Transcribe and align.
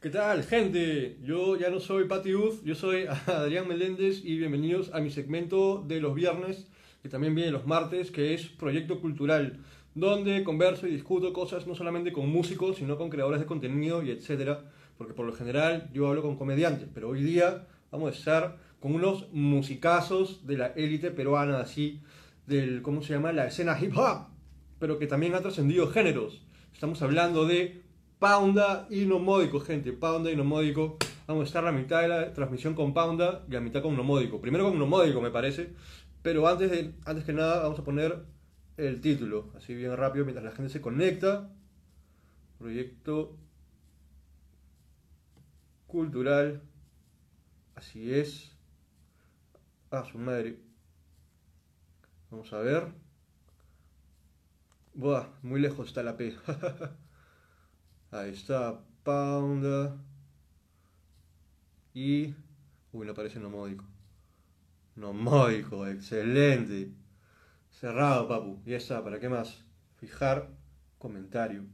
¿Qué 0.00 0.08
tal, 0.08 0.44
gente? 0.44 1.18
Yo 1.22 1.58
ya 1.58 1.68
no 1.68 1.78
soy 1.78 2.06
Pati 2.06 2.34
Uf, 2.34 2.64
yo 2.64 2.74
soy 2.74 3.04
Adrián 3.26 3.68
Meléndez 3.68 4.24
y 4.24 4.38
bienvenidos 4.38 4.90
a 4.94 5.00
mi 5.00 5.10
segmento 5.10 5.84
de 5.86 6.00
los 6.00 6.14
viernes, 6.14 6.68
que 7.02 7.10
también 7.10 7.34
viene 7.34 7.50
los 7.50 7.66
martes, 7.66 8.10
que 8.10 8.32
es 8.32 8.46
Proyecto 8.46 9.02
Cultural, 9.02 9.58
donde 9.94 10.42
converso 10.42 10.86
y 10.86 10.92
discuto 10.92 11.34
cosas 11.34 11.66
no 11.66 11.74
solamente 11.74 12.14
con 12.14 12.30
músicos, 12.30 12.78
sino 12.78 12.96
con 12.96 13.10
creadores 13.10 13.40
de 13.40 13.46
contenido 13.46 14.02
y 14.02 14.10
etcétera, 14.10 14.64
porque 14.96 15.12
por 15.12 15.26
lo 15.26 15.34
general 15.34 15.90
yo 15.92 16.08
hablo 16.08 16.22
con 16.22 16.38
comediantes, 16.38 16.88
pero 16.94 17.10
hoy 17.10 17.22
día 17.22 17.66
vamos 17.90 18.14
a 18.14 18.18
estar 18.18 18.56
con 18.80 18.94
unos 18.94 19.30
musicazos 19.32 20.46
de 20.46 20.56
la 20.56 20.68
élite 20.68 21.10
peruana, 21.10 21.60
así, 21.60 22.00
del, 22.46 22.80
¿cómo 22.80 23.02
se 23.02 23.12
llama? 23.12 23.32
La 23.32 23.48
escena 23.48 23.78
hip 23.78 23.94
hop, 23.94 24.28
pero 24.78 24.98
que 24.98 25.06
también 25.06 25.34
ha 25.34 25.42
trascendido 25.42 25.88
géneros. 25.88 26.40
Estamos 26.72 27.02
hablando 27.02 27.44
de 27.44 27.89
Pounda 28.20 28.86
y 28.90 29.06
Nomódico, 29.06 29.60
gente. 29.60 29.94
Pounda 29.94 30.30
y 30.30 30.36
Nomódico. 30.36 30.98
Vamos 31.26 31.44
a 31.44 31.46
estar 31.46 31.64
la 31.64 31.72
mitad 31.72 32.02
de 32.02 32.08
la 32.08 32.34
transmisión 32.34 32.74
con 32.74 32.92
Pounda 32.92 33.46
y 33.48 33.52
la 33.52 33.60
mitad 33.60 33.80
con 33.80 33.96
Nomódico. 33.96 34.42
Primero 34.42 34.68
con 34.68 34.78
Nomódico, 34.78 35.22
me 35.22 35.30
parece. 35.30 35.72
Pero 36.20 36.46
antes, 36.46 36.70
de, 36.70 36.92
antes 37.06 37.24
que 37.24 37.32
nada, 37.32 37.62
vamos 37.62 37.78
a 37.78 37.84
poner 37.84 38.26
el 38.76 39.00
título. 39.00 39.50
Así 39.56 39.74
bien 39.74 39.96
rápido, 39.96 40.26
mientras 40.26 40.44
la 40.44 40.52
gente 40.52 40.70
se 40.70 40.82
conecta. 40.82 41.50
Proyecto 42.58 43.38
cultural. 45.86 46.60
Así 47.74 48.12
es. 48.12 48.54
Ah, 49.90 50.04
su 50.04 50.18
madre. 50.18 50.60
Vamos 52.30 52.52
a 52.52 52.58
ver. 52.58 52.92
Buah, 54.92 55.26
muy 55.40 55.58
lejos 55.58 55.88
está 55.88 56.02
la 56.02 56.18
P. 56.18 56.34
Ahí 58.12 58.30
está, 58.30 58.80
Pounda. 59.04 59.96
Y. 61.94 62.34
Uy, 62.92 63.06
no 63.06 63.12
aparece 63.12 63.38
nomódico. 63.38 63.84
Nomódico, 64.96 65.86
excelente. 65.86 66.92
Cerrado, 67.70 68.26
papu. 68.26 68.60
Ya 68.66 68.78
está, 68.78 69.04
¿para 69.04 69.20
qué 69.20 69.28
más? 69.28 69.64
Fijar 69.96 70.50
comentario. 70.98 71.64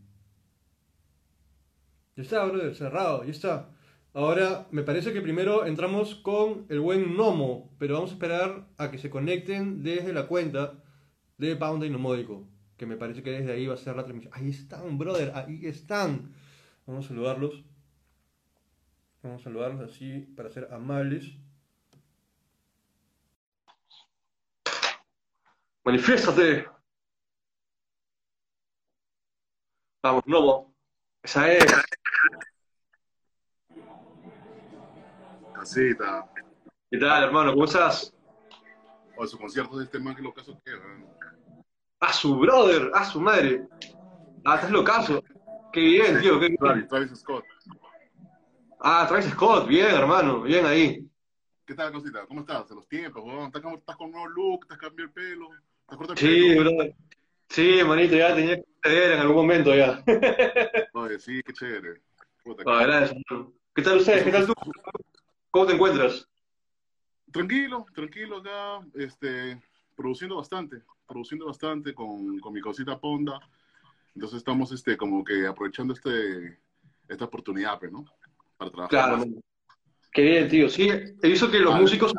Ya 2.16 2.22
está, 2.22 2.44
brother, 2.44 2.74
cerrado, 2.74 3.24
ya 3.24 3.30
está. 3.30 3.70
Ahora, 4.12 4.68
me 4.70 4.82
parece 4.82 5.14
que 5.14 5.22
primero 5.22 5.64
entramos 5.64 6.16
con 6.16 6.66
el 6.68 6.80
buen 6.80 7.16
Nomo, 7.16 7.74
pero 7.78 7.94
vamos 7.94 8.10
a 8.10 8.14
esperar 8.14 8.68
a 8.76 8.90
que 8.90 8.98
se 8.98 9.08
conecten 9.08 9.82
desde 9.82 10.12
la 10.12 10.26
cuenta 10.26 10.84
de 11.38 11.56
Pounda 11.56 11.86
y 11.86 11.90
Nomódico 11.90 12.46
que 12.76 12.86
me 12.86 12.96
parece 12.96 13.22
que 13.22 13.30
desde 13.30 13.52
ahí 13.52 13.66
va 13.66 13.74
a 13.74 13.78
ser 13.78 13.96
la 13.96 14.04
transmisión. 14.04 14.32
Ahí 14.34 14.50
están, 14.50 14.98
brother, 14.98 15.32
ahí 15.34 15.66
están. 15.66 16.34
Vamos 16.86 17.06
a 17.06 17.08
saludarlos. 17.08 17.64
Vamos 19.22 19.40
a 19.40 19.44
saludarlos 19.44 19.90
así 19.90 20.20
para 20.36 20.50
ser 20.50 20.68
amables. 20.72 21.32
Manifiéstate. 25.84 26.68
Vamos, 30.02 30.22
Novo. 30.26 30.74
Esa 31.22 31.52
es. 31.52 31.64
Casita. 35.54 36.30
¿Qué 36.90 36.98
tal, 36.98 37.24
hermano? 37.24 37.52
¿Cómo 37.52 37.64
estás? 37.64 38.12
O 39.16 39.26
su 39.26 39.38
concierto 39.38 39.78
de 39.78 39.84
este 39.84 39.98
man 39.98 40.14
que 40.14 40.22
lo 40.22 40.34
caso 40.34 40.60
que 40.64 40.72
a 42.00 42.12
su 42.12 42.36
brother, 42.38 42.90
a 42.94 43.04
su 43.04 43.20
madre. 43.20 43.66
Ah, 44.44 44.56
estás 44.56 44.70
locazo. 44.70 45.22
Qué 45.72 45.80
bien, 45.80 46.20
tío. 46.20 46.38
Qué 46.38 46.48
bien. 46.48 46.88
Travis 46.88 47.18
Scott. 47.18 47.44
Ah, 48.80 49.06
Travis 49.08 49.26
Scott, 49.30 49.66
bien, 49.66 49.86
hermano, 49.86 50.42
bien 50.42 50.66
ahí. 50.66 51.06
¿Qué 51.64 51.74
tal, 51.74 51.92
cosita? 51.92 52.26
¿Cómo 52.26 52.40
estás? 52.40 52.70
¿En 52.70 52.76
los 52.76 52.88
tiempos, 52.88 53.24
¿Estás, 53.46 53.72
¿Estás, 53.74 53.96
con 53.96 54.06
un 54.06 54.12
nuevo 54.12 54.28
look? 54.28 54.60
¿Estás 54.62 54.78
cambiando 54.78 55.02
el 55.02 55.10
pelo? 55.10 55.48
¿Estás 55.80 55.96
corto 55.96 56.12
el 56.12 56.18
sí, 56.18 56.26
pelo? 56.26 56.60
brother. 56.60 56.94
Sí, 57.48 57.80
manito, 57.84 58.16
ya 58.16 58.34
tenía 58.34 58.56
que 58.56 58.64
suceder 58.82 59.12
en 59.12 59.20
algún 59.20 59.36
momento 59.36 59.74
ya. 59.74 60.02
Oye, 60.94 61.18
sí, 61.18 61.42
qué 61.42 61.52
chévere. 61.52 62.00
ah, 62.66 62.82
gracias, 62.82 63.20
¿Qué 63.74 63.82
tal 63.82 63.98
ustedes? 63.98 64.24
¿Qué 64.24 64.30
tal 64.30 64.46
tú? 64.46 64.54
¿Cómo 65.50 65.66
te 65.66 65.74
encuentras? 65.74 66.28
Tranquilo, 67.32 67.86
tranquilo 67.94 68.38
acá, 68.38 68.86
este, 68.94 69.60
produciendo 69.96 70.36
bastante 70.36 70.82
produciendo 71.06 71.46
bastante 71.46 71.94
con, 71.94 72.38
con 72.40 72.52
mi 72.52 72.60
cosita 72.60 72.98
Ponda. 72.98 73.38
Entonces 74.14 74.38
estamos 74.38 74.72
este, 74.72 74.96
como 74.96 75.22
que 75.22 75.46
aprovechando 75.46 75.92
este, 75.92 76.58
esta 77.08 77.24
oportunidad, 77.26 77.78
pues, 77.78 77.92
¿no? 77.92 78.04
Para 78.56 78.70
trabajar. 78.70 78.88
Claro. 78.88 79.24
Qué 80.12 80.22
bien, 80.22 80.48
tío. 80.48 80.68
Sí, 80.68 80.88
he 80.88 81.28
visto 81.28 81.50
que 81.50 81.58
los 81.58 81.78
músicos 81.78 82.12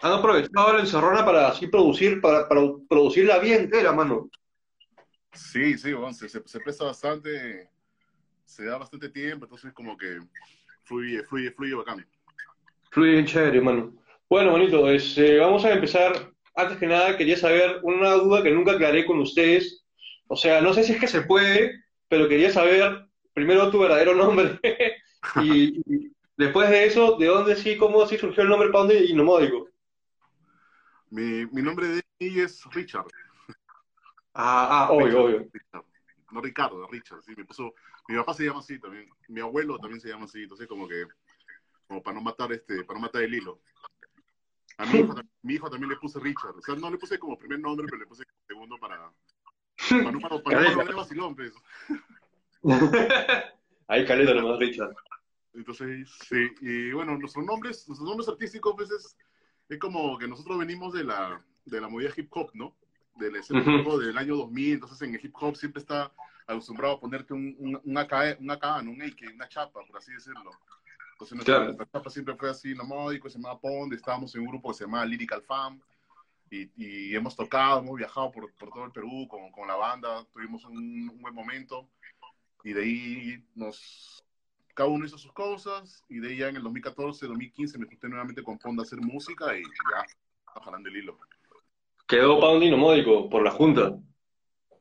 han 0.00 0.12
aprovechado 0.12 0.72
la 0.72 0.80
encerrona 0.80 1.24
para 1.24 1.48
así 1.48 1.66
producir, 1.66 2.20
para, 2.20 2.48
para 2.48 2.60
producir 2.88 3.26
la 3.26 3.38
vida 3.38 3.56
entera, 3.56 3.92
mano. 3.92 4.30
Sí, 5.32 5.76
sí, 5.76 5.92
bueno, 5.92 6.14
se, 6.14 6.28
se, 6.28 6.60
presta 6.60 6.84
bastante, 6.84 7.68
se 8.44 8.64
da 8.64 8.78
bastante 8.78 9.10
tiempo, 9.10 9.44
entonces 9.44 9.72
como 9.74 9.96
que 9.96 10.20
fluye, 10.84 11.22
fluye, 11.24 11.50
fluye 11.50 11.74
bacán. 11.74 12.06
Fluye 12.90 13.12
bien 13.12 13.26
chévere, 13.26 13.60
mano. 13.60 13.92
Bueno, 14.30 14.52
manito, 14.52 14.88
este, 14.90 15.38
vamos 15.38 15.64
a 15.66 15.72
empezar 15.72 16.32
antes 16.56 16.78
que 16.78 16.86
nada 16.86 17.16
quería 17.16 17.36
saber 17.36 17.80
una 17.82 18.12
duda 18.14 18.42
que 18.42 18.50
nunca 18.50 18.72
aclaré 18.72 19.04
con 19.04 19.20
ustedes. 19.20 19.84
O 20.26 20.36
sea, 20.36 20.60
no 20.60 20.72
sé 20.72 20.82
si 20.82 20.92
es 20.92 21.00
que 21.00 21.06
se 21.06 21.22
puede, 21.22 21.84
pero 22.08 22.28
quería 22.28 22.50
saber 22.50 23.06
primero 23.34 23.70
tu 23.70 23.78
verdadero 23.78 24.14
nombre 24.14 24.58
y, 25.42 25.82
después 26.36 26.70
de 26.70 26.86
eso, 26.86 27.16
¿de 27.18 27.26
dónde 27.26 27.54
sí, 27.54 27.76
cómo 27.76 28.06
sí 28.06 28.16
surgió 28.16 28.42
el 28.42 28.48
nombre 28.48 28.70
Pound 28.70 28.92
y 28.92 29.12
Nomódico? 29.12 29.68
Mi, 31.10 31.46
mi 31.46 31.62
nombre 31.62 31.86
de 31.88 32.02
ahí 32.20 32.40
es 32.40 32.64
Richard. 32.72 33.06
Ah, 34.32 34.88
ah 34.88 34.92
obvio, 34.92 35.24
obvio. 35.24 35.48
No 36.32 36.40
Ricardo, 36.40 36.86
Richard, 36.88 37.22
sí, 37.22 37.34
me 37.36 37.44
puso, 37.44 37.74
mi 38.08 38.16
papá 38.16 38.34
se 38.34 38.44
llama 38.44 38.58
así 38.58 38.78
también, 38.80 39.08
mi 39.28 39.40
abuelo 39.40 39.78
también 39.78 40.00
se 40.00 40.08
llama 40.08 40.24
así, 40.24 40.42
entonces 40.42 40.66
como 40.66 40.88
que, 40.88 41.06
como 41.86 42.02
para 42.02 42.16
no 42.16 42.20
matar 42.20 42.52
este, 42.52 42.82
para 42.84 42.98
no 42.98 43.06
matar 43.06 43.22
el 43.22 43.34
hilo. 43.34 43.60
A 44.78 44.86
mi 44.86 44.98
hijo, 44.98 45.14
mi 45.42 45.54
hijo, 45.54 45.70
también 45.70 45.90
le 45.90 45.96
puse 45.96 46.20
Richard. 46.20 46.56
O 46.56 46.60
sea, 46.60 46.74
no 46.74 46.90
le 46.90 46.98
puse 46.98 47.18
como 47.18 47.38
primer 47.38 47.60
nombre, 47.60 47.86
pero 47.86 47.98
le 47.98 48.06
puse 48.06 48.24
como 48.24 48.40
segundo 48.46 48.76
para. 48.78 49.10
Para 49.88 50.12
no 50.12 50.20
para, 50.20 50.42
para, 50.42 50.74
para 50.74 50.90
no 50.90 50.96
vacilón, 50.96 51.34
pues. 51.34 51.52
Ahí 53.88 54.04
caleta 54.04 54.34
nomás, 54.34 54.58
Richard. 54.58 54.94
Entonces, 55.54 56.10
sí. 56.28 56.50
Y 56.60 56.92
bueno, 56.92 57.16
nuestros 57.16 57.44
nombres, 57.44 57.88
nuestros 57.88 58.08
nombres 58.08 58.28
artísticos, 58.28 58.74
pues 58.76 58.90
es, 58.90 59.16
es 59.68 59.78
como 59.78 60.18
que 60.18 60.28
nosotros 60.28 60.58
venimos 60.58 60.92
de 60.92 61.04
la, 61.04 61.42
de 61.64 61.80
la 61.80 61.88
movida 61.88 62.10
hip 62.14 62.28
hop, 62.32 62.50
¿no? 62.54 62.76
Del, 63.14 63.34
uh 63.36 63.98
del 63.98 64.18
año 64.18 64.36
2000. 64.36 64.74
Entonces, 64.74 65.00
en 65.02 65.14
el 65.14 65.24
hip 65.24 65.34
hop 65.40 65.56
siempre 65.56 65.80
está 65.80 66.12
acostumbrado 66.46 66.94
a 66.96 67.00
ponerte 67.00 67.32
un, 67.32 67.56
un, 67.58 67.80
un 67.82 67.98
AK, 67.98 68.40
un 68.40 68.50
AK, 68.50 68.82
un 68.82 69.02
AK, 69.02 69.34
una 69.34 69.48
chapa, 69.48 69.80
por 69.86 69.96
así 69.96 70.12
decirlo. 70.12 70.50
Entonces 71.18 71.34
nuestra, 71.34 71.70
etapa 71.82 72.10
siempre 72.10 72.36
fue 72.36 72.50
así, 72.50 72.74
nomódico, 72.74 73.30
se 73.30 73.38
llamaba 73.38 73.58
Pond, 73.58 73.90
estábamos 73.94 74.34
en 74.34 74.42
un 74.42 74.48
grupo 74.48 74.68
que 74.68 74.74
se 74.74 74.84
llamaba 74.84 75.06
Lyrical 75.06 75.40
Fam, 75.40 75.80
y, 76.50 76.70
y 76.76 77.16
hemos 77.16 77.34
tocado, 77.34 77.80
hemos 77.80 77.96
viajado 77.96 78.30
por, 78.30 78.52
por 78.52 78.68
todo 78.68 78.84
el 78.84 78.92
Perú 78.92 79.26
con, 79.26 79.50
con 79.50 79.66
la 79.66 79.76
banda, 79.76 80.26
tuvimos 80.30 80.66
un, 80.66 81.18
buen 81.18 81.34
momento, 81.34 81.88
y 82.64 82.74
de 82.74 82.82
ahí 82.82 83.44
nos, 83.54 84.22
cada 84.74 84.90
uno 84.90 85.06
hizo 85.06 85.16
sus 85.16 85.32
cosas, 85.32 86.04
y 86.10 86.18
de 86.18 86.28
ahí 86.28 86.36
ya 86.36 86.48
en 86.48 86.56
el 86.56 86.62
2014, 86.62 87.26
2015 87.28 87.78
me 87.78 87.86
junté 87.86 88.10
nuevamente 88.10 88.42
con 88.42 88.58
Pond 88.58 88.78
a 88.78 88.82
hacer 88.82 89.00
música, 89.00 89.56
y 89.56 89.62
ya, 89.62 90.04
jalando 90.62 90.90
el 90.90 90.96
hilo. 90.98 91.18
Quedó 92.06 92.38
Pound 92.38 92.62
y 92.62 92.70
nomódico 92.70 93.30
por 93.30 93.42
la 93.42 93.52
junta. 93.52 93.96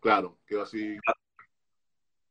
Claro, 0.02 0.38
quedó 0.46 0.64
así. 0.64 0.98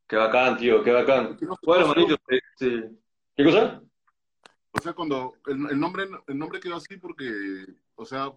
Qué 0.07 0.15
bacán, 0.15 0.57
tío, 0.57 0.83
qué 0.83 0.91
bacán. 0.91 1.39
Bueno, 1.63 1.87
manito, 1.87 2.15
este, 2.27 2.91
¿qué 3.35 3.43
cosa? 3.43 3.81
O 4.77 4.81
sea, 4.81 4.93
cuando 4.93 5.33
el, 5.47 5.79
nombre 5.79 6.05
el 6.27 6.37
nombre 6.37 6.59
quedó 6.59 6.75
así 6.75 6.97
porque, 6.97 7.65
o 7.95 8.05
sea, 8.05 8.31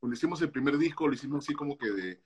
cuando 0.00 0.14
hicimos 0.14 0.42
el 0.42 0.50
primer 0.50 0.76
disco, 0.76 1.06
lo 1.06 1.14
hicimos 1.14 1.44
así 1.44 1.54
como 1.54 1.78
que 1.78 1.88
de, 1.90 2.20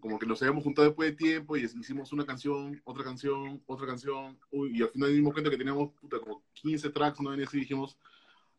como 0.00 0.18
que 0.18 0.26
nos 0.26 0.40
habíamos 0.42 0.64
juntado 0.64 0.88
después 0.88 1.10
de 1.10 1.16
tiempo 1.16 1.56
y 1.56 1.64
hicimos 1.64 2.12
una 2.12 2.24
canción, 2.24 2.80
otra 2.84 3.04
canción, 3.04 3.62
otra 3.66 3.86
canción, 3.86 4.38
uy, 4.50 4.78
y 4.78 4.82
al 4.82 4.88
final 4.88 5.12
dimos 5.12 5.32
cuenta 5.32 5.50
que 5.50 5.58
teníamos 5.58 5.92
puta, 6.00 6.18
como 6.18 6.42
15 6.54 6.90
tracks, 6.90 7.20
¿no? 7.20 7.36
Y 7.36 7.42
así 7.42 7.58
dijimos, 7.58 7.98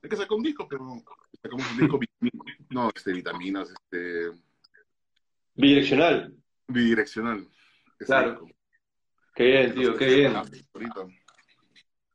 hay 0.01 0.09
que 0.09 0.15
sacar 0.15 0.37
un 0.37 0.43
disco, 0.43 0.67
pero 0.69 1.03
sacamos 1.41 1.71
un 1.71 1.77
disco, 1.79 1.99
no, 2.69 2.91
este, 2.95 3.13
vitaminas, 3.13 3.71
este... 3.71 4.31
Bidireccional. 5.55 6.33
Bidireccional. 6.67 7.47
Claro. 7.97 8.45
Qué 9.35 9.43
bien, 9.43 9.73
tío, 9.73 9.95
qué 9.97 10.05
bien. 10.15 10.33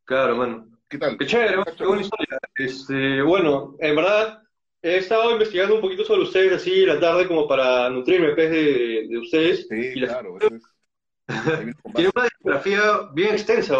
Claro, 0.05 0.37
mano. 0.37 0.78
¿Qué 0.89 0.97
tal? 0.97 1.19
Qué 1.19 1.27
chévere, 1.27 1.63
qué 1.77 1.85
buena 1.85 2.03
historia. 2.03 2.39
Este, 2.57 3.21
bueno, 3.21 3.77
en 3.79 3.95
verdad, 3.95 4.43
he 4.81 4.97
estado 4.97 5.33
investigando 5.33 5.75
un 5.75 5.83
poquito 5.83 6.03
sobre 6.03 6.23
ustedes 6.23 6.55
así 6.55 6.87
la 6.87 6.99
tarde 6.99 7.29
como 7.29 7.47
para 7.47 7.91
nutrirme 7.91 8.35
pues, 8.35 8.51
de, 8.51 9.07
de 9.09 9.19
ustedes. 9.19 9.67
Sí, 9.69 9.93
y 9.95 10.01
claro. 10.07 10.39
Tiene 11.95 12.11
una 12.15 12.25
discografía 12.25 12.83
bien 13.13 13.35
extensa. 13.35 13.77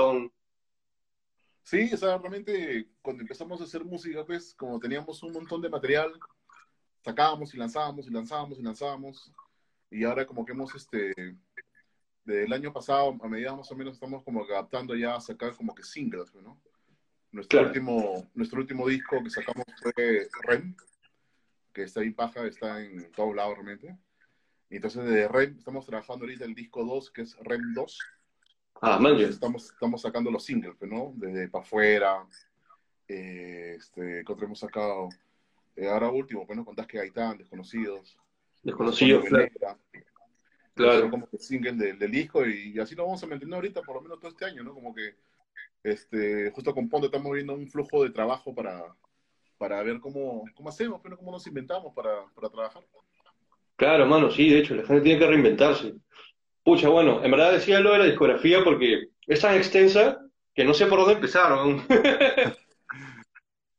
Sí, 1.63 1.91
o 1.95 1.97
sea, 1.97 2.19
realmente 2.19 2.91
cuando 3.01 3.23
empezamos 3.23 3.59
a 3.63 3.65
hacer 3.65 3.85
música, 3.87 4.27
pues 4.27 4.55
como 4.55 4.79
teníamos 4.79 5.23
un 5.23 5.33
montón 5.33 5.63
de 5.63 5.71
material, 5.71 6.13
sacábamos 7.03 7.55
y 7.55 7.57
lanzábamos 7.57 8.07
y 8.07 8.11
lanzábamos 8.11 8.59
y 8.59 8.63
lanzábamos. 8.63 9.33
Y 9.91 10.05
ahora 10.05 10.27
como 10.27 10.45
que 10.45 10.53
hemos, 10.53 10.75
este, 10.75 11.15
del 12.25 12.53
año 12.53 12.71
pasado, 12.71 13.17
a 13.23 13.29
medida 13.29 13.57
más 13.57 13.73
o 13.73 13.77
menos 13.77 13.95
estamos 13.95 14.23
como 14.23 14.45
adaptando 14.45 14.95
ya 14.95 15.17
a 15.17 15.21
sacar 15.21 15.57
como 15.57 15.75
que 15.75 15.83
singles, 15.83 16.35
¿no? 16.35 16.61
Nuestro, 17.31 17.63
último, 17.63 18.31
nuestro 18.35 18.61
último 18.61 18.89
disco 18.89 19.23
que 19.23 19.31
sacamos 19.31 19.67
fue 19.83 20.29
REM, 20.45 20.75
que 21.73 21.83
está 21.83 22.01
ahí 22.01 22.11
paja, 22.11 22.47
está 22.47 22.83
en 22.83 23.11
todos 23.13 23.35
lados 23.37 23.55
realmente. 23.55 23.97
Y 24.71 24.77
entonces 24.77 25.05
de 25.05 25.29
REM 25.29 25.57
estamos 25.59 25.87
trabajando 25.87 26.25
ahorita 26.25 26.45
el 26.45 26.55
disco 26.55 26.85
2, 26.85 27.11
que 27.11 27.23
es 27.23 27.37
REM 27.39 27.75
2 27.75 27.99
Ah, 28.81 28.99
man, 28.99 29.19
estamos, 29.21 29.71
estamos 29.71 30.03
sacando 30.03 30.31
los 30.31 30.45
singles, 30.45 30.75
pues, 30.79 30.91
¿no? 30.91 31.13
Desde 31.17 31.49
para 31.49 31.65
afuera. 31.65 32.27
Eh, 33.09 33.75
este, 33.77 34.25
que 34.25 34.45
hemos 34.45 34.59
sacado? 34.59 35.09
Eh, 35.75 35.89
ahora 35.89 36.11
último, 36.11 36.47
bueno, 36.47 36.65
pues, 36.65 36.77
con 36.77 36.87
que 36.87 36.99
Gaitán, 36.99 37.39
Desconocidos. 37.39 38.17
Desconocidos, 38.63 39.25
claro. 39.25 39.79
claro. 40.75 41.11
Como 41.11 41.29
que 41.29 41.39
single 41.39 41.73
del, 41.73 41.99
del 41.99 42.11
disco 42.11 42.47
y, 42.47 42.79
así 42.79 42.95
lo 42.95 43.05
vamos 43.05 43.23
a 43.23 43.27
mantener 43.27 43.55
ahorita, 43.55 43.83
por 43.83 43.97
lo 43.97 44.03
menos 44.03 44.21
todo 44.21 44.31
este 44.31 44.45
año, 44.45 44.63
¿no? 44.63 44.75
Como 44.75 44.95
que 44.95 45.17
este, 45.83 46.51
justo 46.51 46.75
con 46.75 46.89
Ponte 46.89 47.07
estamos 47.07 47.33
viendo 47.33 47.55
un 47.55 47.69
flujo 47.69 48.05
de 48.05 48.11
trabajo 48.11 48.55
para, 48.55 48.95
para 49.57 49.83
ver 49.83 50.01
cómo, 50.01 50.45
cómo 50.55 50.69
hacemos, 50.69 51.01
pero 51.03 51.17
cómo 51.17 51.33
nos 51.33 51.47
inventamos 51.47 51.95
para, 51.95 52.25
para 52.35 52.49
trabajar. 52.49 52.83
Claro, 53.77 54.07
mano, 54.07 54.31
sí, 54.31 54.51
de 54.51 54.59
hecho, 54.59 54.75
la 54.75 54.85
gente 54.85 55.03
tiene 55.03 55.21
que 55.21 55.27
reinventarse. 55.27 55.95
Pucha, 56.65 56.89
bueno, 56.89 57.25
en 57.25 57.31
verdad 57.31 57.53
decía 57.53 57.81
lo 57.81 57.93
de 57.93 57.99
la 57.99 58.05
discografía 58.07 58.65
porque 58.65 59.09
es 59.27 59.41
tan 59.41 59.57
extensa 59.57 60.21
que 60.55 60.65
no 60.65 60.75
sé 60.75 60.87
por 60.87 60.99
dónde 60.99 61.15
empezar. 61.15 61.51
¿no? 61.51 61.85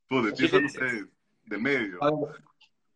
pues 0.08 0.28
empieza, 0.28 0.62
no 0.62 0.70
sé, 0.70 1.06
del 1.44 1.62
medio. 1.62 2.00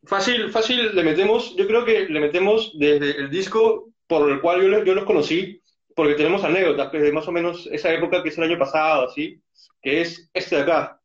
Fácil, 0.05 0.49
fácil, 0.49 0.95
le 0.95 1.03
metemos, 1.03 1.55
yo 1.55 1.67
creo 1.67 1.85
que 1.85 2.07
le 2.09 2.19
metemos 2.19 2.71
desde 2.77 3.17
el 3.17 3.29
disco 3.29 3.89
por 4.07 4.29
el 4.29 4.41
cual 4.41 4.61
yo, 4.61 4.83
yo 4.83 4.95
los 4.95 5.05
conocí, 5.05 5.62
porque 5.95 6.15
tenemos 6.15 6.43
anécdotas 6.43 6.89
que 6.89 6.99
de 6.99 7.11
más 7.11 7.27
o 7.27 7.31
menos 7.31 7.67
esa 7.71 7.91
época 7.93 8.23
que 8.23 8.29
es 8.29 8.37
el 8.37 8.45
año 8.45 8.59
pasado, 8.59 9.07
así, 9.07 9.41
que 9.81 10.01
es 10.01 10.29
este 10.33 10.57
de 10.57 10.61
acá. 10.63 10.99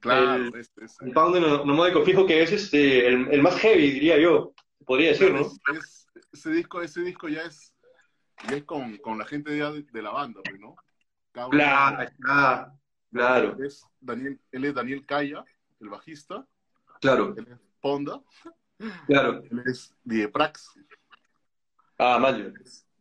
Claro, 0.00 0.34
el, 0.34 0.54
este, 0.56 0.84
el 1.00 1.12
pound 1.12 1.36
nomódico 1.64 2.04
fijo 2.04 2.26
que 2.26 2.42
es 2.42 2.52
este, 2.52 3.06
el, 3.06 3.28
el, 3.30 3.42
más 3.42 3.58
heavy, 3.58 3.90
diría 3.90 4.18
yo, 4.18 4.52
podría 4.84 5.10
decir, 5.10 5.32
¿no? 5.32 5.48
ese 6.32 6.50
disco, 6.50 6.82
ese 6.82 7.00
disco 7.00 7.28
ya 7.28 7.42
es 7.42 7.74
y 8.50 8.54
es 8.54 8.64
con, 8.64 8.96
con 8.98 9.18
la 9.18 9.24
gente 9.24 9.52
de, 9.52 9.82
de, 9.82 10.02
la 10.02 10.10
banda, 10.10 10.40
pues, 10.44 10.60
¿no? 10.60 10.76
claro, 11.50 11.98
claro. 13.10 13.56
Él 13.58 13.64
es, 13.64 13.84
Daniel, 14.00 14.40
él 14.52 14.64
es 14.64 14.74
Daniel 14.74 15.06
Calla, 15.06 15.44
el 15.80 15.88
bajista. 15.88 16.46
Claro. 17.00 17.34
Él 17.36 17.46
es 17.50 17.58
Ponda. 17.80 18.20
Claro. 19.06 19.42
Él 19.50 19.62
es 19.66 19.94
Dieprax. 20.02 20.78
Ah, 21.98 22.18
Mayo. 22.18 22.52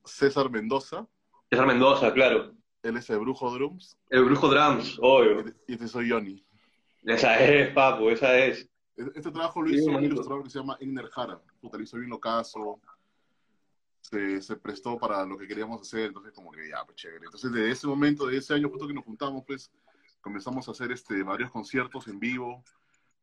César 0.05 0.49
Mendoza. 0.49 1.07
César 1.49 1.67
Mendoza, 1.67 2.13
claro. 2.13 2.53
Él 2.81 2.97
es 2.97 3.09
el 3.09 3.19
Brujo 3.19 3.51
Drums. 3.51 3.97
El 4.09 4.25
Brujo 4.25 4.49
Drums, 4.49 4.99
obvio. 5.01 5.45
Y 5.67 5.73
este 5.73 5.87
soy 5.87 6.09
Johnny. 6.09 6.45
Esa 7.03 7.39
es, 7.39 7.73
papu, 7.73 8.09
esa 8.09 8.37
es. 8.37 8.69
Este 8.95 9.31
trabajo 9.31 9.61
lo 9.61 9.69
hizo 9.69 9.89
un 9.89 10.03
ilustrador 10.03 10.43
que 10.43 10.49
se 10.49 10.59
llama 10.59 10.77
Igner 10.79 11.07
Jara. 11.09 11.41
Puta, 11.61 11.77
lo 11.77 11.83
hizo 11.83 11.97
bien 11.97 12.17
caso 12.19 12.79
se, 14.41 14.55
prestó 14.57 14.97
para 14.97 15.25
lo 15.25 15.37
que 15.37 15.47
queríamos 15.47 15.81
hacer, 15.81 16.07
entonces 16.07 16.33
como 16.33 16.51
que 16.51 16.69
ya, 16.69 16.83
pues 16.85 16.97
chévere. 16.97 17.25
Entonces 17.25 17.51
de 17.51 17.71
ese 17.71 17.87
momento, 17.87 18.27
de 18.27 18.37
ese 18.37 18.53
año 18.53 18.69
justo 18.69 18.87
que 18.87 18.93
nos 18.93 19.05
juntamos, 19.05 19.43
pues 19.45 19.71
comenzamos 20.21 20.67
a 20.67 20.71
hacer 20.71 20.91
este, 20.91 21.23
varios 21.23 21.51
conciertos 21.51 22.07
en 22.07 22.19
vivo, 22.19 22.63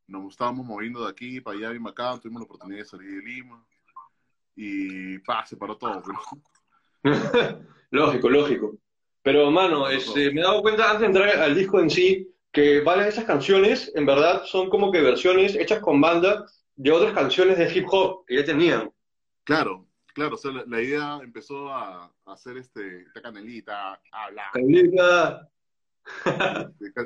nos 0.06 0.33
estábamos 0.33 0.67
moviendo 0.67 1.05
de 1.05 1.11
aquí 1.11 1.41
para 1.41 1.56
allá, 1.56 1.71
bien 1.71 1.87
acá, 1.87 2.19
tuvimos 2.19 2.41
la 2.41 2.44
oportunidad 2.44 2.79
de 2.79 2.85
salir 2.85 3.11
de 3.11 3.23
Lima 3.23 3.65
y 4.56 5.19
pa, 5.19 5.47
se 5.47 5.56
paró 5.56 5.76
todo. 5.76 6.03
lógico, 7.91 8.29
lógico. 8.29 8.76
Pero, 9.23 9.50
mano, 9.50 9.88
este, 9.88 10.32
me 10.32 10.41
he 10.41 10.44
dado 10.44 10.62
cuenta 10.62 10.91
antes 10.91 11.00
de 11.00 11.06
entrar 11.06 11.29
al 11.29 11.55
disco 11.55 11.81
en 11.81 11.91
sí 11.91 12.29
que 12.52 12.81
varias 12.81 13.06
de 13.06 13.12
esas 13.12 13.25
canciones, 13.25 13.93
en 13.94 14.06
verdad, 14.06 14.44
son 14.44 14.70
como 14.70 14.91
que 14.91 15.00
versiones 15.00 15.55
hechas 15.55 15.81
con 15.81 16.00
banda 16.00 16.47
de 16.76 16.91
otras 16.91 17.12
canciones 17.12 17.58
de 17.58 17.73
hip 17.73 17.87
hop 17.91 18.25
que 18.26 18.37
ya 18.37 18.44
tenían. 18.44 18.91
Claro, 19.44 19.87
Claro, 20.14 20.35
o 20.35 20.38
sea, 20.38 20.50
la, 20.67 20.82
idea 20.82 21.20
empezó 21.23 21.69
a, 21.69 22.12
hacer 22.26 22.56
este, 22.56 23.02
esta 23.02 23.23
canelita, 23.23 24.00
habla. 24.12 24.50
Canelita. 24.52 25.49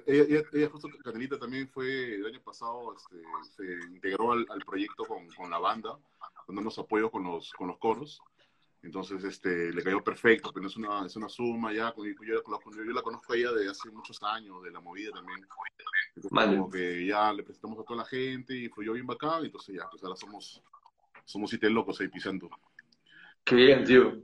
ella, 0.06 0.42
ella, 0.52 0.70
justo 0.70 0.88
Canelita 1.02 1.38
también 1.38 1.68
fue 1.68 2.14
el 2.14 2.26
año 2.26 2.40
pasado, 2.42 2.94
este, 2.96 3.16
se 3.56 3.86
integró 3.88 4.32
al, 4.32 4.46
proyecto 4.66 5.04
con, 5.04 5.28
con, 5.30 5.50
la 5.50 5.58
banda, 5.58 5.98
dándonos 6.48 6.78
apoyo 6.78 7.10
con 7.10 7.24
los, 7.24 7.52
con 7.52 7.68
los 7.68 7.78
coros. 7.78 8.20
Entonces, 8.84 9.24
este, 9.24 9.72
le 9.72 9.82
cayó 9.82 10.04
perfecto, 10.04 10.50
pero 10.52 10.66
es 10.66 10.76
una, 10.76 11.06
es 11.06 11.16
una 11.16 11.28
suma 11.30 11.72
ya, 11.72 11.92
yo, 11.96 12.04
yo, 12.04 12.42
yo, 12.44 12.92
la 12.92 13.02
conozco 13.02 13.32
a 13.32 13.36
ella 13.36 13.50
de 13.52 13.70
hace 13.70 13.90
muchos 13.90 14.22
años, 14.22 14.62
de 14.62 14.70
la 14.70 14.80
movida 14.80 15.10
también. 15.10 15.40
Entonces, 16.14 16.56
como 16.56 16.70
que 16.70 17.06
ya 17.06 17.32
le 17.32 17.42
presentamos 17.42 17.78
a 17.78 17.84
toda 17.84 18.00
la 18.00 18.04
gente 18.04 18.54
y 18.54 18.68
fluyó 18.68 18.92
bien 18.92 19.06
bacán, 19.06 19.42
entonces 19.42 19.74
ya, 19.74 19.88
pues 19.90 20.04
ahora 20.04 20.16
somos, 20.16 20.62
somos 21.24 21.48
siete 21.48 21.70
locos 21.70 21.98
ahí 22.00 22.08
pisando. 22.08 22.50
Qué 23.42 23.54
bien, 23.54 23.84
tío. 23.84 24.22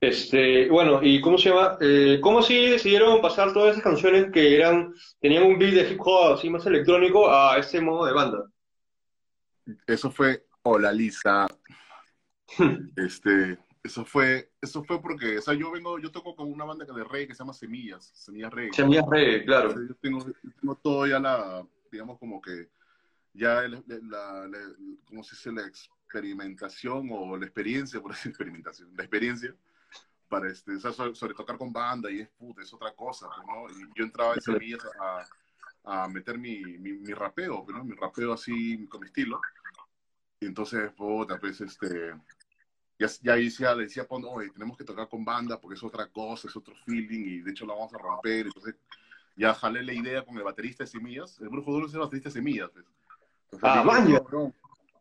Este, 0.00 0.68
bueno, 0.70 1.00
¿y 1.02 1.20
cómo 1.20 1.36
se 1.36 1.50
llama? 1.50 1.76
Eh, 1.82 2.18
¿Cómo 2.22 2.38
así 2.38 2.70
decidieron 2.70 3.20
pasar 3.20 3.52
todas 3.52 3.72
esas 3.72 3.84
canciones 3.84 4.32
que 4.32 4.56
eran, 4.56 4.94
tenían 5.20 5.44
un 5.44 5.58
beat 5.58 5.74
de 5.74 5.92
hip 5.92 6.00
hop 6.00 6.32
así 6.32 6.48
más 6.48 6.64
electrónico 6.64 7.30
a 7.30 7.58
ese 7.58 7.80
modo 7.82 8.06
de 8.06 8.12
banda? 8.14 8.50
Eso 9.86 10.10
fue 10.10 10.46
Hola 10.62 10.92
Lisa. 10.92 11.46
este, 12.96 13.58
eso 13.82 14.04
fue, 14.04 14.52
eso 14.60 14.84
fue 14.84 15.00
porque, 15.00 15.38
o 15.38 15.42
sea, 15.42 15.54
yo 15.54 15.70
vengo, 15.72 15.98
yo 15.98 16.10
toco 16.10 16.36
con 16.36 16.52
una 16.52 16.64
banda 16.64 16.84
de 16.84 17.04
reggae 17.04 17.26
que 17.26 17.34
se 17.34 17.40
llama 17.40 17.52
Semillas, 17.52 18.12
Semillas 18.14 18.52
Reggae. 18.52 18.72
Semillas 18.72 19.04
Reggae, 19.08 19.44
claro. 19.44 19.74
yo 19.88 19.94
tengo, 19.96 20.24
tengo 20.60 20.76
todo 20.76 21.06
ya 21.06 21.18
la, 21.18 21.66
digamos 21.90 22.18
como 22.18 22.40
que, 22.40 22.68
ya 23.34 23.62
la, 23.62 23.82
la, 23.86 24.46
la 24.46 24.58
¿cómo 25.06 25.24
se 25.24 25.34
dice? 25.34 25.52
La 25.52 25.66
experimentación 25.66 27.08
o 27.10 27.36
la 27.36 27.46
experiencia, 27.46 28.00
por 28.00 28.10
decir 28.12 28.30
experimentación, 28.30 28.94
la 28.96 29.02
experiencia 29.02 29.54
para 30.28 30.48
este, 30.48 30.78
sobre, 30.80 31.34
tocar 31.34 31.58
con 31.58 31.72
banda 31.72 32.10
y 32.10 32.20
es 32.20 32.28
puta, 32.30 32.62
es 32.62 32.72
otra 32.72 32.94
cosa, 32.94 33.28
pues, 33.36 33.46
¿no? 33.46 33.68
Y 33.78 33.86
yo 33.94 34.04
entraba 34.04 34.34
en 34.34 34.40
semillas 34.40 34.80
a, 34.98 36.04
a 36.04 36.08
meter 36.08 36.38
mi, 36.38 36.60
mi, 36.78 37.12
rapeo, 37.12 37.64
pues, 37.64 37.76
¿no? 37.76 37.84
Mi 37.84 37.94
rapeo 37.94 38.32
así 38.32 38.86
con 38.86 39.00
mi 39.00 39.08
estilo. 39.08 39.40
Y 40.40 40.46
entonces, 40.46 40.90
puta, 40.92 41.38
pues, 41.38 41.60
este, 41.60 42.14
ya, 43.02 43.08
ya 43.22 43.34
decía, 43.34 43.74
le 43.74 43.84
decía, 43.84 44.06
oye, 44.08 44.50
tenemos 44.50 44.76
que 44.76 44.84
tocar 44.84 45.08
con 45.08 45.24
banda 45.24 45.60
porque 45.60 45.74
es 45.74 45.82
otra 45.82 46.06
cosa, 46.06 46.48
es 46.48 46.56
otro 46.56 46.74
feeling 46.84 47.24
y 47.26 47.40
de 47.40 47.50
hecho 47.50 47.66
lo 47.66 47.74
vamos 47.74 47.92
a 47.94 47.98
romper. 47.98 48.46
Entonces, 48.46 48.76
ya 49.36 49.54
jalé 49.54 49.82
la 49.82 49.92
idea 49.92 50.24
con 50.24 50.36
el 50.36 50.44
baterista 50.44 50.84
de 50.84 50.90
Semillas. 50.90 51.38
El 51.40 51.48
grupo 51.48 51.72
duro 51.72 51.86
es 51.86 51.94
el 51.94 52.00
baterista 52.00 52.28
de 52.28 52.34
Semillas, 52.34 52.70
pues. 52.72 52.84
ah, 53.62 53.82
vaya 53.84 54.22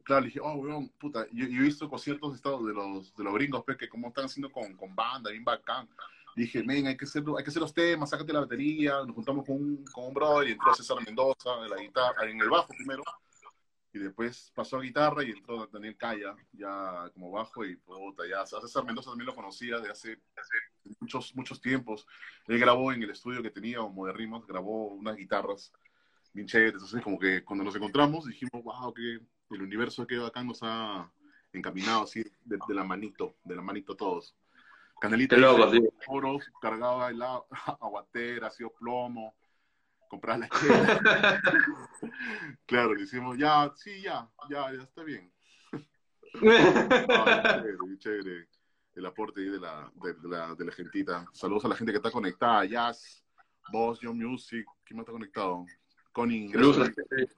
claro, 0.03 0.21
le 0.21 0.27
dije, 0.27 0.39
oh, 0.41 0.55
weón, 0.55 0.89
puta, 0.99 1.25
yo, 1.31 1.45
he 1.45 1.47
visto 1.47 1.89
conciertos 1.89 2.35
estados 2.35 2.65
de 2.65 2.73
los, 2.73 3.15
de 3.15 3.23
los 3.23 3.33
gringos, 3.33 3.63
pues, 3.65 3.77
que 3.77 3.87
como 3.87 4.07
están 4.07 4.25
haciendo 4.25 4.51
con, 4.51 4.75
con 4.75 4.95
banda, 4.95 5.31
bien 5.31 5.43
bacán. 5.43 5.87
dije, 6.35 6.63
ven, 6.65 6.87
hay 6.87 6.97
que, 6.97 7.05
hacer, 7.05 7.23
hay 7.37 7.43
que 7.43 7.49
hacer 7.49 7.61
los 7.61 7.73
temas, 7.73 8.09
sácate 8.09 8.33
la 8.33 8.41
batería, 8.41 9.03
nos 9.05 9.15
juntamos 9.15 9.45
con 9.45 9.55
un, 9.55 9.85
con 9.85 10.05
un 10.05 10.13
brother 10.13 10.49
y 10.49 10.51
entró 10.53 10.73
César 10.73 10.97
Mendoza 11.05 11.49
en 11.63 11.69
la 11.69 11.77
guitarra, 11.77 12.29
en 12.29 12.41
el 12.41 12.49
bajo 12.49 12.69
primero, 12.69 13.03
y 13.93 13.99
después 13.99 14.51
pasó 14.55 14.77
a 14.77 14.81
guitarra 14.81 15.23
y 15.23 15.31
entró 15.31 15.67
Daniel 15.67 15.97
Calla, 15.97 16.35
ya 16.53 17.09
como 17.13 17.31
bajo, 17.31 17.65
y 17.65 17.75
puta, 17.75 18.23
ya, 18.29 18.41
a 18.41 18.45
César 18.45 18.85
Mendoza 18.85 19.11
también 19.11 19.27
lo 19.27 19.35
conocía 19.35 19.79
de 19.79 19.89
hace, 19.89 20.19
muchos, 20.99 21.35
muchos 21.35 21.59
tiempos. 21.59 22.07
Él 22.47 22.59
grabó 22.59 22.93
en 22.93 23.03
el 23.03 23.09
estudio 23.09 23.43
que 23.43 23.51
tenía, 23.51 23.79
como 23.79 24.05
de 24.05 24.13
rimas, 24.13 24.45
grabó 24.47 24.87
unas 24.87 25.17
guitarras 25.17 25.73
bien 26.33 26.47
chéveres, 26.47 26.75
entonces 26.75 27.03
como 27.03 27.19
que 27.19 27.43
cuando 27.43 27.65
nos 27.65 27.75
encontramos 27.75 28.25
dijimos, 28.25 28.63
wow, 28.63 28.93
qué 28.93 29.19
el 29.55 29.61
universo 29.61 30.07
que 30.07 30.15
acá 30.15 30.43
nos 30.43 30.59
ha 30.63 31.11
encaminado 31.51 32.03
así 32.03 32.23
de, 32.45 32.57
la 32.69 32.83
manito, 32.83 33.35
de 33.43 33.55
la 33.55 33.61
manito 33.61 33.95
todos. 33.95 34.35
Canelita 35.01 35.35
oro, 36.07 36.39
cargaba 36.61 37.09
el 37.09 37.21
aguatera, 37.81 38.49
sido 38.51 38.71
plomo, 38.71 39.35
comprar 40.11 40.37
la 40.39 40.49
chela. 40.59 41.41
claro, 42.65 42.93
le 42.93 43.01
decimos, 43.01 43.37
ya, 43.37 43.71
sí, 43.75 44.01
ya, 44.01 44.29
ya, 44.49 44.73
ya 44.73 44.83
está 44.83 45.03
bien. 45.03 45.31
chévere, 46.33 47.97
chévere, 47.97 48.47
el 48.95 49.05
aporte 49.05 49.39
ahí 49.39 49.49
de 49.49 49.59
la, 49.59 49.89
de, 49.95 50.29
la, 50.29 50.53
de 50.53 50.65
la 50.65 50.71
gentita. 50.73 51.25
Saludos 51.31 51.63
a 51.65 51.69
la 51.69 51.75
gente 51.75 51.93
que 51.93 51.97
está 51.97 52.11
conectada, 52.11 52.65
Jazz, 52.65 53.23
Boss, 53.71 54.01
Young 54.01 54.17
Music, 54.17 54.65
¿quién 54.83 54.97
más 54.97 55.03
está 55.03 55.13
conectado? 55.13 55.65
Con 56.11 56.29
ingreso 56.29 56.83
libre. 56.83 57.29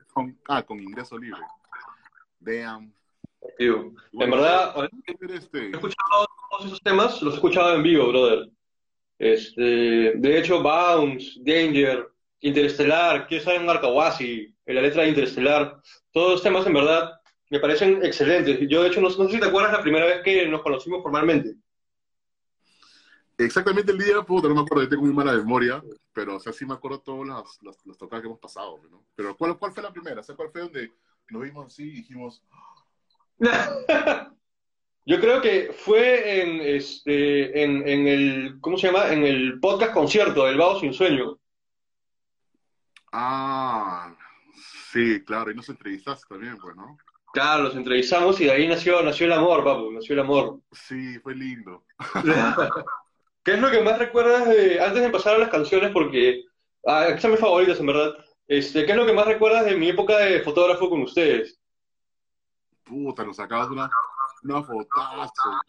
ah, 0.48 0.64
con 0.64 0.80
ingreso 0.80 1.18
libre 1.18 1.42
vean. 2.40 2.92
en 3.60 4.30
verdad, 4.32 4.90
he 5.06 5.70
escuchado 5.70 6.28
todos 6.50 6.66
esos 6.66 6.82
temas, 6.82 7.22
los 7.22 7.34
he 7.34 7.38
escuchado 7.38 7.76
en 7.76 7.84
vivo, 7.84 8.08
brother. 8.10 8.50
Este, 9.20 9.62
de 10.16 10.40
hecho, 10.40 10.62
Bounce, 10.62 11.40
Danger, 11.42 12.13
Interestelar, 12.44 13.26
quiero 13.26 13.40
estar 13.40 13.56
en 13.56 13.66
Marcahuasi, 13.66 14.54
en 14.66 14.76
la 14.76 14.82
letra 14.82 15.04
de 15.04 15.10
Interestelar, 15.10 15.78
todos 16.12 16.32
los 16.32 16.44
temas 16.44 16.68
en 16.68 16.74
verdad 16.74 17.14
me 17.50 17.60
parecen 17.60 18.04
excelentes. 18.04 18.60
Yo, 18.68 18.84
de 18.84 18.90
hecho, 18.90 19.00
no, 19.00 19.10
sé 19.10 19.30
si 19.30 19.40
te 19.40 19.46
acuerdas 19.46 19.72
la 19.72 19.82
primera 19.82 20.06
vez 20.06 20.22
que 20.24 20.46
nos 20.48 20.62
conocimos 20.62 21.02
formalmente. 21.02 21.56
Exactamente 23.38 23.94
el 23.94 23.98
día, 23.98 24.22
puta, 24.24 24.50
no 24.50 24.56
me 24.56 24.62
acuerdo, 24.62 24.90
tengo 24.90 25.04
muy 25.04 25.14
mala 25.14 25.34
memoria, 25.34 25.82
pero 26.14 26.36
o 26.36 26.40
sea, 26.40 26.52
sí 26.52 26.66
me 26.66 26.74
acuerdo 26.74 27.00
todas 27.00 27.28
las, 27.62 27.78
las, 27.86 27.98
tocadas 27.98 28.22
que 28.22 28.28
hemos 28.28 28.40
pasado, 28.40 28.80
¿no? 28.92 29.06
Pero 29.16 29.38
¿cuál, 29.38 29.58
¿cuál 29.58 29.72
fue 29.72 29.84
la 29.84 29.92
primera? 29.92 30.20
O 30.20 30.24
sea, 30.24 30.36
¿cuál 30.36 30.50
fue 30.52 30.62
donde 30.62 30.92
nos 31.30 31.44
vimos 31.44 31.68
así 31.68 31.84
y 31.84 31.92
dijimos... 31.92 32.44
Yo 35.06 35.20
creo 35.20 35.42
que 35.42 35.74
fue 35.74 36.42
en, 36.42 36.62
este, 36.62 37.64
en, 37.64 37.88
en, 37.88 38.08
el, 38.08 38.58
¿cómo 38.62 38.78
se 38.78 38.88
llama? 38.88 39.12
En 39.12 39.26
el 39.26 39.60
podcast 39.60 39.94
concierto 39.94 40.46
del 40.46 40.58
Vago 40.58 40.80
Sin 40.80 40.94
Sueño. 40.94 41.40
Ah, 43.16 44.12
sí, 44.92 45.24
claro, 45.24 45.52
y 45.52 45.56
nos 45.56 45.70
entrevistaste 45.70 46.26
también, 46.28 46.58
pues, 46.58 46.76
¿no? 46.76 46.98
Claro, 47.32 47.64
los 47.64 47.76
entrevistamos 47.76 48.42
y 48.42 48.46
de 48.46 48.52
ahí 48.52 48.68
nació, 48.68 49.04
nació 49.04 49.28
el 49.28 49.34
amor, 49.34 49.64
papu, 49.64 49.92
nació 49.92 50.14
el 50.14 50.22
amor. 50.22 50.60
Sí, 50.72 51.20
fue 51.20 51.36
lindo. 51.36 51.86
¿Qué 53.44 53.54
es 53.54 53.60
lo 53.60 53.70
que 53.70 53.82
más 53.82 54.00
recuerdas 54.00 54.50
de, 54.50 54.82
antes 54.82 55.04
de 55.04 55.10
pasar 55.12 55.36
a 55.36 55.38
las 55.38 55.50
canciones? 55.50 55.92
Porque 55.92 56.44
ah, 56.88 57.16
son 57.20 57.32
mis 57.32 57.40
favoritas, 57.40 57.80
en 57.80 57.86
verdad. 57.86 58.14
Este, 58.48 58.84
¿Qué 58.84 58.92
es 58.92 58.98
lo 58.98 59.06
que 59.06 59.14
más 59.14 59.28
recuerdas 59.28 59.66
de 59.66 59.76
mi 59.76 59.90
época 59.90 60.18
de 60.18 60.42
fotógrafo 60.42 60.90
con 60.90 61.04
ustedes? 61.04 61.60
Puta, 62.84 63.24
nos 63.24 63.38
sacabas 63.38 63.70
una, 63.70 63.92
una 64.44 64.64
fotazo. 64.64 65.60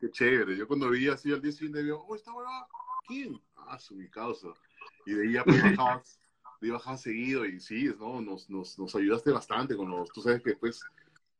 Qué 0.00 0.10
chévere. 0.10 0.56
Yo 0.56 0.66
cuando 0.66 0.90
vi 0.90 1.08
así 1.08 1.32
al 1.32 1.40
día 1.40 1.52
siguiente, 1.52 1.84
digo, 1.84 2.04
oh, 2.08 2.16
esta 2.16 2.32
hueva, 2.32 2.66
¿quién? 3.06 3.40
Ah, 3.56 3.78
su 3.78 3.94
mi 3.94 4.08
causa. 4.10 4.48
Y 5.04 5.14
de 5.14 5.28
ahí 5.28 5.32
ya 5.34 5.44
bajabas, 6.70 6.84
bajabas 6.84 7.00
seguido 7.02 7.44
y 7.46 7.60
sí, 7.60 7.90
¿no? 7.98 8.20
Nos, 8.20 8.48
nos, 8.50 8.78
nos 8.78 8.94
ayudaste 8.94 9.30
bastante 9.30 9.76
con 9.76 9.90
los, 9.90 10.10
tú 10.10 10.20
sabes 10.20 10.42
que 10.42 10.50
después 10.50 10.80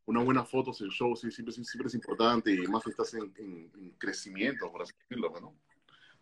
una 0.07 0.23
buena 0.23 0.45
foto 0.45 0.73
en 0.81 0.91
show 0.91 1.15
sí, 1.17 1.31
siempre, 1.31 1.53
siempre 1.53 1.89
es 1.89 1.95
importante 1.95 2.53
y 2.53 2.67
más 2.69 2.83
si 2.85 2.91
estás 2.91 3.13
en, 3.15 3.33
en, 3.37 3.91
crecimiento, 3.99 4.71
por 4.71 4.83
así 4.83 4.93
decirlo, 5.01 5.33
¿no? 5.41 5.55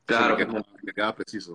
Claro. 0.06 0.36
Que 0.36 0.46
me 0.46 0.92
queda 0.92 1.14
preciso. 1.14 1.54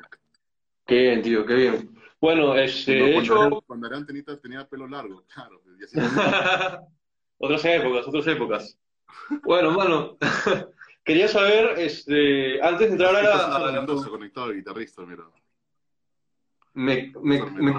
Qué 0.85 0.95
bien, 0.95 1.21
tío, 1.21 1.45
qué 1.45 1.53
bien. 1.55 1.95
Bueno, 2.19 2.55
este, 2.55 2.93
de 2.93 3.17
hecho... 3.17 3.61
cuando 3.65 3.87
era 3.87 4.05
tenita, 4.05 4.39
tenía 4.39 4.67
pelo 4.67 4.87
largo, 4.87 5.23
claro. 5.33 5.61
otras 7.37 7.65
épocas, 7.65 8.07
otras 8.07 8.27
épocas. 8.27 8.79
Bueno, 9.43 9.71
mano, 9.71 10.17
quería 11.03 11.27
saber, 11.27 11.79
este, 11.79 12.61
antes 12.61 12.87
de 12.87 12.93
entrar 12.93 13.15
a 13.15 13.23
la... 13.23 13.55
A 13.55 13.71
la... 13.71 13.85
conectado 13.85 14.51
guitarrista, 14.51 15.03
mira. 15.03 15.23
¿Me, 16.73 17.11
me, 17.21 17.43
me, 17.43 17.73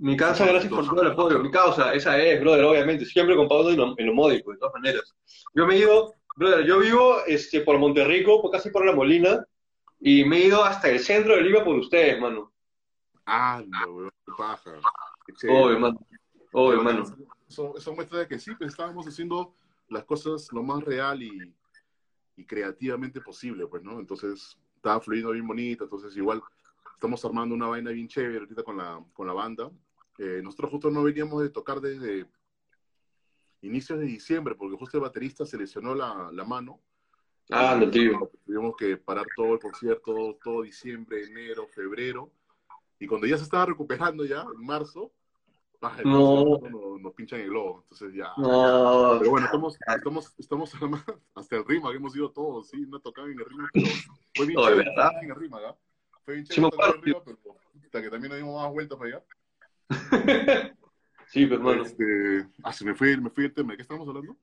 mi 0.00 0.16
causa, 0.16 0.46
gracias 0.46 0.72
por 0.72 0.88
todo 0.88 1.02
el 1.02 1.10
apoyo. 1.10 1.38
Mi 1.40 1.50
causa, 1.50 1.92
esa 1.92 2.18
es, 2.18 2.40
brother, 2.40 2.64
obviamente. 2.64 3.04
Siempre 3.04 3.36
con 3.36 3.48
en 3.50 3.76
lo, 3.76 3.94
en 3.98 4.06
lo 4.06 4.14
módico, 4.14 4.50
de 4.50 4.56
todas 4.56 4.74
maneras. 4.74 5.14
Yo 5.54 5.66
me 5.66 5.74
he 5.74 5.78
ido, 5.80 6.14
brother, 6.36 6.64
yo 6.64 6.78
vivo 6.78 7.18
este, 7.26 7.60
por 7.60 7.78
Monterrico, 7.78 8.50
casi 8.50 8.70
por 8.70 8.86
La 8.86 8.94
Molina, 8.94 9.44
y 10.00 10.24
me 10.24 10.38
he 10.38 10.46
ido 10.46 10.64
hasta 10.64 10.88
el 10.88 11.00
centro 11.00 11.36
de 11.36 11.42
Lima 11.42 11.62
por 11.62 11.76
ustedes, 11.76 12.18
mano. 12.18 12.50
Ah, 13.26 13.62
no, 13.66 13.92
weón, 13.92 14.10
qué 14.24 14.32
paja. 14.38 14.70
Obvio, 15.50 15.78
mano. 15.78 16.00
Obvio, 16.52 16.82
mano. 16.82 17.04
Eso, 17.46 17.76
eso, 17.76 17.94
muestra 17.94 18.20
de 18.20 18.28
que 18.28 18.38
sí, 18.38 18.54
pues 18.54 18.70
estábamos 18.70 19.06
haciendo 19.06 19.54
las 19.88 20.04
cosas 20.04 20.48
lo 20.52 20.62
más 20.62 20.82
real 20.82 21.22
y, 21.22 21.54
y 22.36 22.46
creativamente 22.46 23.20
posible, 23.20 23.66
pues, 23.66 23.82
¿no? 23.82 23.98
Entonces, 24.00 24.56
estaba 24.76 24.98
fluyendo 24.98 25.32
bien 25.32 25.46
bonito, 25.46 25.84
entonces 25.84 26.16
igual 26.16 26.40
estamos 27.00 27.24
armando 27.24 27.54
una 27.54 27.66
vaina 27.66 27.92
bien 27.92 28.08
chévere 28.08 28.40
ahorita 28.40 28.62
con 28.62 28.76
la, 28.76 29.02
con 29.14 29.26
la 29.26 29.32
banda. 29.32 29.70
Eh, 30.18 30.42
nosotros 30.44 30.72
justo 30.72 30.90
no 30.90 31.02
veníamos 31.02 31.42
de 31.42 31.48
tocar 31.48 31.80
desde 31.80 32.26
inicios 33.62 33.98
de 33.98 34.04
diciembre, 34.04 34.54
porque 34.54 34.76
justo 34.76 34.98
el 34.98 35.04
baterista 35.04 35.46
se 35.46 35.56
lesionó 35.56 35.94
la, 35.94 36.28
la 36.30 36.44
mano. 36.44 36.78
Ah, 37.50 37.74
no, 37.74 37.90
tío. 37.90 38.30
Tuvimos 38.44 38.76
que 38.76 38.98
parar 38.98 39.24
todo 39.34 39.54
el 39.54 39.60
concierto, 39.60 40.38
todo 40.44 40.60
diciembre, 40.60 41.24
enero, 41.24 41.66
febrero. 41.68 42.30
Y 42.98 43.06
cuando 43.06 43.26
ya 43.26 43.38
se 43.38 43.44
estaba 43.44 43.64
recuperando 43.64 44.26
ya, 44.26 44.42
en 44.42 44.66
marzo, 44.66 45.10
no. 46.04 46.58
nos, 46.58 47.00
nos, 47.00 47.14
pinchan 47.14 47.40
el 47.40 47.48
globo. 47.48 47.84
Entonces 47.84 48.14
ya. 48.14 48.30
No. 48.36 49.16
Pero 49.18 49.30
bueno, 49.30 49.46
estamos, 49.46 49.78
estamos, 49.88 50.34
estamos 50.38 50.74
hasta 51.34 51.56
el 51.56 51.64
rima, 51.64 51.90
que 51.90 51.96
hemos 51.96 52.14
ido 52.14 52.30
todos, 52.30 52.68
sí, 52.68 52.84
no 52.86 53.00
tocaba 53.00 53.26
en 53.26 53.38
el 53.40 53.46
rima, 53.46 53.70
pero 53.72 53.86
fue 54.34 54.46
bien 54.46 54.60
chévere 54.60 54.90
en 55.22 55.30
el 55.30 55.36
rima, 55.36 55.56
¿verdad? 55.60 55.78
Fue 56.24 56.34
bien 56.34 56.46
chévere 56.46 56.70
rima, 57.02 57.22
pero 57.24 57.38
hasta 57.90 58.02
que 58.02 58.10
también 58.10 58.30
nos 58.30 58.38
dimos 58.38 58.62
más 58.62 58.72
vueltas 58.72 58.98
para 58.98 59.10
allá. 59.10 59.24
sí, 61.26 61.46
pero 61.46 61.60
bueno. 61.60 61.82
Este, 61.82 62.46
ah, 62.62 62.72
se 62.72 62.84
me 62.84 62.94
fue, 62.94 63.16
me 63.16 63.30
fui 63.30 63.46
el 63.46 63.52
tema. 63.52 63.72
¿De 63.72 63.78
qué 63.78 63.82
estamos 63.82 64.08
hablando? 64.08 64.36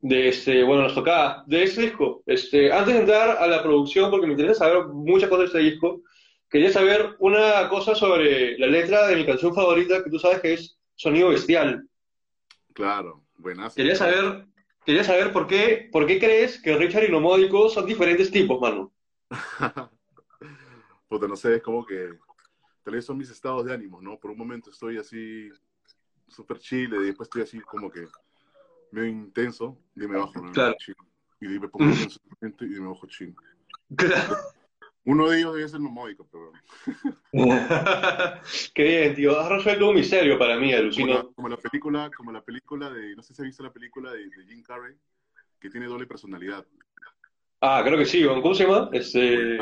De 0.00 0.28
este, 0.28 0.64
bueno, 0.64 0.82
nos 0.82 0.94
tocaba, 0.94 1.44
de 1.46 1.62
ese 1.62 1.82
disco. 1.82 2.22
Este, 2.26 2.72
antes 2.72 2.94
de 2.94 3.00
entrar 3.00 3.38
a 3.38 3.46
la 3.46 3.62
producción, 3.62 4.10
porque 4.10 4.26
me 4.26 4.32
interesa 4.32 4.66
saber 4.66 4.86
muchas 4.88 5.28
cosas 5.28 5.52
de 5.52 5.58
este 5.60 5.70
disco, 5.70 6.02
quería 6.50 6.72
saber 6.72 7.14
una 7.20 7.68
cosa 7.68 7.94
sobre 7.94 8.58
la 8.58 8.66
letra 8.66 9.06
de 9.06 9.16
mi 9.16 9.24
canción 9.24 9.54
favorita, 9.54 10.02
que 10.02 10.10
tú 10.10 10.18
sabes 10.18 10.40
que 10.40 10.54
es 10.54 10.76
Sonido 10.96 11.28
Bestial. 11.28 11.88
Claro, 12.72 13.24
buenas. 13.38 13.74
Quería 13.74 13.94
saber, 13.94 14.46
quería 14.84 15.04
saber 15.04 15.32
por 15.32 15.46
qué, 15.46 15.88
por 15.92 16.06
qué 16.06 16.18
crees 16.18 16.60
que 16.60 16.76
Richard 16.76 17.04
y 17.04 17.08
lo 17.08 17.20
módico 17.20 17.68
son 17.68 17.86
diferentes 17.86 18.30
tipos, 18.30 18.60
mano. 18.60 18.92
pues 21.18 21.28
no 21.28 21.36
sé, 21.36 21.56
es 21.56 21.62
como 21.62 21.84
que 21.84 22.10
tal 22.82 22.94
vez 22.94 23.04
son 23.04 23.18
mis 23.18 23.30
estados 23.30 23.64
de 23.64 23.72
ánimo, 23.72 24.00
¿no? 24.00 24.18
Por 24.18 24.30
un 24.30 24.38
momento 24.38 24.70
estoy 24.70 24.98
así 24.98 25.50
súper 26.28 26.58
chile, 26.58 26.96
y 26.98 27.06
después 27.06 27.28
estoy 27.28 27.42
así 27.42 27.60
como 27.60 27.90
que 27.90 28.06
medio 28.90 29.08
intenso, 29.08 29.78
y 29.96 30.06
me 30.06 30.18
bajo. 30.18 30.32
Claro. 30.52 30.76
Y 31.40 31.46
me 31.46 31.68
pongo 31.68 31.86
intenso 32.30 32.64
y 32.64 32.80
me 32.80 32.88
bajo 32.88 33.06
chino. 33.06 33.34
Claro. 33.96 34.36
Uno 35.06 35.28
de 35.28 35.38
ellos 35.38 35.54
debe 35.54 35.68
ser 35.68 35.80
nomódico, 35.80 36.26
pero... 36.32 36.50
Qué 38.74 38.82
bien, 38.82 39.14
tío. 39.14 39.38
Has 39.38 39.50
resuelto 39.50 39.90
un 39.90 39.96
misterio 39.96 40.38
para 40.38 40.56
mí, 40.56 40.72
alucino. 40.72 41.06
Como 41.06 41.18
la, 41.18 41.34
como 41.34 41.48
la 41.48 41.56
película, 41.58 42.10
como 42.16 42.32
la 42.32 42.42
película 42.42 42.90
de, 42.90 43.14
no 43.14 43.22
sé 43.22 43.34
si 43.34 43.42
has 43.42 43.46
visto 43.46 43.62
la 43.62 43.72
película 43.72 44.12
de, 44.12 44.30
de 44.30 44.46
Jim 44.46 44.62
Carrey, 44.62 44.94
que 45.60 45.68
tiene 45.68 45.86
doble 45.86 46.06
personalidad. 46.06 46.64
Ah, 47.60 47.82
creo 47.84 47.98
que 47.98 48.06
sí. 48.06 48.24
¿Cómo 48.24 48.54
se 48.54 48.64
llama? 48.64 48.88
Este... 48.92 49.58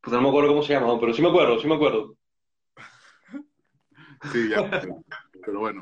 Pues 0.00 0.12
no 0.12 0.22
me 0.22 0.28
acuerdo 0.28 0.50
cómo 0.50 0.62
se 0.62 0.72
llama, 0.72 0.98
pero 1.00 1.12
sí 1.12 1.22
me 1.22 1.28
acuerdo, 1.28 1.58
sí 1.58 1.66
me 1.66 1.74
acuerdo. 1.74 2.16
Sí, 4.32 4.48
ya, 4.48 4.68
pero, 5.44 5.60
bueno. 5.60 5.80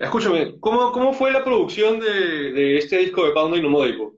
Escúchame, 0.00 0.58
¿cómo, 0.58 0.90
¿cómo 0.90 1.12
fue 1.12 1.30
la 1.30 1.44
producción 1.44 2.00
de, 2.00 2.52
de 2.52 2.78
este 2.78 2.98
disco 2.98 3.24
de 3.24 3.30
Paundo 3.30 3.56
y 3.56 3.62
Nomódico? 3.62 4.16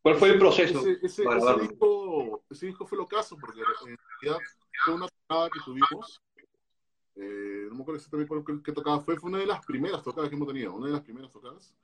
¿Cuál 0.00 0.16
fue 0.16 0.30
el 0.30 0.38
proceso? 0.38 0.78
Ese, 0.80 0.92
ese, 1.02 1.24
ese, 1.24 1.60
disco, 1.60 2.42
ese, 2.48 2.66
disco, 2.66 2.86
fue 2.86 2.96
lo 2.96 3.06
caso, 3.06 3.36
porque 3.36 3.60
en 3.60 3.98
realidad 4.22 4.42
fue 4.84 4.94
una 4.94 5.08
tocada 5.08 5.50
que 5.50 5.60
tuvimos. 5.64 6.22
Eh, 7.16 7.66
no 7.68 7.74
me 7.74 7.82
acuerdo 7.82 7.96
exactamente 7.96 8.28
cuál 8.28 8.62
que 8.62 8.72
tocaba 8.72 9.00
fue, 9.00 9.16
fue 9.16 9.28
una 9.28 9.38
de 9.38 9.46
las 9.46 9.64
primeras 9.66 10.02
tocadas 10.02 10.30
que 10.30 10.36
hemos 10.36 10.48
tenido, 10.48 10.74
una 10.74 10.86
de 10.86 10.92
las 10.92 11.02
primeras 11.02 11.30
tocadas. 11.30 11.74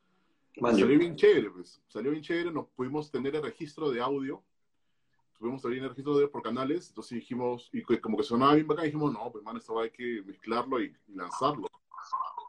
Salió 0.59 0.87
bien 0.87 1.17
chévere, 1.17 1.51
pues. 1.51 1.83
Salió 1.89 2.13
bien 2.13 2.23
chévere, 2.23 2.53
nos 2.53 2.69
pudimos 2.69 3.11
tener 3.11 3.35
el 3.35 3.43
registro 3.43 3.91
de 3.91 4.01
audio 4.01 4.43
tuvimos 5.39 5.63
también 5.63 5.89
registro 5.89 6.17
de, 6.17 6.29
por 6.29 6.43
canales, 6.43 6.89
entonces 6.89 7.17
dijimos, 7.17 7.69
y 7.73 7.83
como 7.99 8.17
que 8.17 8.23
sonaba 8.23 8.55
bien 8.55 8.67
bacán, 8.67 8.87
dijimos, 8.87 9.13
no, 9.13 9.31
pues 9.31 9.45
man, 9.45 9.57
esto 9.57 9.79
hay 9.79 9.91
que 9.91 10.23
mezclarlo 10.25 10.81
y, 10.81 10.97
lanzarlo. 11.09 11.69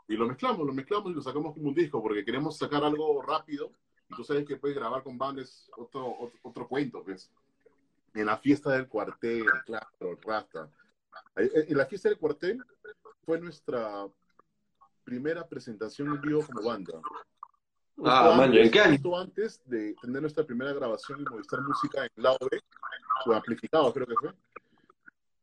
Y 0.07 0.15
lo 0.15 0.27
mezclamos, 0.27 0.65
lo 0.65 0.73
mezclamos 0.73 1.11
y 1.11 1.15
lo 1.15 1.21
sacamos 1.21 1.53
como 1.53 1.69
un 1.69 1.75
disco, 1.75 2.01
porque 2.01 2.23
queremos 2.23 2.57
sacar 2.57 2.83
algo 2.83 3.21
rápido, 3.21 3.71
y 4.09 4.15
tú 4.15 4.23
sabes 4.23 4.45
que 4.45 4.57
puedes 4.57 4.77
grabar 4.77 5.03
con 5.03 5.17
bandes 5.17 5.69
otro, 5.77 6.31
otro, 6.43 6.67
cuento, 6.67 7.03
pues. 7.03 7.31
En 8.13 8.27
la 8.27 8.37
fiesta 8.37 8.71
del 8.71 8.87
cuartel, 8.87 9.45
claro, 9.65 10.17
Rasta. 10.21 10.69
En 11.35 11.77
la 11.77 11.85
fiesta 11.85 12.07
del 12.07 12.17
cuartel 12.17 12.63
fue 13.25 13.41
nuestra 13.41 14.07
primera 15.03 15.47
presentación 15.47 16.09
en 16.09 16.21
vivo 16.21 16.45
como 16.45 16.67
banda. 16.67 16.93
Ah, 18.03 18.33
man, 18.37 18.53
¿en 18.53 18.69
qué 18.69 18.79
año? 18.79 19.17
antes 19.17 19.61
de 19.65 19.95
tener 20.01 20.21
nuestra 20.21 20.45
primera 20.45 20.73
grabación 20.73 21.21
y 21.21 21.23
Movistar 21.23 21.61
Música 21.61 22.03
en 22.03 22.23
Laure, 22.23 22.61
o 23.25 23.33
amplificado 23.33 23.93
creo 23.93 24.05
que 24.05 24.15
fue. 24.15 24.33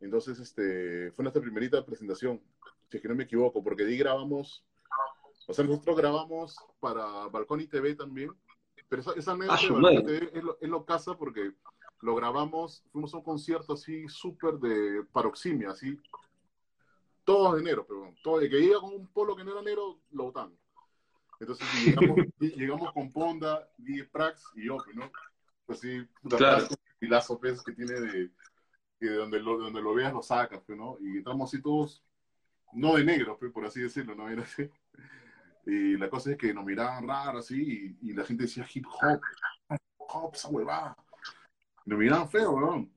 Entonces, 0.00 0.38
este, 0.38 1.12
fue 1.12 1.22
nuestra 1.22 1.40
primerita 1.40 1.84
presentación, 1.84 2.40
si 2.90 2.96
es 2.96 3.02
que 3.02 3.08
no 3.08 3.14
me 3.14 3.24
equivoco, 3.24 3.62
porque 3.62 3.84
ahí 3.84 3.96
grabamos, 3.96 4.64
o 5.46 5.54
sea, 5.54 5.64
nosotros 5.64 5.96
grabamos 5.96 6.56
para 6.80 7.28
Balcón 7.28 7.60
y 7.60 7.66
TV 7.66 7.94
también, 7.94 8.30
pero 8.88 9.00
esa, 9.00 9.12
esa 9.12 9.32
ah, 9.48 9.56
es 9.56 9.70
lo, 10.42 10.58
es 10.60 10.68
lo 10.68 10.84
casa 10.84 11.16
porque 11.16 11.52
lo 12.00 12.14
grabamos, 12.16 12.84
fuimos 12.92 13.14
a 13.14 13.18
un 13.18 13.22
concierto 13.22 13.72
así 13.72 14.06
súper 14.08 14.54
de 14.54 15.04
paroximia, 15.12 15.70
así, 15.70 15.96
todo 17.24 17.54
de 17.54 17.60
enero, 17.60 17.86
pero 17.86 18.12
todo, 18.22 18.40
de 18.40 18.50
que 18.50 18.60
iba 18.60 18.80
con 18.80 18.92
un 18.92 19.06
polo 19.06 19.36
que 19.36 19.44
no 19.44 19.52
era 19.52 19.62
negro, 19.62 20.00
lo 20.10 20.24
botaron. 20.24 20.61
Entonces 21.42 21.66
llegamos, 21.84 22.16
llegamos 22.38 22.92
con 22.92 23.10
Ponda, 23.12 23.68
Die 23.76 24.04
Prax 24.04 24.44
y 24.54 24.66
yo, 24.66 24.78
¿no? 24.94 25.10
Pues 25.66 25.80
sí, 25.80 26.06
claro. 26.28 26.68
pilazo 27.00 27.38
pues, 27.40 27.62
que 27.62 27.72
tiene 27.72 27.94
de, 28.00 28.30
que 29.00 29.06
de 29.06 29.16
donde 29.16 29.40
lo, 29.40 29.58
de 29.58 29.64
donde 29.64 29.82
lo 29.82 29.92
veas 29.94 30.12
lo 30.12 30.22
sacas, 30.22 30.62
pues, 30.64 30.78
¿no? 30.78 30.96
Y 31.00 31.18
entramos 31.18 31.52
así 31.52 31.60
todos, 31.60 32.04
no 32.72 32.94
de 32.94 33.04
negro, 33.04 33.36
pues, 33.38 33.50
por 33.52 33.64
así 33.66 33.80
decirlo, 33.80 34.14
¿no? 34.14 34.28
Era 34.28 34.42
así. 34.42 34.70
Y 35.66 35.96
la 35.96 36.08
cosa 36.08 36.30
es 36.32 36.36
que 36.38 36.54
nos 36.54 36.64
miraban 36.64 37.06
raro 37.08 37.38
así 37.38 37.96
y, 38.00 38.10
y 38.10 38.12
la 38.12 38.24
gente 38.24 38.44
decía 38.44 38.66
hip 38.72 38.86
hop, 38.86 39.20
hip 39.70 39.80
hop, 39.98 40.34
esa 40.34 40.48
huevada. 40.48 40.96
Nos 41.84 41.98
miraban 41.98 42.30
feo, 42.30 42.52
weón. 42.52 42.92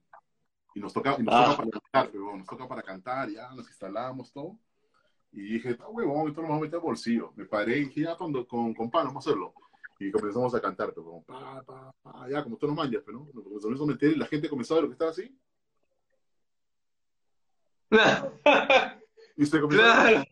Y 0.76 0.80
nos 0.80 0.94
toca, 0.94 1.16
y 1.18 1.24
nos 1.24 1.34
Ah. 1.34 1.56
toca 1.56 1.58
para 1.58 1.72
cantar, 1.72 2.10
weón. 2.16 2.38
Nos 2.40 2.48
toca 2.48 2.68
para 2.68 2.82
cantar, 2.84 3.30
ya 3.30 3.50
nos 3.56 3.68
instalamos 3.68 4.32
todo. 4.32 4.60
Y 5.36 5.42
dije, 5.42 5.72
está 5.72 5.90
huevón, 5.90 6.30
esto 6.30 6.42
lo 6.42 6.48
vamos 6.48 6.62
a 6.62 6.64
meter 6.64 6.78
al 6.78 6.82
bolsillo. 6.82 7.34
Me 7.36 7.44
paré 7.44 7.80
y 7.80 7.86
dije, 7.86 8.02
ya 8.04 8.16
cuando, 8.16 8.48
con, 8.48 8.74
con 8.74 8.90
pan, 8.90 9.08
vamos 9.08 9.28
a 9.28 9.30
hacerlo. 9.30 9.54
Y 10.00 10.10
comenzamos 10.10 10.56
a 10.56 10.62
cantar, 10.62 10.94
pero 10.94 11.04
como, 11.04 11.24
pa, 11.24 11.62
pa, 11.62 11.94
pa, 12.02 12.30
ya, 12.30 12.42
como 12.42 12.56
tú 12.56 12.68
nos 12.68 12.76
manjas, 12.78 13.04
pero 13.06 13.20
¿no? 13.20 13.30
Nos 13.34 13.44
comenzamos 13.44 13.82
a 13.82 13.86
meter 13.86 14.14
y 14.14 14.16
la 14.16 14.28
gente 14.28 14.50
comenzó 14.50 14.74
a 14.74 14.78
ver 14.78 14.84
lo 14.84 14.90
que 14.90 14.94
estaba 14.94 15.12
así. 15.12 15.38
Y 19.38 19.46
se 19.46 19.60
comenzó, 19.60 19.84
claro. 19.84 20.24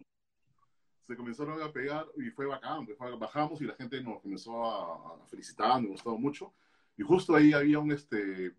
se 1.05 1.17
comenzaron 1.17 1.61
a 1.61 1.69
pegar 1.73 2.05
y 2.15 2.29
fue 2.29 2.45
bacán. 2.45 2.85
pues, 2.85 2.97
bajamos 3.19 3.59
y 3.59 3.65
la 3.65 3.75
gente 3.75 4.01
nos 4.01 4.21
comenzó 4.21 4.63
a, 4.63 5.15
a 5.21 5.27
felicitar, 5.27 5.81
me 5.81 5.89
gustó 5.89 6.17
mucho. 6.17 6.53
Y 6.95 7.03
justo 7.03 7.35
ahí 7.35 7.51
había 7.51 7.79
un, 7.79 7.91
este, 7.91 8.55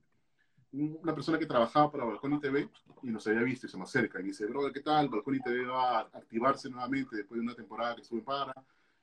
una 0.75 1.15
persona 1.15 1.39
que 1.39 1.47
trabajaba 1.47 1.91
para 1.91 2.05
Balcón 2.05 2.41
TV 2.41 2.69
y 3.03 3.11
nos 3.11 3.27
había 3.27 3.43
visto 3.43 3.67
y 3.67 3.71
se 3.71 3.77
me 3.77 3.85
acerca 3.85 4.19
y 4.19 4.23
me 4.23 4.29
dice, 4.29 4.47
brother, 4.47 4.73
¿qué 4.73 4.81
tal? 4.81 5.09
Balcón 5.09 5.39
TV 5.41 5.67
va 5.67 6.01
a 6.01 6.01
activarse 6.01 6.69
nuevamente 6.69 7.17
después 7.17 7.39
de 7.39 7.47
una 7.47 7.55
temporada 7.55 7.95
que 7.95 8.03
estuve 8.03 8.19
en 8.21 8.25
Para 8.25 8.55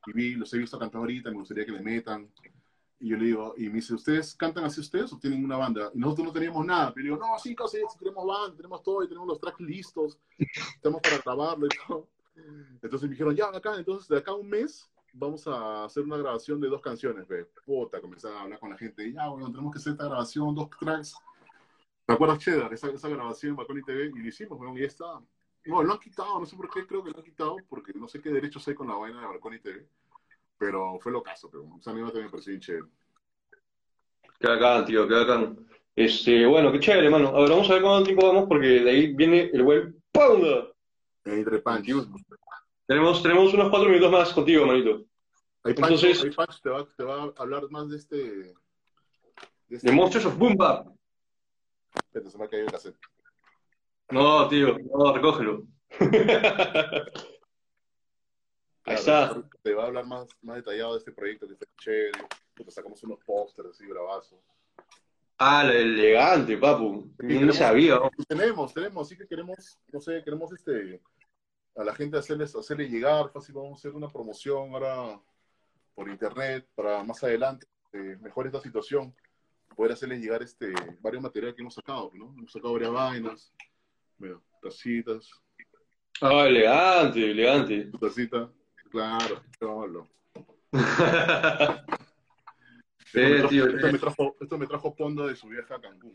y 0.06 0.14
vi, 0.14 0.36
los 0.36 0.54
he 0.54 0.58
visto 0.58 0.78
cantar 0.80 1.00
ahorita, 1.00 1.30
me 1.30 1.38
gustaría 1.38 1.66
que 1.66 1.72
le 1.72 1.82
metan. 1.82 2.30
Y 3.00 3.10
yo 3.10 3.18
le 3.18 3.26
digo, 3.26 3.54
y 3.58 3.68
me 3.68 3.76
dice, 3.76 3.94
¿ustedes 3.96 4.36
cantan 4.36 4.64
así 4.64 4.80
ustedes 4.80 5.12
o 5.14 5.18
tienen 5.18 5.44
una 5.44 5.58
banda? 5.58 5.92
Y 5.94 6.00
nosotros 6.00 6.28
no 6.28 6.34
teníamos 6.34 6.66
nada. 6.66 6.94
Pero 6.94 7.08
yo 7.08 7.16
digo, 7.16 7.28
no, 7.28 7.40
sí, 7.40 7.56
casi, 7.56 7.80
tenemos 7.98 8.28
banda, 8.28 8.56
tenemos 8.56 8.84
todo 8.84 9.04
y 9.04 9.08
tenemos 9.08 9.28
los 9.28 9.40
tracks 9.40 9.60
listos. 9.60 10.20
Estamos 10.76 11.02
para 11.02 11.18
grabarlo 11.18 11.66
y 11.66 11.70
todo. 11.88 12.08
Entonces 12.82 13.04
me 13.04 13.10
dijeron, 13.10 13.36
ya, 13.36 13.48
acá, 13.48 13.76
entonces 13.76 14.08
de 14.08 14.18
acá 14.18 14.32
a 14.32 14.36
un 14.36 14.50
mes 14.50 14.88
vamos 15.14 15.48
a 15.48 15.86
hacer 15.86 16.04
una 16.04 16.18
grabación 16.18 16.62
de 16.62 16.70
dos 16.70 16.82
canciones, 16.82 17.28
ve. 17.28 17.46
Puta, 17.66 18.00
comenzaron 18.00 18.38
a 18.38 18.42
hablar 18.42 18.60
con 18.60 18.70
la 18.70 18.78
gente. 18.78 19.08
Y 19.08 19.14
ya, 19.14 19.28
bueno, 19.30 19.52
tenemos 19.52 19.74
que 19.74 19.80
hacer 19.80 19.94
esta 19.94 20.06
grabación, 20.06 20.54
dos 20.54 20.70
tracks. 20.80 21.16
¿Te 22.12 22.16
acuerdas, 22.16 22.40
Cheddar? 22.40 22.74
Esa, 22.74 22.90
esa 22.92 23.10
grabación 23.10 23.52
en 23.52 23.56
Balcón 23.56 23.80
y 23.80 23.84
TV, 23.84 24.06
y 24.16 24.20
lo 24.20 24.28
hicimos, 24.28 24.58
bueno, 24.58 24.78
y 24.78 24.82
ya 24.82 24.88
está. 24.88 25.06
No, 25.66 25.84
lo 25.84 25.94
han 25.94 26.00
quitado, 26.00 26.40
no 26.40 26.46
sé 26.46 26.56
por 26.56 26.70
qué, 26.70 26.86
creo 26.88 27.04
que 27.04 27.12
lo 27.12 27.18
han 27.20 27.24
quitado, 27.24 27.56
porque 27.70 27.94
no 27.94 28.08
sé 28.08 28.22
qué 28.22 28.30
derechos 28.30 28.68
hay 28.68 28.74
con 28.74 28.88
la 28.88 28.96
vaina 28.96 29.22
de 29.22 29.28
Balcón 29.28 29.54
y 29.54 29.60
TV. 29.60 29.88
Pero 30.58 31.00
fue 31.00 31.12
lo 31.12 31.22
caso, 31.24 31.50
pero 31.50 31.68
esa 31.80 31.92
anécdota 31.92 32.20
me 32.20 32.30
pareció 32.30 32.52
bien 32.52 32.62
chévere. 32.62 32.86
Qué 34.40 34.48
bacán, 34.48 34.86
tío, 34.86 35.08
qué 35.08 35.14
bacán. 35.14 35.68
Este, 35.96 36.46
bueno, 36.46 36.72
qué 36.72 36.80
chévere, 36.80 37.10
mano. 37.10 37.30
A 37.30 37.42
ver, 37.42 37.50
vamos 37.50 37.70
a 37.70 37.74
ver 37.74 37.82
cuánto 37.82 38.04
tiempo 38.06 38.28
vamos, 38.28 38.46
porque 38.48 38.68
de 38.68 38.90
ahí 38.90 39.14
viene 39.14 39.50
el 39.54 39.64
buen 39.64 40.02
Pounder. 40.12 40.74
Entre 41.26 41.60
Punch. 41.60 41.86
Tenemos, 42.88 43.22
tenemos 43.22 43.54
unos 43.54 43.70
cuatro 43.70 43.88
minutos 43.90 44.12
más 44.12 44.34
contigo, 44.34 44.66
manito. 44.66 45.06
Ahí 45.64 45.74
Pancho, 45.74 46.08
Entonces- 46.08 46.24
ahí 46.24 46.32
Pancho 46.32 46.60
te, 46.62 46.70
va, 46.70 46.88
te 46.88 47.04
va 47.04 47.24
a 47.24 47.34
hablar 47.38 47.70
más 47.70 47.90
de 47.90 47.98
este... 47.98 48.18
De 48.18 48.56
este 49.70 49.88
The 49.88 49.94
Monsters 49.94 50.26
of 50.26 50.38
Boom 50.38 50.56
Bap. 50.58 50.88
Espérate, 51.96 52.30
se 52.32 52.38
me 52.38 52.46
ha 52.46 52.50
caído 52.50 52.66
el 52.66 52.72
cassette. 52.72 52.98
No, 54.10 54.48
tío, 54.48 54.78
no, 54.80 55.14
recógelo. 55.14 55.68
Ahí 58.84 58.96
está. 58.96 59.42
Te 59.62 59.74
va 59.74 59.84
a 59.84 59.88
hablar 59.88 60.06
más, 60.06 60.28
más 60.42 60.58
detallado 60.58 60.94
de 60.94 61.00
este 61.00 61.12
proyecto 61.12 61.48
que 61.48 61.54
está 61.54 61.66
chévere. 61.80 62.26
Te 62.56 62.72
sacamos 62.72 63.02
unos 63.04 63.20
pósters 63.24 63.70
así, 63.70 63.86
bravazos. 63.88 64.40
Ah, 65.38 65.64
elegante, 65.66 66.58
papu. 66.58 67.12
Queremos- 67.18 67.56
sabía. 67.56 67.96
¿no? 67.96 68.10
Y 68.18 68.24
tenemos, 68.26 68.74
tenemos, 68.74 69.08
sí 69.08 69.18
que 69.18 69.28
queremos, 69.28 69.80
no 69.92 70.00
sé, 70.00 70.24
queremos 70.24 70.52
este 70.52 71.02
a 71.76 71.84
la 71.84 71.96
gente 71.96 72.18
hacerles, 72.18 72.56
hacerle 72.56 72.90
llegar, 72.90 73.32
fácil, 73.32 73.56
vamos 73.56 73.72
a 73.72 73.76
hacer 73.76 73.92
una 73.92 74.10
promoción 74.10 74.74
ahora 74.74 75.20
por 75.96 76.10
internet 76.10 76.68
para 76.76 77.04
más 77.04 77.24
adelante, 77.24 77.66
eh, 77.94 78.18
esta 78.46 78.62
situación, 78.62 79.16
poder 79.82 79.94
hacerles 79.94 80.22
llegar 80.22 80.44
este 80.44 80.72
varios 81.00 81.24
materiales 81.24 81.56
que 81.56 81.62
hemos 81.64 81.74
sacado, 81.74 82.12
¿no? 82.14 82.36
Hemos 82.38 82.52
sacado 82.52 82.74
varias 82.74 82.92
vainas, 82.92 83.52
mira, 84.20 84.40
tacitas, 84.62 85.28
Ah, 86.22 86.46
elegante, 86.46 87.32
elegante. 87.32 87.86
tu 87.86 87.98
tacita, 87.98 88.52
claro, 88.92 89.42
cholo. 89.60 90.08
Sí, 90.72 90.72
Esto, 93.24 93.44
me 93.44 93.50
tío. 93.50 93.66
trajo, 93.66 93.78
esto, 93.80 93.92
me 93.92 93.98
trajo, 93.98 94.36
esto 94.40 94.58
me 94.60 94.68
trajo 94.68 94.96
Ponda 94.96 95.26
de 95.26 95.36
su 95.36 95.48
viaje 95.48 95.74
a 95.74 95.82
Cancún. 95.82 96.14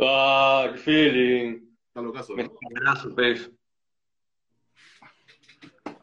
Ah, 0.00 0.68
qué 0.70 0.78
feeling. 0.78 1.66
Está 1.88 2.00
lo 2.00 2.12
caso, 2.12 2.36
Me 2.36 2.44
¿no? 2.44 2.52
abrazo, 2.76 3.12
pez. 3.16 3.50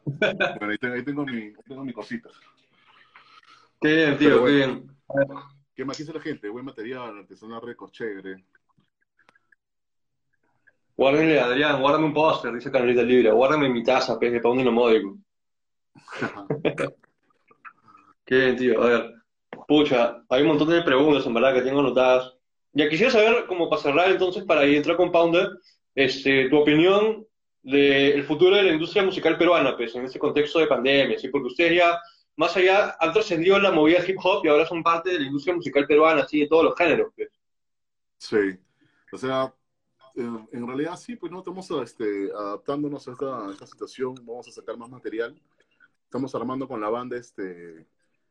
Bueno, 0.03 0.71
ahí 0.71 0.77
tengo, 0.77 0.93
ahí 0.95 1.03
tengo 1.05 1.25
mi, 1.25 1.37
ahí 1.37 1.53
tengo 1.65 1.85
mi 1.85 1.93
cosita. 1.93 2.29
Qué 3.79 3.95
bien, 3.95 4.17
tío, 4.17 4.29
Pero 4.29 4.45
qué 4.45 4.51
bien. 4.51 4.91
¿Qué 5.75 5.83
más 5.83 5.97
dice 5.97 6.13
la 6.13 6.21
gente? 6.21 6.47
Buen 6.47 6.63
material, 6.63 7.17
artesanal 7.17 7.61
récord, 7.61 7.91
chévere. 7.91 8.45
Guárdenle 10.95 11.37
a 11.37 11.47
Adrián, 11.47 11.81
guárdame 11.81 12.05
un 12.05 12.13
póster, 12.13 12.53
dice 12.53 12.71
Canalita 12.71 13.03
Libre. 13.03 13.29
Guárdame 13.31 13.67
mi 13.67 13.83
taza, 13.83 14.17
pez 14.17 14.31
de 14.31 14.39
pa' 14.39 14.51
un 14.51 14.73
módico. 14.73 15.17
Qué 18.25 18.35
bien, 18.35 18.55
tío. 18.55 18.81
A 18.81 18.85
ver, 18.87 19.13
pucha, 19.67 20.23
hay 20.29 20.43
un 20.43 20.47
montón 20.47 20.69
de 20.69 20.81
preguntas 20.81 21.25
en 21.25 21.33
verdad 21.33 21.53
que 21.53 21.61
tengo 21.61 21.81
anotadas. 21.81 22.33
Ya 22.71 22.87
quisiera 22.87 23.11
saber, 23.11 23.45
como 23.45 23.69
para 23.69 23.81
cerrar 23.81 24.09
entonces, 24.11 24.45
para 24.45 24.65
ir 24.65 24.77
entrar 24.77 24.95
con 24.95 25.11
Pounder, 25.11 25.49
este, 25.93 26.47
tu 26.47 26.57
opinión 26.57 27.27
del 27.61 28.23
futuro 28.23 28.55
de 28.55 28.63
la 28.63 28.71
industria 28.71 29.03
musical 29.03 29.37
peruana, 29.37 29.75
pues, 29.75 29.93
en 29.95 30.05
este 30.05 30.19
contexto 30.19 30.59
de 30.59 30.67
pandemia, 30.67 31.19
¿sí? 31.19 31.27
Porque 31.27 31.47
ustedes 31.47 31.75
ya, 31.75 31.99
más 32.37 32.55
allá, 32.57 32.95
han 32.99 33.13
trascendido 33.13 33.57
la 33.59 33.71
movida 33.71 34.05
hip 34.05 34.17
hop 34.21 34.45
y 34.45 34.49
ahora 34.49 34.65
son 34.65 34.83
parte 34.83 35.11
de 35.11 35.19
la 35.19 35.25
industria 35.25 35.55
musical 35.55 35.87
peruana, 35.87 36.27
¿sí? 36.27 36.41
De 36.41 36.47
todos 36.47 36.65
los 36.65 36.75
géneros, 36.75 37.11
pues. 37.15 37.29
Sí. 38.17 38.59
O 39.11 39.17
sea, 39.17 39.53
en, 40.15 40.47
en 40.51 40.67
realidad 40.67 40.97
sí, 40.97 41.15
pues 41.15 41.31
no 41.31 41.39
estamos 41.39 41.69
este, 41.71 42.31
adaptándonos 42.31 43.07
a 43.07 43.11
esta, 43.11 43.47
a 43.47 43.51
esta 43.51 43.67
situación, 43.67 44.15
vamos 44.23 44.47
a 44.47 44.51
sacar 44.51 44.77
más 44.77 44.89
material. 44.89 45.39
Estamos 46.03 46.33
armando 46.35 46.67
con 46.67 46.79
la 46.79 46.89
banda, 46.89 47.17
este, 47.17 47.87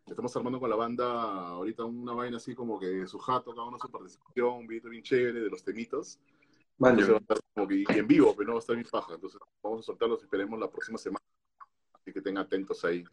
estamos 0.06 0.34
armando 0.36 0.60
con 0.60 0.70
la 0.70 0.76
banda 0.76 1.48
ahorita 1.48 1.84
una 1.84 2.12
vaina 2.12 2.36
así 2.36 2.54
como 2.54 2.78
que 2.78 3.06
su 3.06 3.18
jato, 3.18 3.54
cada 3.54 3.66
uno 3.66 3.78
su 3.78 3.90
participación, 3.90 4.52
un 4.52 4.66
video 4.66 4.90
bien 4.90 5.02
chévere 5.02 5.40
de 5.40 5.50
los 5.50 5.62
temitas. 5.62 6.20
Entonces 6.78 7.10
va 7.10 7.16
a 7.16 7.20
estar 7.20 7.38
como 7.54 7.68
que, 7.68 7.76
y 7.76 7.86
en 7.88 8.06
vivo, 8.06 8.34
pero 8.36 8.48
no 8.48 8.52
va 8.54 8.58
a 8.58 8.60
estar 8.60 8.76
bien 8.76 8.88
paja. 8.90 9.14
Entonces 9.14 9.40
vamos 9.62 9.80
a 9.80 9.82
soltarlos 9.82 10.20
y 10.20 10.24
esperemos 10.24 10.58
la 10.58 10.70
próxima 10.70 10.98
semana. 10.98 11.24
Así 11.92 12.12
que 12.12 12.18
estén 12.18 12.36
atentos 12.36 12.84
ahí. 12.84 13.04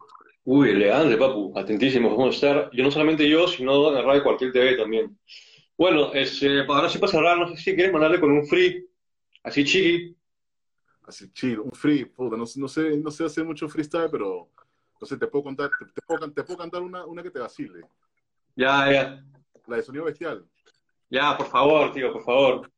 Uy, 0.44 0.70
elegante, 0.70 1.16
papu, 1.16 1.52
atentísimos, 1.56 2.10
vamos 2.16 2.34
a 2.34 2.46
estar, 2.48 2.70
yo 2.72 2.82
no 2.82 2.90
solamente 2.90 3.28
yo, 3.28 3.46
sino 3.46 3.88
en 3.88 3.94
la 3.94 4.02
radio 4.02 4.24
cualquier 4.24 4.52
TV 4.52 4.76
también. 4.76 5.16
Bueno, 5.78 6.12
este, 6.14 6.60
ahora 6.68 6.88
sí 6.88 6.98
para 6.98 7.12
cerrar, 7.12 7.38
no 7.38 7.48
sé 7.48 7.56
si 7.56 7.74
quieres 7.74 7.92
mandarle 7.92 8.20
con 8.20 8.32
un 8.32 8.46
free, 8.46 8.84
así 9.44 9.64
chiqui. 9.64 10.16
Así 11.06 11.30
chill, 11.32 11.58
un 11.60 11.72
free, 11.72 12.04
puta, 12.06 12.36
no, 12.36 12.44
no 12.56 12.68
sé, 12.68 12.96
no 12.96 13.10
sé 13.10 13.24
hacer 13.24 13.44
mucho 13.44 13.68
freestyle, 13.68 14.08
pero 14.10 14.50
no 15.00 15.06
sé, 15.06 15.16
te 15.16 15.26
puedo 15.26 15.44
contar, 15.44 15.70
te, 15.78 15.86
te 15.86 16.02
puedo, 16.02 16.32
te 16.32 16.44
puedo 16.44 16.58
cantar 16.58 16.82
una, 16.82 17.04
una 17.06 17.22
que 17.22 17.30
te 17.30 17.40
vacile, 17.40 17.88
Ya, 18.56 18.90
ya, 18.92 19.24
la 19.66 19.76
de 19.76 19.82
sonido 19.82 20.04
bestial. 20.04 20.46
ya, 21.10 21.36
por 21.36 21.46
favor, 21.46 21.92
tío, 21.92 22.12
por 22.12 22.24
favor. 22.24 22.71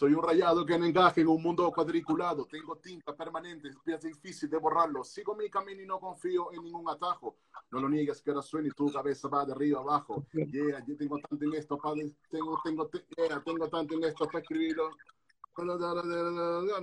Soy 0.00 0.14
un 0.14 0.22
rayado 0.22 0.64
que 0.64 0.78
no 0.78 0.86
encaje 0.86 1.20
en 1.20 1.28
un 1.28 1.42
mundo 1.42 1.70
cuadriculado. 1.70 2.46
Tengo 2.46 2.76
tinta 2.76 3.14
permanente, 3.14 3.68
es 3.68 4.00
difícil 4.00 4.48
de 4.48 4.56
borrarlo. 4.56 5.04
Sigo 5.04 5.36
mi 5.36 5.50
camino 5.50 5.82
y 5.82 5.86
no 5.86 6.00
confío 6.00 6.50
en 6.54 6.64
ningún 6.64 6.88
atajo. 6.88 7.36
No 7.70 7.82
lo 7.82 7.88
niegues 7.90 8.22
que 8.22 8.30
ahora 8.30 8.40
suena 8.40 8.68
y 8.68 8.70
tu 8.70 8.90
cabeza 8.90 9.28
va 9.28 9.44
de 9.44 9.52
arriba 9.52 9.80
abajo. 9.80 10.24
Yeah, 10.32 10.82
yo 10.86 10.96
tengo 10.96 11.18
tanto 11.18 11.44
en 11.44 11.52
esto 11.52 11.76
para 11.76 11.96
tengo, 12.30 12.58
tengo, 12.64 12.88
te- 12.88 13.04
yeah, 13.14 13.42
tengo 13.44 13.68
tanto 13.68 13.94
en 13.94 14.04
esto 14.04 14.24
para 14.24 14.38
escribirlo. 14.38 14.88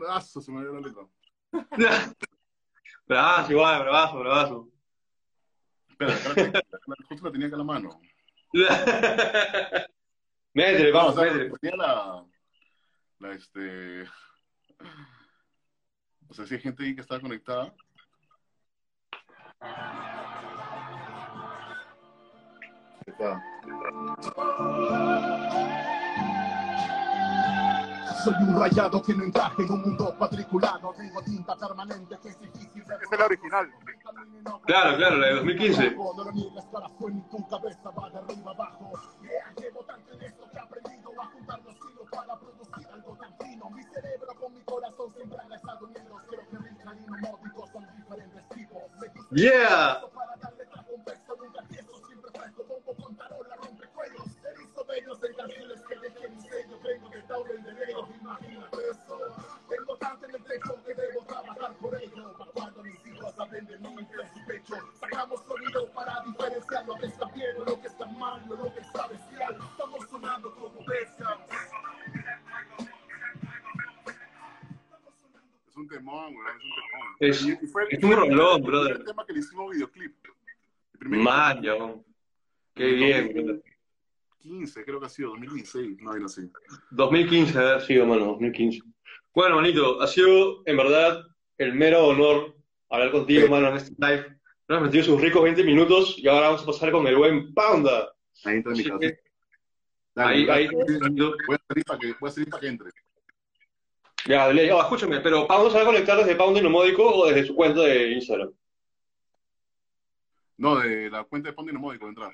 Ah, 0.08 0.22
se 0.22 0.52
me 0.52 0.62
dio 0.62 0.74
la 0.74 0.82
letra. 0.82 1.08
Bravazo, 3.08 3.52
igual, 3.52 3.82
bravazo, 3.82 4.20
bravazo. 4.20 4.70
Espera, 5.90 6.14
espérate, 6.14 6.62
justo 7.10 7.26
la 7.26 7.32
tenía 7.32 7.48
acá 7.48 7.56
en 7.56 7.58
la 7.58 7.66
mano. 7.66 8.00
métele, 10.54 10.92
vamos, 10.92 11.16
métele. 11.16 11.50
tenía 11.60 11.78
la, 11.78 12.24
la 13.20 13.32
este, 13.32 14.04
o 16.30 16.34
sea, 16.34 16.46
si 16.46 16.56
hay 16.56 16.62
gente 16.62 16.84
ahí 16.84 16.96
que 16.96 17.02
está 17.02 17.20
conectada. 17.20 17.74
Está. 23.06 23.42
Soy 28.24 28.34
un 28.42 28.60
rayado 28.60 29.02
que 29.02 29.14
no 29.14 29.24
encaje 29.24 29.64
en 29.64 29.72
un 29.72 29.82
mundo 29.82 30.16
patriculado. 30.20 30.94
Tengo 30.98 31.22
tinta 31.24 31.56
permanente 31.56 32.18
que 32.22 32.30
es 32.30 32.40
difícil. 32.40 32.84
Es 32.84 33.20
la 33.20 33.26
original. 33.26 33.72
Claro, 34.66 34.98
claro, 34.98 35.18
la 35.18 35.28
de 35.28 35.34
2015. 35.36 35.96
No 35.96 36.24
lo 36.24 36.32
niegues, 36.34 36.66
cara 36.72 36.90
fue 37.00 37.12
en 37.12 37.30
tu 37.30 37.48
cabeza, 37.48 37.90
va 37.92 38.10
de 38.10 38.18
arriba 38.18 38.52
abajo. 38.52 38.92
Llevo 39.58 39.84
tanto 39.86 40.14
en 40.14 40.22
esto 40.24 40.50
que 40.52 40.58
he 40.58 40.60
aprendido 40.60 41.22
a 41.22 41.26
juntar 41.28 41.60
los 41.64 41.76
hilos 41.76 42.10
para 42.12 42.40
producir 42.40 42.57
Mi 43.58 43.84
cerebro 43.84 44.28
con 44.40 44.54
mi 44.54 44.62
corazón 44.62 45.12
siempre 45.16 45.38
han 45.44 45.52
estado 45.52 45.86
unidos. 45.88 46.22
Creo 46.30 46.48
que 46.48 46.58
Richard 46.58 46.98
y 47.02 47.08
Módico 47.10 47.68
son 47.74 47.88
diferentes 47.98 48.50
tipos. 48.50 48.84
Me 49.00 49.08
gusta 49.08 49.36
Yeah. 49.36 50.02
para 50.14 50.36
darle 50.38 50.66
trago 50.66 50.94
un 50.94 51.04
beso, 51.04 51.36
nunca 51.36 51.64
tieso, 51.68 51.92
siempre 52.08 52.32
fresco, 52.32 52.64
bombo 52.66 52.94
con 53.04 53.16
tarola, 53.16 53.56
rompecuellos. 53.56 54.28
Erizo 54.54 54.86
bellos 54.86 55.24
en 55.24 55.34
canciones 55.34 55.82
que 55.82 55.96
dejé 56.00 56.30
mi 56.30 56.42
sello, 56.42 56.80
vengo 56.84 57.10
de 57.10 57.22
Tauro 57.24 57.52
el 57.54 57.64
derecho, 57.64 58.08
imagínate 58.22 58.78
eso. 58.92 59.18
Tengo 59.70 59.98
tanto 59.98 60.26
en 60.28 60.36
el 60.36 60.44
que 60.44 60.94
debo 60.94 61.26
trabajar 61.26 61.74
por 61.82 61.96
ello. 62.02 62.38
Para 62.38 62.52
cuando 62.52 62.84
mis 62.84 63.08
hijos 63.08 63.34
hablen 63.40 63.66
de 63.66 63.78
mí 63.80 63.96
en 63.98 64.34
su 64.34 64.46
pecho, 64.46 64.76
es 77.98 78.04
un 78.04 78.12
rolón, 78.12 78.62
brother. 78.64 78.98
El 78.98 79.06
tema 79.06 79.26
que 79.26 79.34
le 79.34 79.40
hicimos 79.40 79.72
videoclip. 79.72 80.16
Man, 81.00 81.60
weón. 81.64 82.06
Qué 82.74 82.86
bien, 82.86 83.34
brother. 83.34 83.64
15, 84.40 84.86
creo 84.86 85.00
que 85.00 85.06
ha 85.08 85.10
sido 85.10 85.30
2016, 85.32 85.98
no 86.02 86.12
hay 86.14 86.24
así. 86.24 86.50
2015 86.92 87.60
ha 87.60 87.80
sido, 87.82 88.06
mano, 88.06 88.26
2015. 88.26 88.82
Bueno, 89.34 89.56
manito, 89.58 90.02
ha 90.02 90.08
sido 90.08 90.64
en 90.66 90.78
verdad 90.78 91.24
el 91.58 91.74
mero 91.74 92.08
honor 92.08 92.56
hablar 92.90 93.12
contigo, 93.12 93.46
Sí. 93.46 93.52
mano, 93.52 93.70
en 93.70 93.76
este 93.76 93.94
live. 93.98 94.26
Nos 94.68 94.78
hemos 94.78 94.82
metido 94.84 95.04
sus 95.04 95.22
ricos 95.22 95.44
20 95.44 95.64
minutos 95.64 96.16
y 96.18 96.28
ahora 96.28 96.48
vamos 96.48 96.64
a 96.64 96.66
pasar 96.66 96.92
con 96.92 97.06
el 97.08 97.16
buen 97.16 97.54
Pounda. 97.54 98.14
Ahí 98.46 98.56
entra 98.58 98.72
en 98.72 98.78
mi 98.78 98.84
casa. 98.84 99.00
Dale, 100.16 100.34
ahí, 100.34 100.50
ahí, 100.50 100.68
Voy 100.68 100.84
a 100.84 101.62
salir 101.68 101.86
para 101.86 102.00
que, 102.00 102.14
voy 102.20 102.30
a 102.30 102.32
salir 102.32 102.50
para 102.50 102.62
que 102.62 102.68
entre. 102.68 102.90
Ya, 104.26 104.48
le- 104.50 104.72
oh, 104.72 104.82
escúchame, 104.82 105.20
pero 105.22 105.48
¿Pounda 105.48 105.70
se 105.70 105.78
va 105.78 105.84
a 105.84 105.86
conectar 105.86 106.18
desde 106.18 106.36
Pounda 106.36 106.60
y 106.60 106.64
lo 106.64 106.70
módico 106.70 107.04
o 107.08 107.28
desde 107.28 107.46
su 107.46 107.56
cuenta 107.56 107.82
de 107.82 108.12
Instagram? 108.14 108.52
No, 110.58 110.80
de 110.80 111.10
la 111.10 111.24
cuenta 111.24 111.50
de 111.50 111.54
Pondi 111.54 111.72
no 111.72 111.80
módico 111.80 112.06
de 112.06 112.10
entrar. 112.10 112.32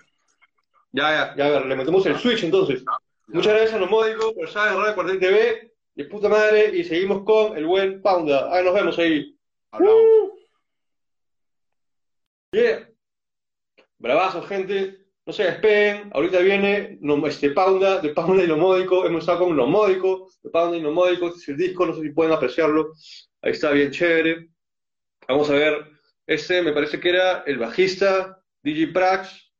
Ya, 0.91 1.11
ya, 1.11 1.35
ya, 1.35 1.45
a 1.45 1.49
ver, 1.49 1.65
le 1.65 1.75
metemos 1.75 2.05
el 2.05 2.17
switch 2.17 2.43
entonces. 2.43 2.83
Muchas 3.27 3.53
gracias 3.53 3.73
a 3.73 3.79
los 3.79 3.89
módicos 3.89 4.31
por 4.33 4.47
estar 4.47 4.71
en 4.71 4.79
Radio 4.79 4.95
Cuartel 4.95 5.19
TV, 5.19 5.73
de 5.95 6.05
puta 6.05 6.29
madre, 6.29 6.75
y 6.75 6.83
seguimos 6.83 7.23
con 7.23 7.57
el 7.57 7.65
buen 7.65 8.01
Pounda. 8.01 8.53
Ahí 8.53 8.63
nos 8.63 8.73
vemos 8.73 8.97
ahí. 8.99 9.37
Hablamos. 9.71 10.03
Yeah. 12.51 12.87
Bravazo, 13.97 14.43
gente. 14.43 15.02
No 15.25 15.31
se 15.31 15.43
despeguen. 15.43 16.09
Ahorita 16.13 16.39
viene 16.39 16.99
este 17.27 17.51
Pounda, 17.51 17.99
de 17.99 18.09
Pounda 18.09 18.43
y 18.43 18.47
lo 18.47 18.57
módico. 18.57 19.05
Hemos 19.05 19.21
estado 19.21 19.45
con 19.45 19.55
lo 19.55 19.67
módico, 19.67 20.29
de 20.43 20.49
Pounda 20.49 20.77
y 20.77 20.81
lo 20.81 20.91
módico. 20.91 21.27
Este 21.27 21.39
es 21.39 21.49
el 21.49 21.57
disco, 21.57 21.85
no 21.85 21.93
sé 21.93 22.01
si 22.01 22.09
pueden 22.09 22.33
apreciarlo. 22.33 22.93
Ahí 23.41 23.51
está 23.51 23.71
bien 23.71 23.91
chévere. 23.91 24.49
Vamos 25.27 25.49
a 25.49 25.53
ver. 25.53 25.91
Este 26.27 26.61
me 26.61 26.73
parece 26.73 26.99
que 26.99 27.09
era 27.09 27.43
el 27.45 27.57
bajista, 27.57 28.41
DJ 28.63 28.87
Prax, 28.87 29.53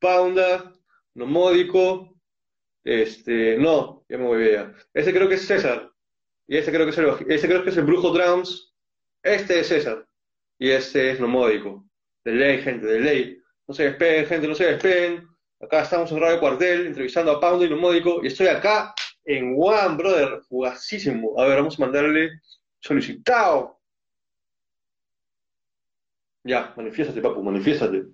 Pounda, 0.00 0.72
no 1.14 1.26
módico. 1.26 2.14
Este, 2.82 3.56
no, 3.56 4.04
ya 4.08 4.18
me 4.18 4.24
voy 4.24 4.52
ya. 4.52 4.74
Este 4.92 5.12
creo 5.12 5.28
que 5.28 5.36
es 5.36 5.46
César. 5.46 5.90
Y 6.46 6.56
este 6.56 6.72
creo 6.72 6.84
que 6.84 6.90
es 6.90 6.98
el, 6.98 7.06
este 7.28 7.48
creo 7.48 7.62
que 7.62 7.70
es 7.70 7.76
el 7.76 7.84
Brujo 7.84 8.10
Drums. 8.10 8.74
Este 9.22 9.60
es 9.60 9.68
César. 9.68 10.06
Y 10.58 10.70
este 10.70 11.12
es 11.12 11.20
Nomódico. 11.20 11.88
De 12.24 12.32
ley, 12.32 12.62
gente, 12.62 12.86
de 12.86 13.00
ley. 13.00 13.43
No 13.66 13.74
se 13.74 13.84
despeguen, 13.84 14.26
gente, 14.26 14.48
no 14.48 14.54
se 14.54 14.66
despeguen. 14.66 15.26
Acá 15.60 15.82
estamos 15.82 16.12
en 16.12 16.20
Radio 16.20 16.40
Cuartel, 16.40 16.86
entrevistando 16.86 17.32
a 17.32 17.40
Paundo 17.40 17.64
y 17.64 17.70
Nomódico. 17.70 18.22
Y 18.22 18.26
estoy 18.26 18.48
acá 18.48 18.94
en 19.24 19.54
One, 19.58 19.96
brother. 19.96 20.42
Fugacísimo. 20.48 21.40
A 21.40 21.46
ver, 21.46 21.58
vamos 21.58 21.78
a 21.78 21.82
mandarle 21.82 22.40
solicitado. 22.80 23.80
Ya, 26.42 26.74
manifiéstate, 26.76 27.22
papu, 27.22 27.42
manifiéstate. 27.42 28.04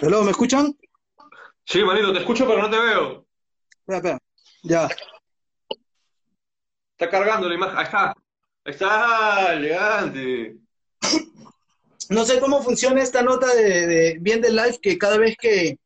Hello, 0.00 0.24
¿me 0.24 0.32
escuchan? 0.32 0.76
Sí, 1.64 1.84
manito, 1.84 2.12
te 2.12 2.18
escucho, 2.18 2.46
pero 2.46 2.62
no 2.62 2.70
te 2.70 2.78
veo. 2.78 3.26
Espera, 3.70 3.96
espera. 3.98 4.18
Ya. 4.64 4.88
Está 6.98 7.10
cargando 7.10 7.48
la 7.48 7.54
imagen. 7.54 7.76
Ahí 7.76 7.84
está. 7.84 8.08
Ahí 8.64 8.72
está, 8.72 9.52
elegante. 9.54 10.56
No 12.08 12.24
sé 12.24 12.38
cómo 12.38 12.62
funciona 12.62 13.02
esta 13.02 13.20
nota 13.22 13.52
de, 13.52 13.84
de 13.88 14.16
bien 14.20 14.40
del 14.40 14.54
live, 14.54 14.78
que 14.80 14.96
cada 14.96 15.18
vez 15.18 15.36
que, 15.36 15.76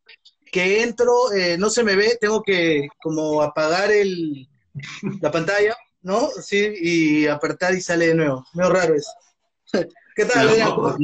que 0.52 0.82
entro 0.82 1.32
eh, 1.32 1.56
no 1.56 1.70
se 1.70 1.82
me 1.82 1.96
ve, 1.96 2.18
tengo 2.20 2.42
que 2.42 2.88
como 3.02 3.40
apagar 3.40 3.90
el, 3.90 4.46
la 5.22 5.30
pantalla, 5.30 5.74
¿no? 6.02 6.28
Sí, 6.28 6.74
y 6.78 7.26
apretar 7.26 7.72
y 7.74 7.80
sale 7.80 8.08
de 8.08 8.14
nuevo. 8.14 8.44
Medio 8.52 8.70
raro 8.70 8.94
eso. 8.94 9.10
¿Qué 10.14 10.24
tal? 10.26 10.50
¿Cómo- 10.74 10.94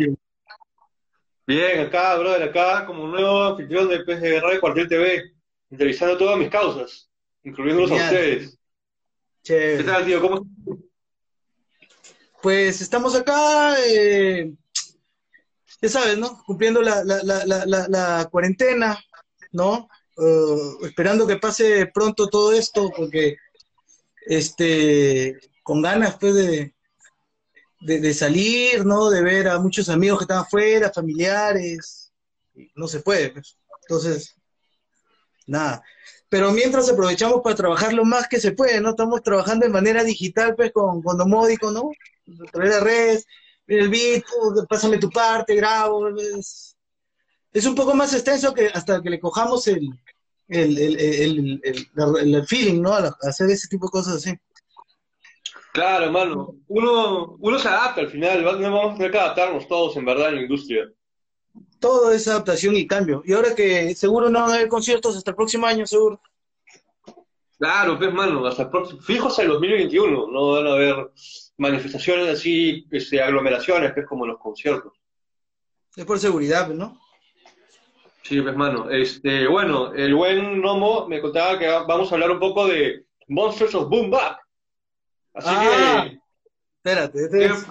Bien, 1.47 1.81
acá, 1.81 2.17
brother, 2.19 2.43
acá 2.51 2.85
como 2.85 3.07
nuevo 3.07 3.43
anfitrión 3.45 3.89
de, 3.89 4.05
de 4.05 4.41
Radio 4.43 4.61
Cuartel 4.61 4.87
TV, 4.89 5.33
entrevistando 5.71 6.19
todas 6.19 6.37
mis 6.37 6.51
causas, 6.51 7.09
incluyéndolos 7.43 7.93
a 7.93 7.95
Genial. 7.95 8.15
ustedes. 8.15 8.56
¿Qué 9.47 9.85
tal, 9.85 10.05
tío? 10.05 10.21
¿Cómo 10.21 10.45
Pues 12.43 12.81
estamos 12.81 13.15
acá, 13.15 13.77
eh, 13.87 14.53
ya 15.81 15.89
sabes, 15.89 16.19
¿no? 16.19 16.43
Cumpliendo 16.45 16.83
la, 16.83 17.05
la, 17.05 17.23
la, 17.23 17.45
la, 17.47 17.67
la- 17.67 17.89
la 17.89 18.29
cuarentena, 18.31 18.99
¿no? 19.53 19.89
Eh, 20.19 20.87
esperando 20.87 21.27
que 21.27 21.37
pase 21.37 21.87
pronto 21.93 22.29
todo 22.29 22.53
esto, 22.53 22.91
porque 22.97 23.37
este, 24.27 25.39
con 25.63 25.83
ganas 25.83 26.17
pues 26.19 26.35
de, 26.35 26.75
de, 27.81 28.01
de 28.01 28.15
salir, 28.15 28.85
¿no? 28.85 29.11
De 29.11 29.23
ver 29.23 29.49
a 29.49 29.59
muchos 29.59 29.89
amigos 29.89 30.19
que 30.19 30.25
están 30.25 30.39
afuera, 30.39 30.93
familiares, 30.93 32.13
no 32.75 32.87
se 32.89 33.01
puede, 33.01 33.31
pues. 33.31 33.59
Entonces, 33.83 34.35
nada. 35.47 35.83
Pero 36.29 36.51
mientras 36.53 36.91
aprovechamos 36.91 37.41
para 37.43 37.55
trabajar 37.57 37.93
lo 37.93 38.05
más 38.05 38.27
que 38.29 38.41
se 38.41 38.53
puede, 38.53 38.81
¿no? 38.81 38.91
Estamos 38.91 39.23
trabajando 39.23 39.65
de 39.67 39.73
manera 39.73 40.03
digital, 40.03 40.55
pues, 40.57 40.73
con, 40.73 41.03
con 41.03 41.17
Domódico, 41.17 41.71
¿no? 41.71 41.91
A 42.49 42.51
través 42.51 42.71
de 42.75 42.81
redes, 42.81 43.27
el 43.69 43.89
beat, 43.89 44.25
pásame 44.69 44.99
tu 44.99 45.09
parte, 45.11 45.55
grabo. 45.55 46.09
Es, 46.19 46.77
es 47.53 47.65
un 47.67 47.75
poco 47.75 47.95
más 47.95 48.13
extenso 48.13 48.53
que 48.53 48.67
hasta 48.67 49.01
que 49.03 49.11
le 49.11 49.21
cojamos 49.21 49.67
el, 49.69 49.89
el, 50.49 50.79
el, 50.79 51.01
el, 51.01 51.61
el- 51.63 51.89
el- 51.95 52.35
el 52.35 52.47
feeling, 52.47 52.83
¿no? 52.83 52.93
A 52.93 53.07
a 53.07 53.17
hacer 53.29 53.49
ese 53.51 53.69
tipo 53.69 53.87
de 53.87 53.91
cosas 53.93 54.17
así. 54.17 54.35
Claro, 55.73 56.07
hermano. 56.07 56.55
Uno, 56.69 57.37
uno 57.39 57.59
se 57.59 57.69
adapta 57.69 58.01
al 58.01 58.11
final, 58.11 58.43
vamos 58.43 58.95
a 58.95 58.97
tener 58.97 59.11
que 59.13 59.19
adaptarnos 59.19 59.69
todos 59.69 59.97
en 59.97 60.05
verdad 60.07 60.31
en 60.31 60.37
la 60.37 60.43
industria. 60.43 60.91
Todo 61.81 62.13
es 62.13 62.27
adaptación 62.29 62.75
y 62.77 62.87
cambio. 62.87 63.23
Y 63.25 63.33
ahora 63.33 63.55
que 63.55 63.95
seguro 63.95 64.29
no 64.31 64.41
van 64.41 64.51
a 64.51 64.55
haber 64.55 64.69
conciertos 64.69 65.17
hasta 65.17 65.31
el 65.31 65.37
próximo 65.37 65.67
año, 65.67 65.87
seguro. 65.87 66.21
Claro, 67.59 67.97
pues, 67.99 68.13
mano, 68.13 68.45
hasta 68.47 68.65
el 68.65 68.71
próximo, 68.71 69.01
fijo 69.01 69.29
hasta 69.29 69.43
el 69.43 69.49
2021, 69.49 70.27
no 70.31 70.53
van 70.53 70.67
a 70.67 70.73
haber 70.73 71.11
manifestaciones 71.57 72.29
así, 72.29 72.87
este, 72.91 73.23
aglomeraciones, 73.23 73.93
pues, 73.95 74.07
como 74.07 74.27
los 74.27 74.39
conciertos. 74.39 74.93
Es 75.97 76.05
por 76.05 76.19
seguridad, 76.19 76.67
pues, 76.67 76.77
¿no? 76.79 77.01
Sí, 78.23 78.43
pues, 78.43 78.55
mano. 78.57 78.91
Este, 78.91 79.47
bueno, 79.47 79.95
el 79.95 80.15
buen 80.15 80.61
Nomo 80.61 81.07
me 81.09 81.21
contaba 81.21 81.59
que 81.59 81.67
vamos 81.67 82.11
a 82.11 82.15
hablar 82.17 82.31
un 82.31 82.41
poco 82.41 82.67
de 82.67 83.07
Monsters 83.29 83.75
of 83.75 83.89
Boom 83.89 84.11
Bap. 84.11 84.39
Así 85.35 85.49
Ah, 85.51 86.07
que, 86.11 86.19
Espérate, 86.77 87.25
este 87.25 87.45
es- 87.47 87.67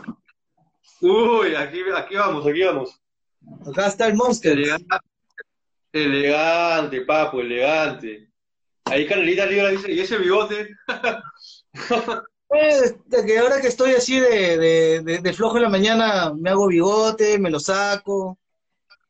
uy, 1.01 1.55
aquí, 1.55 1.79
aquí 1.95 2.15
vamos, 2.15 2.45
aquí 2.47 2.63
vamos. 2.63 3.01
Acá 3.67 3.87
está 3.87 4.07
el 4.07 4.15
Monster. 4.15 4.53
Elegante, 4.53 4.95
elegante, 5.93 7.01
papo, 7.01 7.41
elegante. 7.41 8.29
Ahí 8.85 9.07
Canelita 9.07 9.45
Libre 9.45 9.71
dice, 9.71 9.91
¿y 9.91 9.99
ese 9.99 10.17
bigote? 10.17 10.69
Eh, 12.51 12.95
de 13.07 13.25
que 13.25 13.39
ahora 13.39 13.59
que 13.59 13.67
estoy 13.67 13.93
así 13.95 14.19
de, 14.19 14.57
de, 14.57 15.01
de- 15.01 15.17
de 15.17 15.33
flojo 15.33 15.57
en 15.57 15.63
la 15.63 15.69
mañana, 15.69 16.31
me 16.33 16.51
hago 16.51 16.67
bigote, 16.67 17.39
me 17.39 17.49
lo 17.49 17.59
saco, 17.59 18.37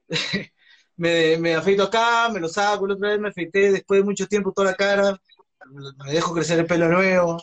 me, 0.96 1.38
me 1.38 1.54
afeito 1.54 1.84
acá, 1.84 2.30
me 2.30 2.40
lo 2.40 2.48
saco, 2.48 2.88
la 2.88 2.94
otra 2.96 3.10
vez 3.10 3.20
me 3.20 3.28
afeité 3.28 3.74
después 3.74 4.00
de 4.00 4.06
mucho 4.06 4.26
tiempo 4.28 4.54
toda 4.54 4.72
la 4.72 4.76
cara, 4.78 5.20
me 5.70 6.12
dejo 6.14 6.34
crecer 6.34 6.60
el 6.60 6.66
pelo 6.66 6.88
nuevo. 6.88 7.38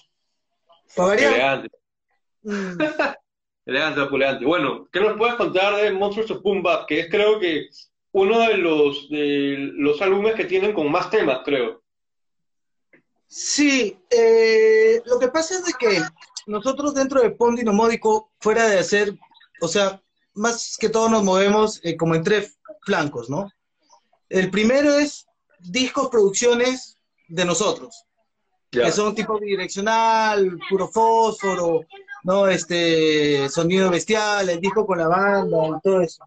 Mm, 2.42 2.78
elegante, 3.66 4.00
papo, 4.00 4.16
elegante. 4.16 4.44
Bueno, 4.44 4.88
¿qué 4.92 5.00
nos 5.00 5.16
puedes 5.16 5.34
contar 5.36 5.76
de 5.76 5.90
Monsters 5.92 6.30
of 6.30 6.42
Boom 6.42 6.62
Bap? 6.62 6.86
Que 6.86 7.00
es 7.00 7.10
creo 7.10 7.38
que 7.38 7.68
uno 8.12 8.40
de 8.40 8.56
los, 8.58 9.08
de 9.08 9.56
los 9.74 10.00
álbumes 10.02 10.34
que 10.34 10.44
tienen 10.44 10.72
con 10.74 10.90
más 10.90 11.10
temas, 11.10 11.40
creo. 11.44 11.82
Sí, 13.26 13.98
eh, 14.10 15.00
lo 15.06 15.18
que 15.18 15.28
pasa 15.28 15.54
es 15.54 15.64
de 15.64 15.72
que 15.78 16.02
nosotros 16.46 16.94
dentro 16.94 17.22
de 17.22 17.30
Pondi 17.30 17.62
Nomódico, 17.62 18.30
fuera 18.40 18.68
de 18.68 18.78
hacer, 18.78 19.14
o 19.60 19.68
sea, 19.68 20.02
más 20.34 20.76
que 20.78 20.90
todo 20.90 21.08
nos 21.08 21.22
movemos 21.22 21.80
eh, 21.82 21.96
como 21.96 22.14
en 22.14 22.22
tres 22.22 22.58
flancos, 22.82 23.30
¿no? 23.30 23.50
El 24.28 24.50
primero 24.50 24.94
es 24.94 25.26
discos, 25.58 26.08
producciones 26.08 26.98
de 27.28 27.44
nosotros, 27.44 28.04
Ya. 28.70 28.84
que 28.84 28.92
son 28.92 29.14
tipo 29.14 29.38
bidireccional, 29.38 30.58
puro 30.68 30.88
fósforo, 30.88 31.86
¿no? 32.24 32.46
Este, 32.48 33.48
sonido 33.48 33.90
bestial, 33.90 34.48
el 34.50 34.60
disco 34.60 34.86
con 34.86 34.98
la 34.98 35.08
banda, 35.08 35.80
todo 35.82 36.00
eso. 36.00 36.24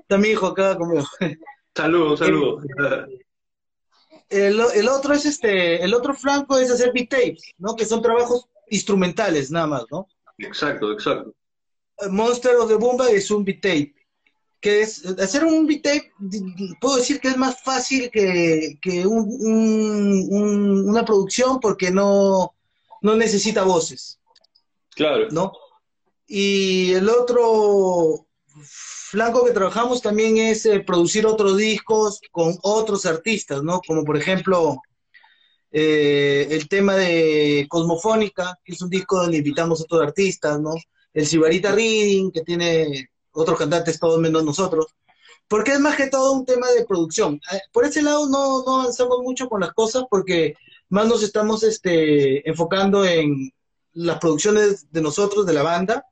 Está 0.00 0.18
mi 0.18 0.28
hijo 0.28 0.46
acá 0.46 0.76
conmigo. 0.76 1.04
Saludos, 1.74 2.18
saludos. 2.20 2.64
El, 4.28 4.60
el 4.74 4.88
otro 4.88 5.14
es 5.14 5.26
este, 5.26 5.82
el 5.82 5.94
otro 5.94 6.14
flanco 6.14 6.58
es 6.58 6.70
hacer 6.70 6.92
beat 6.92 7.08
tapes, 7.10 7.42
¿no? 7.58 7.76
Que 7.76 7.84
son 7.84 8.02
trabajos 8.02 8.48
instrumentales 8.70 9.50
nada 9.50 9.66
más, 9.66 9.84
¿no? 9.90 10.06
exacto, 10.38 10.90
exacto. 10.92 11.32
Monster 12.10 12.56
of 12.56 12.68
the 12.68 12.74
Boomba 12.74 13.08
es 13.10 13.30
un 13.30 13.44
beat 13.44 13.60
tape. 13.60 13.94
Que 14.60 14.80
es, 14.80 15.04
hacer 15.20 15.44
un 15.44 15.66
beat 15.66 15.82
tape, 15.82 16.10
puedo 16.80 16.96
decir 16.96 17.20
que 17.20 17.28
es 17.28 17.36
más 17.36 17.62
fácil 17.62 18.10
que, 18.10 18.78
que 18.80 19.06
un- 19.06 19.28
un- 19.40 20.26
un- 20.30 20.88
una 20.88 21.04
producción 21.04 21.60
porque 21.60 21.90
no, 21.90 22.54
no 23.02 23.14
necesita 23.16 23.62
voces, 23.62 24.18
Claro. 24.94 25.28
¿no? 25.30 25.52
Y 26.26 26.92
el 26.94 27.08
otro 27.08 28.26
flanco 28.62 29.44
que 29.44 29.52
trabajamos 29.52 30.00
también 30.00 30.38
es 30.38 30.64
eh, 30.66 30.80
producir 30.80 31.26
otros 31.26 31.56
discos 31.56 32.20
con 32.30 32.56
otros 32.62 33.06
artistas, 33.06 33.62
¿no? 33.62 33.80
Como 33.86 34.04
por 34.04 34.16
ejemplo 34.16 34.80
eh, 35.70 36.46
el 36.50 36.68
tema 36.68 36.94
de 36.96 37.66
Cosmofónica, 37.68 38.58
que 38.64 38.72
es 38.72 38.82
un 38.82 38.90
disco 38.90 39.20
donde 39.20 39.38
invitamos 39.38 39.80
a 39.80 39.84
otros 39.84 40.02
artistas, 40.02 40.60
¿no? 40.60 40.74
El 41.12 41.26
Sibarita 41.26 41.72
Reading, 41.72 42.30
que 42.30 42.42
tiene 42.42 43.10
otros 43.32 43.58
cantantes, 43.58 43.98
todos 43.98 44.20
menos 44.20 44.44
nosotros. 44.44 44.86
Porque 45.46 45.72
es 45.72 45.80
más 45.80 45.96
que 45.96 46.08
todo 46.08 46.32
un 46.32 46.46
tema 46.46 46.70
de 46.70 46.86
producción. 46.86 47.40
Eh, 47.52 47.60
Por 47.72 47.84
ese 47.84 48.02
lado 48.02 48.28
no, 48.28 48.64
no 48.64 48.80
avanzamos 48.80 49.18
mucho 49.22 49.48
con 49.48 49.60
las 49.60 49.72
cosas 49.72 50.04
porque 50.08 50.54
más 50.88 51.06
nos 51.06 51.22
estamos 51.22 51.62
este, 51.62 52.48
enfocando 52.48 53.04
en 53.04 53.52
las 53.94 54.18
producciones 54.18 54.90
de 54.92 55.00
nosotros, 55.00 55.46
de 55.46 55.52
la 55.52 55.62
banda 55.62 56.06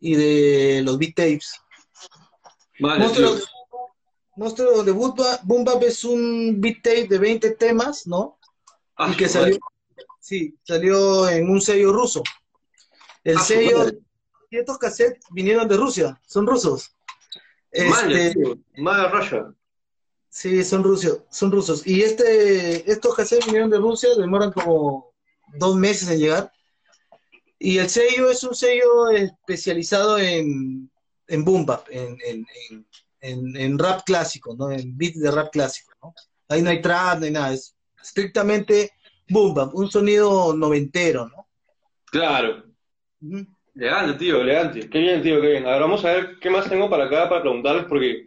y 0.00 0.14
de 0.14 0.82
los 0.82 0.98
beat 0.98 1.14
tapes. 1.14 1.54
Vale, 2.80 3.04
Monstruo, 4.36 4.82
de 4.82 4.90
Boom 4.92 5.14
Bap- 5.64 5.82
es 5.84 6.04
un 6.04 6.60
beat 6.60 6.82
tape 6.82 7.06
de 7.08 7.18
20 7.18 7.50
temas, 7.52 8.06
¿no? 8.06 8.38
Ah, 8.96 9.10
y 9.12 9.16
que 9.16 9.28
salió, 9.28 9.58
madre. 9.60 10.04
sí, 10.20 10.56
salió 10.64 11.28
en 11.28 11.48
un 11.48 11.60
sello 11.60 11.92
ruso. 11.92 12.22
El 13.22 13.36
Ah, 13.38 13.40
su 13.40 13.46
sello, 13.54 13.78
madre. 13.78 13.98
y 14.50 14.58
estos 14.58 14.76
cassettes 14.78 15.24
vinieron 15.30 15.68
de 15.68 15.76
Rusia, 15.76 16.20
son 16.26 16.46
rusos. 16.46 16.90
Este. 17.70 18.34
Mala 18.76 19.08
raya. 19.08 19.52
sí, 20.28 20.62
son 20.64 20.82
rusos, 20.84 21.20
son 21.30 21.50
rusos. 21.52 21.86
Y 21.86 22.02
este, 22.02 22.90
estos 22.90 23.14
cassettes 23.14 23.46
vinieron 23.46 23.70
de 23.70 23.78
Rusia, 23.78 24.10
demoran 24.16 24.52
como 24.52 25.12
dos 25.58 25.76
meses 25.76 26.08
en 26.08 26.18
llegar. 26.18 26.52
Y 27.64 27.78
el 27.78 27.88
sello 27.88 28.28
es 28.28 28.44
un 28.44 28.54
sello 28.54 29.08
especializado 29.08 30.18
en, 30.18 30.90
en 31.28 31.44
boom 31.46 31.64
bap, 31.64 31.86
en, 31.88 32.18
en, 32.22 32.46
en, 32.68 32.86
en- 33.22 33.56
en 33.56 33.78
rap 33.78 34.02
clásico, 34.04 34.54
¿no? 34.54 34.70
En 34.70 34.94
beats 34.98 35.18
de 35.18 35.30
rap 35.30 35.50
clásico, 35.50 35.94
¿no? 36.02 36.12
Ahí 36.50 36.60
no 36.60 36.68
hay 36.68 36.82
trap, 36.82 37.20
no 37.20 37.24
hay 37.24 37.30
nada, 37.30 37.54
es 37.54 37.74
estrictamente 38.02 38.90
boom 39.30 39.54
bap, 39.54 39.74
un 39.74 39.90
sonido 39.90 40.54
noventero, 40.54 41.26
¿no? 41.26 41.46
Claro. 42.04 42.64
Ujú. 43.22 43.46
Elegante, 43.74 44.18
tío, 44.18 44.42
elegante. 44.42 44.90
Qué 44.90 44.98
bien, 44.98 45.22
tío, 45.22 45.40
qué 45.40 45.48
bien. 45.48 45.66
A 45.66 45.70
ver, 45.70 45.80
vamos 45.80 46.04
a 46.04 46.12
ver 46.12 46.38
qué 46.42 46.50
más 46.50 46.68
tengo 46.68 46.90
para 46.90 47.06
acá 47.06 47.30
para 47.30 47.40
preguntarles, 47.40 47.86
porque, 47.88 48.26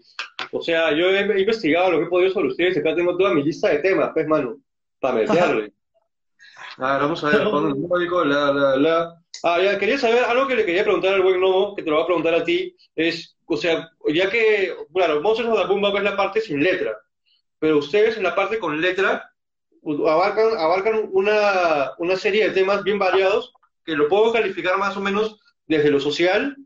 o 0.51 0.63
sea, 0.63 0.89
yo 0.95 1.11
he, 1.11 1.39
investigado 1.39 1.91
lo 1.91 1.99
que 1.99 2.05
he 2.05 2.09
podido 2.09 2.31
sobre 2.33 2.47
ustedes. 2.47 2.75
Acá 2.79 2.95
tengo 2.95 3.15
toda 3.15 3.35
mi 3.35 3.43
lista 3.43 3.69
de 3.69 3.79
temas, 3.79 4.09
pues, 4.15 4.27
mano, 4.27 4.57
para 4.99 5.13
meterle. 5.13 5.73
A 6.79 6.93
ver, 6.93 7.01
vamos 7.01 7.23
a 7.23 7.29
ver, 7.29 7.43
Módico, 7.77 8.23
la, 8.23 8.51
la, 8.51 8.75
la. 8.75 9.23
Ah, 9.43 9.61
ya, 9.61 9.77
quería 9.77 9.97
saber, 9.97 10.23
algo 10.23 10.47
que 10.47 10.55
le 10.55 10.65
quería 10.65 10.83
preguntar 10.83 11.13
al 11.13 11.21
buen 11.21 11.39
Nomo, 11.39 11.75
que 11.75 11.83
te 11.83 11.89
lo 11.89 11.97
voy 11.97 12.03
a 12.03 12.07
preguntar 12.07 12.33
a 12.33 12.43
ti, 12.43 12.75
es, 12.95 13.37
o 13.45 13.57
sea, 13.57 13.89
ya 14.07 14.29
que, 14.29 14.75
claro, 14.93 15.21
Monsters 15.21 15.49
of 15.49 15.61
the 15.61 15.67
Boom 15.67 15.97
es 15.97 16.03
la 16.03 16.17
parte 16.17 16.41
sin 16.41 16.61
letra, 16.61 16.97
pero 17.59 17.77
ustedes 17.77 18.17
en 18.17 18.23
la 18.23 18.35
parte 18.35 18.59
con 18.59 18.79
letra 18.81 19.31
abarcan, 20.07 20.57
abarcan 20.57 21.09
una, 21.11 21.91
una 21.97 22.15
serie 22.15 22.47
de 22.47 22.53
temas 22.53 22.83
bien 22.83 22.99
variados 22.99 23.53
que 23.85 23.95
lo 23.95 24.07
puedo 24.07 24.33
calificar 24.33 24.77
más 24.77 24.97
o 24.97 25.01
menos 25.01 25.39
desde 25.65 25.91
lo 25.91 25.99
social, 25.99 26.57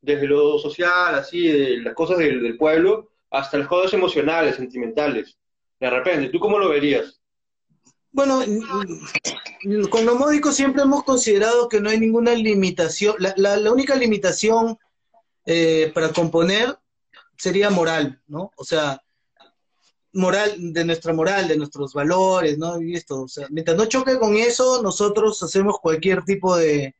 desde 0.00 0.26
lo 0.26 0.58
social, 0.58 1.14
así, 1.14 1.48
de 1.48 1.78
las 1.78 1.94
cosas 1.94 2.18
del, 2.18 2.42
del 2.42 2.56
pueblo, 2.56 3.10
hasta 3.30 3.58
las 3.58 3.68
cosas 3.68 3.92
emocionales, 3.94 4.56
sentimentales. 4.56 5.38
De 5.80 5.90
repente, 5.90 6.28
¿tú 6.28 6.38
cómo 6.38 6.58
lo 6.58 6.68
verías? 6.68 7.20
Bueno, 8.14 8.42
con 9.90 10.06
lo 10.06 10.14
módico 10.14 10.52
siempre 10.52 10.82
hemos 10.82 11.02
considerado 11.02 11.68
que 11.68 11.80
no 11.80 11.90
hay 11.90 11.98
ninguna 11.98 12.32
limitación. 12.34 13.16
La, 13.18 13.34
la- 13.36 13.56
la 13.56 13.72
única 13.72 13.96
limitación 13.96 14.78
eh, 15.46 15.90
para 15.92 16.12
componer 16.12 16.78
sería 17.36 17.70
moral, 17.70 18.22
¿no? 18.28 18.52
O 18.56 18.64
sea, 18.64 19.02
moral, 20.12 20.54
de 20.72 20.84
nuestra 20.84 21.12
moral, 21.12 21.48
de 21.48 21.56
nuestros 21.56 21.92
valores, 21.92 22.56
¿no? 22.56 22.80
Y 22.80 22.94
esto, 22.94 23.22
o 23.22 23.28
sea, 23.28 23.48
mientras 23.50 23.76
no 23.76 23.86
choque 23.86 24.16
con 24.20 24.36
eso, 24.36 24.80
nosotros 24.80 25.42
hacemos 25.42 25.78
cualquier 25.82 26.22
tipo 26.24 26.56
de, 26.56 26.94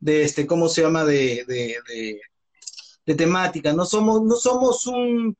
de 0.00 0.24
este, 0.24 0.44
¿cómo 0.44 0.68
se 0.68 0.82
llama? 0.82 1.04
De, 1.04 1.44
de, 1.46 1.76
de, 1.88 2.20
de 3.06 3.14
temática. 3.14 3.72
No 3.72 3.84
somos, 3.86 4.22
no 4.24 4.34
somos 4.34 4.86
un, 4.86 5.36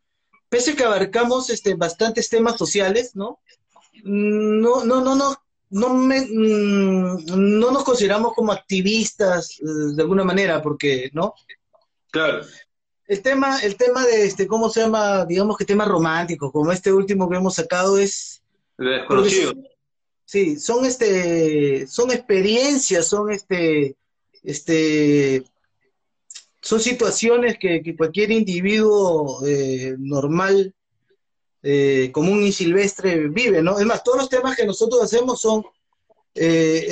pese 0.49 0.73
a 0.73 0.77
que 0.77 0.85
abarcamos 0.85 1.51
este, 1.51 1.75
bastantes 1.75 2.29
temas 2.29 2.57
sociales, 2.57 3.17
¿no? 3.17 3.41
No, 4.09 4.85
no, 4.85 5.01
no, 5.01 5.15
no, 5.15 5.37
no, 5.71 5.95
me, 5.95 6.21
mm, 6.21 7.27
no 7.59 7.71
nos 7.71 7.85
consideramos 7.85 8.33
como 8.35 8.53
activistas 8.53 9.59
eh, 9.61 9.95
de 9.95 10.03
alguna 10.03 10.25
manera, 10.25 10.63
porque, 10.63 11.11
¿no? 11.13 11.35
Claro, 12.11 12.45
El 13.07 13.23
tema, 13.23 13.61
el 13.61 13.77
tema 13.77 14.07
de 14.07 14.25
este, 14.25 14.47
¿cómo 14.47 14.71
se 14.71 14.81
llama? 14.81 15.25
Digamos 15.27 15.57
que 15.57 15.65
temas 15.65 15.89
románticos, 15.89 16.51
como 16.53 16.73
este 16.73 16.93
último 16.93 17.29
que 17.29 17.37
hemos 17.37 17.55
sacado, 17.55 17.99
es 17.99 18.43
de 18.79 18.91
desconocido. 18.91 19.53
Sí, 20.25 20.59
son 20.59 20.85
este, 20.85 21.87
son 21.87 22.11
experiencias, 22.11 23.07
son 23.09 23.31
este, 23.31 23.97
este, 24.43 25.43
son 26.61 26.81
situaciones 26.81 27.59
que, 27.59 27.83
que 27.83 27.97
cualquier 27.97 28.31
individuo 28.31 29.47
eh, 29.47 29.95
normal, 29.99 30.75
eh, 31.63 32.11
común 32.13 32.43
y 32.45 32.53
silvestre 32.53 33.29
vive, 33.29 33.63
¿no? 33.63 33.79
Es 33.79 33.87
más, 33.87 34.03
todos 34.03 34.19
los 34.19 34.29
temas 34.29 34.57
que 34.57 34.67
nosotros 34.67 35.03
hacemos 35.03 35.41
son, 35.41 35.65
eh, 36.35 36.87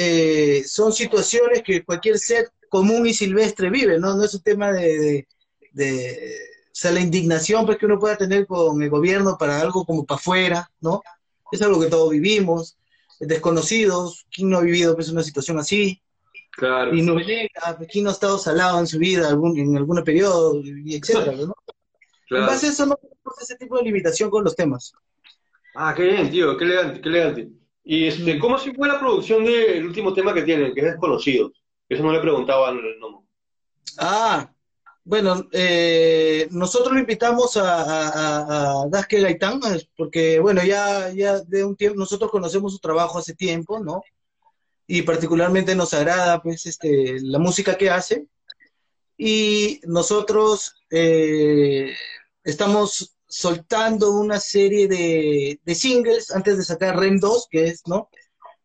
eh, 0.60 0.64
son 0.66 0.92
situaciones 0.92 1.62
que 1.62 1.84
cualquier 1.84 2.18
ser 2.18 2.50
común 2.68 3.06
y 3.06 3.14
silvestre 3.14 3.70
vive, 3.70 3.98
¿no? 3.98 4.16
No 4.16 4.24
es 4.24 4.34
un 4.34 4.42
tema 4.42 4.72
de, 4.72 4.98
de, 4.98 5.28
de- 5.72 6.36
o 6.66 6.78
sea, 6.78 6.90
la 6.92 7.00
indignación 7.00 7.64
pues, 7.64 7.78
que 7.78 7.86
uno 7.86 7.98
pueda 7.98 8.16
tener 8.18 8.46
con 8.46 8.82
el 8.82 8.90
gobierno 8.90 9.36
para 9.38 9.60
algo 9.60 9.84
como 9.84 10.04
para 10.04 10.18
afuera, 10.18 10.70
¿no? 10.80 11.02
Es 11.50 11.62
algo 11.62 11.80
que 11.80 11.86
todos 11.88 12.10
vivimos 12.10 12.76
desconocidos, 13.20 14.26
¿quién 14.30 14.50
no 14.50 14.58
ha 14.58 14.62
vivido 14.62 14.94
pues, 14.94 15.08
una 15.08 15.22
situación 15.22 15.58
así? 15.58 16.02
Claro. 16.52 16.94
Y 16.94 17.02
no 17.02 17.16
¿quién 17.16 18.04
no 18.04 18.10
ha 18.10 18.12
estado 18.12 18.38
salado 18.38 18.78
en 18.78 18.86
su 18.86 18.98
vida 18.98 19.28
algún, 19.28 19.58
en 19.58 19.76
algún 19.76 20.02
periodo? 20.04 20.60
Y 20.62 20.96
etcétera, 20.96 21.32
¿no? 21.32 21.54
En 22.30 22.46
base 22.46 22.66
a 22.66 22.70
eso 22.70 22.86
no 22.86 22.96
tenemos 22.96 23.42
ese 23.42 23.56
tipo 23.56 23.76
de 23.78 23.84
limitación 23.84 24.30
con 24.30 24.44
los 24.44 24.56
temas. 24.56 24.92
Ah, 25.74 25.94
qué 25.94 26.04
bien, 26.04 26.30
tío, 26.30 26.56
qué 26.56 26.64
elegante, 26.64 27.00
qué 27.00 27.08
elegante. 27.08 27.48
Y 27.84 28.06
este, 28.06 28.34
Mm. 28.34 28.40
¿cómo 28.40 28.58
se 28.58 28.74
fue 28.74 28.88
la 28.88 28.98
producción 28.98 29.44
del 29.44 29.86
último 29.86 30.12
tema 30.12 30.34
que 30.34 30.42
tienen, 30.42 30.74
que 30.74 30.80
es 30.80 30.86
Desconocidos? 30.86 31.52
Eso 31.88 32.02
no 32.02 32.12
le 32.12 32.20
preguntaba 32.20 32.68
al 32.68 32.80
Nomo. 32.98 33.26
Ah, 33.98 34.50
bueno, 35.04 35.46
eh, 35.52 36.48
nosotros 36.50 36.92
lo 36.92 36.98
invitamos 36.98 37.56
a, 37.56 37.82
a, 37.82 38.82
a, 38.82 38.86
Daske 38.88 39.20
Gaitán, 39.20 39.60
porque 39.96 40.40
bueno, 40.40 40.64
ya, 40.64 41.12
ya 41.12 41.38
de 41.40 41.64
un 41.64 41.76
tiempo, 41.76 41.96
nosotros 41.96 42.30
conocemos 42.30 42.72
su 42.72 42.80
trabajo 42.80 43.18
hace 43.18 43.34
tiempo, 43.34 43.78
¿no? 43.78 44.02
Y 44.88 45.02
particularmente 45.02 45.76
nos 45.76 45.94
agrada, 45.94 46.42
pues, 46.42 46.66
este, 46.66 47.18
la 47.22 47.38
música 47.38 47.76
que 47.76 47.90
hace. 47.90 48.26
Y 49.16 49.80
nosotros 49.84 50.74
eh, 50.90 51.94
estamos 52.46 53.16
soltando 53.26 54.12
una 54.12 54.38
serie 54.38 54.86
de, 54.86 55.60
de 55.64 55.74
singles 55.74 56.30
antes 56.30 56.56
de 56.56 56.64
sacar 56.64 56.98
REM 56.98 57.18
2, 57.18 57.48
que 57.50 57.64
es, 57.64 57.82
¿no? 57.86 58.08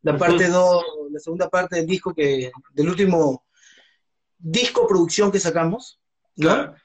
La 0.04 0.18
parte 0.18 0.48
2, 0.48 0.84
la 1.12 1.20
segunda 1.20 1.50
parte 1.50 1.78
del 1.78 1.88
disco 1.88 2.14
que, 2.14 2.52
del 2.74 2.90
último 2.90 3.44
disco 4.38 4.88
producción 4.88 5.32
que 5.32 5.40
sacamos, 5.40 6.00
¿no? 6.36 6.48
Claro. 6.48 6.76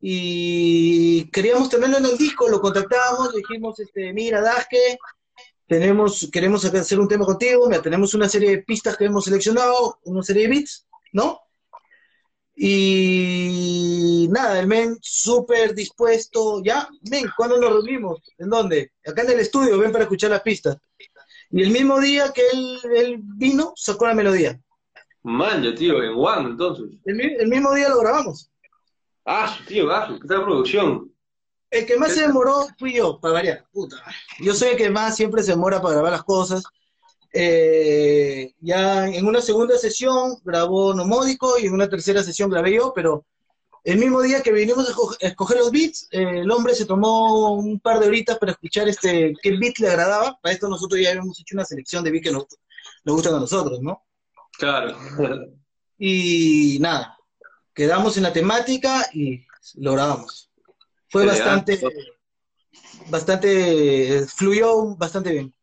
y 0.00 1.30
queríamos 1.30 1.70
tenerlo 1.70 1.96
en 1.96 2.04
el 2.04 2.18
disco, 2.18 2.48
lo 2.48 2.60
contactamos, 2.60 3.34
dijimos, 3.34 3.80
este, 3.80 4.12
mira, 4.12 4.42
Daske, 4.42 4.98
tenemos, 5.66 6.28
queremos 6.30 6.64
hacer 6.64 7.00
un 7.00 7.08
tema 7.08 7.24
contigo, 7.24 7.66
mira, 7.68 7.80
tenemos 7.80 8.12
una 8.12 8.28
serie 8.28 8.50
de 8.50 8.62
pistas 8.62 8.98
que 8.98 9.06
hemos 9.06 9.24
seleccionado, 9.24 9.98
una 10.04 10.22
serie 10.22 10.42
de 10.42 10.48
beats, 10.48 10.86
¿no? 11.12 11.40
Y 12.56 14.28
nada, 14.30 14.60
el 14.60 14.66
men 14.66 14.96
súper 15.00 15.74
dispuesto, 15.74 16.62
ya, 16.62 16.88
ven, 17.02 17.26
¿cuándo 17.36 17.58
nos 17.58 17.70
reunimos? 17.70 18.22
¿En 18.38 18.48
dónde? 18.48 18.92
Acá 19.04 19.22
en 19.22 19.30
el 19.30 19.40
estudio, 19.40 19.78
ven 19.78 19.90
para 19.90 20.04
escuchar 20.04 20.30
las 20.30 20.42
pistas. 20.42 20.76
Y 21.50 21.62
el 21.62 21.70
mismo 21.70 22.00
día 22.00 22.32
que 22.32 22.42
él, 22.52 22.78
él 22.96 23.20
vino, 23.22 23.72
sacó 23.76 24.06
la 24.06 24.14
melodía. 24.14 24.60
Man, 25.22 25.74
tío, 25.74 26.02
en 26.02 26.12
One, 26.14 26.50
entonces. 26.50 26.86
El, 27.04 27.20
el 27.20 27.48
mismo 27.48 27.74
día 27.74 27.88
lo 27.88 27.98
grabamos. 27.98 28.50
Ah, 29.24 29.56
tío, 29.66 29.90
ah, 29.90 30.16
¿qué 30.20 30.28
tal 30.28 30.44
producción? 30.44 31.10
El 31.70 31.86
que 31.86 31.96
más 31.96 32.12
se 32.12 32.22
demoró 32.22 32.66
fui 32.78 32.94
yo, 32.94 33.18
para 33.18 33.34
variar. 33.34 33.66
Puta. 33.72 33.96
Yo 34.38 34.54
soy 34.54 34.70
el 34.70 34.76
que 34.76 34.90
más 34.90 35.16
siempre 35.16 35.42
se 35.42 35.52
demora 35.52 35.80
para 35.82 35.94
grabar 35.94 36.12
las 36.12 36.22
cosas. 36.22 36.62
Eh, 37.36 38.54
ya 38.60 39.08
en 39.08 39.26
una 39.26 39.40
segunda 39.42 39.76
sesión 39.76 40.36
grabó 40.44 40.94
Nomódico 40.94 41.58
y 41.58 41.66
en 41.66 41.74
una 41.74 41.88
tercera 41.88 42.22
sesión 42.22 42.48
grabé 42.48 42.74
yo, 42.74 42.92
pero 42.94 43.26
el 43.82 43.98
mismo 43.98 44.22
día 44.22 44.40
que 44.40 44.52
vinimos 44.52 44.88
a 44.88 44.92
esco- 44.92 45.16
a 45.20 45.26
escoger 45.26 45.58
los 45.58 45.72
beats, 45.72 46.06
eh, 46.12 46.40
el 46.42 46.50
hombre 46.52 46.76
se 46.76 46.86
tomó 46.86 47.54
un 47.54 47.80
par 47.80 47.98
de 47.98 48.06
horitas 48.06 48.38
para 48.38 48.52
escuchar 48.52 48.88
este 48.88 49.34
qué 49.42 49.50
beat 49.58 49.78
le 49.80 49.88
agradaba. 49.88 50.38
Para 50.40 50.54
esto 50.54 50.68
nosotros 50.68 51.00
ya 51.00 51.10
habíamos 51.10 51.38
hecho 51.40 51.56
una 51.56 51.64
selección 51.64 52.04
de 52.04 52.12
beats 52.12 52.24
que 52.24 52.32
nos, 52.32 52.46
nos 53.04 53.16
gustan 53.16 53.34
a 53.34 53.40
nosotros, 53.40 53.80
¿no? 53.82 54.00
Claro. 54.56 54.96
Y 55.98 56.78
nada, 56.80 57.18
quedamos 57.74 58.16
en 58.16 58.22
la 58.22 58.32
temática 58.32 59.08
y 59.12 59.44
lo 59.74 59.92
grabamos. 59.94 60.50
Fue 61.08 61.24
Elegante. 61.24 61.72
bastante, 61.72 61.96
bastante, 63.10 64.24
fluyó 64.28 64.94
bastante 64.96 65.32
bien. 65.32 65.54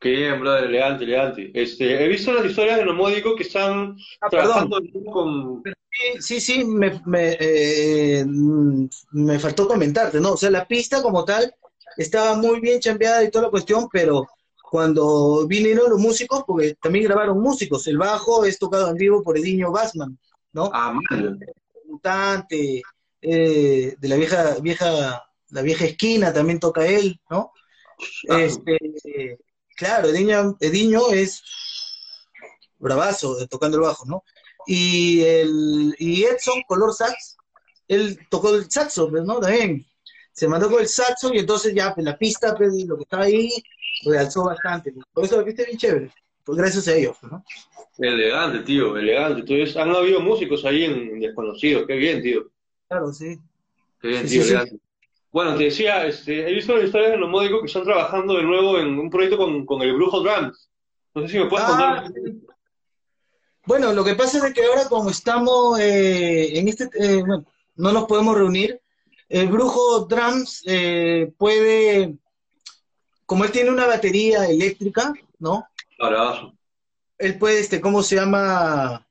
Qué 0.00 0.10
bien, 0.10 0.40
brother, 0.40 0.64
elegante, 0.64 1.04
elegante. 1.04 1.50
Este, 1.54 2.04
he 2.04 2.08
visto 2.08 2.32
las 2.32 2.44
historias 2.44 2.78
de 2.78 2.84
Nomódico 2.84 3.34
que 3.34 3.42
están 3.42 3.96
Ah, 4.20 4.28
trabajando 4.30 4.80
con... 5.12 5.62
Sí, 6.20 6.40
sí, 6.40 6.64
me, 6.64 7.00
me, 7.06 7.36
eh, 7.40 8.24
mm, 8.24 8.88
me 9.12 9.38
faltó 9.40 9.66
comentarte, 9.66 10.20
¿no? 10.20 10.32
O 10.32 10.36
sea, 10.36 10.50
la 10.50 10.66
pista 10.66 11.02
como 11.02 11.24
tal 11.24 11.52
estaba 11.96 12.36
muy 12.36 12.60
bien 12.60 12.78
chambeada 12.78 13.24
y 13.24 13.30
toda 13.30 13.46
la 13.46 13.50
cuestión, 13.50 13.88
pero 13.92 14.26
cuando 14.70 15.46
vinieron 15.48 15.90
los 15.90 15.98
músicos, 15.98 16.44
porque 16.46 16.76
también 16.80 17.06
grabaron 17.06 17.40
músicos, 17.40 17.86
el 17.88 17.98
bajo 17.98 18.44
es 18.44 18.58
tocado 18.58 18.90
en 18.90 18.96
vivo 18.96 19.22
por 19.22 19.36
Ediño 19.36 19.72
Bassman, 19.72 20.16
¿no? 20.52 20.70
Ah, 20.72 20.92
man. 20.92 21.40
Mutante, 21.86 22.82
eh, 23.20 23.94
de 23.98 24.08
la 24.08 24.16
vieja, 24.16 24.56
vieja, 24.60 25.24
la 25.50 25.62
vieja 25.62 25.86
esquina 25.86 26.32
también 26.32 26.60
toca 26.60 26.86
él, 26.86 27.18
¿no? 27.30 27.50
Ah. 28.28 28.40
Este, 28.42 28.78
claro, 29.78 30.08
Ediño, 30.08 30.56
Ediño 30.60 31.10
es 31.12 31.42
bravazo 32.78 33.40
eh, 33.40 33.46
tocando 33.48 33.78
el 33.78 33.84
bajo, 33.84 34.04
¿no? 34.06 34.24
Y, 34.66 35.22
el, 35.22 35.94
y 35.98 36.24
Edson, 36.24 36.62
color 36.66 36.92
sax, 36.92 37.36
él 37.86 38.18
tocó 38.28 38.54
el 38.54 38.70
saxo, 38.70 39.08
pues, 39.08 39.24
¿no? 39.24 39.40
También 39.40 39.86
se 40.32 40.46
mandó 40.46 40.70
con 40.70 40.80
el 40.80 40.88
saxo 40.88 41.32
y 41.32 41.38
entonces 41.38 41.74
ya, 41.74 41.94
pues, 41.94 42.04
la 42.04 42.18
pista, 42.18 42.54
pues, 42.54 42.72
lo 42.84 42.96
que 42.96 43.04
estaba 43.04 43.24
ahí, 43.24 43.50
realzó 44.04 44.44
bastante. 44.44 44.92
pues. 44.92 45.06
Por 45.12 45.24
eso 45.24 45.36
la 45.38 45.44
pista 45.44 45.62
es 45.62 45.68
bien 45.68 45.78
chévere, 45.78 46.10
pues 46.44 46.58
gracias 46.58 46.88
a 46.88 46.94
ellos, 46.94 47.16
¿no? 47.22 47.44
Elegante, 47.98 48.60
tío, 48.60 48.96
elegante. 48.96 49.40
Entonces, 49.40 49.76
han 49.76 49.90
habido 49.90 50.20
músicos 50.20 50.64
ahí 50.64 50.84
en 50.84 51.18
Desconocidos. 51.18 51.84
Qué 51.86 51.94
bien, 51.94 52.22
tío. 52.22 52.48
Claro, 52.88 53.12
sí. 53.12 53.38
Qué 54.00 54.08
bien, 54.08 54.28
Sí, 54.28 54.38
tío, 54.40 54.44
sí, 54.44 54.70
sí. 54.70 54.80
Bueno, 55.30 55.56
te 55.56 55.64
decía, 55.64 56.06
este, 56.06 56.48
he 56.48 56.54
visto 56.54 56.74
las 56.74 56.86
historias 56.86 57.12
de 57.12 57.18
Nomódico 57.18 57.60
que 57.60 57.66
están 57.66 57.84
trabajando 57.84 58.34
de 58.36 58.42
nuevo 58.44 58.78
en 58.78 58.98
un 58.98 59.10
proyecto 59.10 59.36
con, 59.36 59.66
con 59.66 59.82
el 59.82 59.92
Brujo 59.94 60.20
Drums. 60.20 60.70
No 61.14 61.22
sé 61.22 61.28
si 61.28 61.38
me 61.38 61.46
puedes 61.46 61.66
Ah, 61.68 62.02
contar. 62.04 62.12
Bueno, 63.66 63.92
lo 63.92 64.02
que 64.02 64.14
pasa 64.14 64.46
es 64.46 64.54
que 64.54 64.64
ahora 64.64 64.88
como 64.88 65.10
estamos 65.10 65.78
eh, 65.78 66.58
en 66.58 66.68
este, 66.68 66.84
eh, 66.98 67.18
bueno, 67.20 67.44
no 67.76 67.92
nos 67.92 68.04
podemos 68.06 68.34
reunir, 68.36 68.80
el 69.28 69.48
Brujo 69.48 70.06
Drums 70.06 70.62
eh, 70.66 71.30
puede, 71.36 72.14
como 73.26 73.44
él 73.44 73.52
tiene 73.52 73.70
una 73.70 73.86
batería 73.86 74.46
eléctrica, 74.46 75.12
¿no? 75.38 75.66
Bravazo. 75.98 76.54
Él 77.18 77.36
puede, 77.38 77.60
este, 77.60 77.80
¿cómo 77.80 78.02
se 78.02 78.16
llama? 78.16 79.06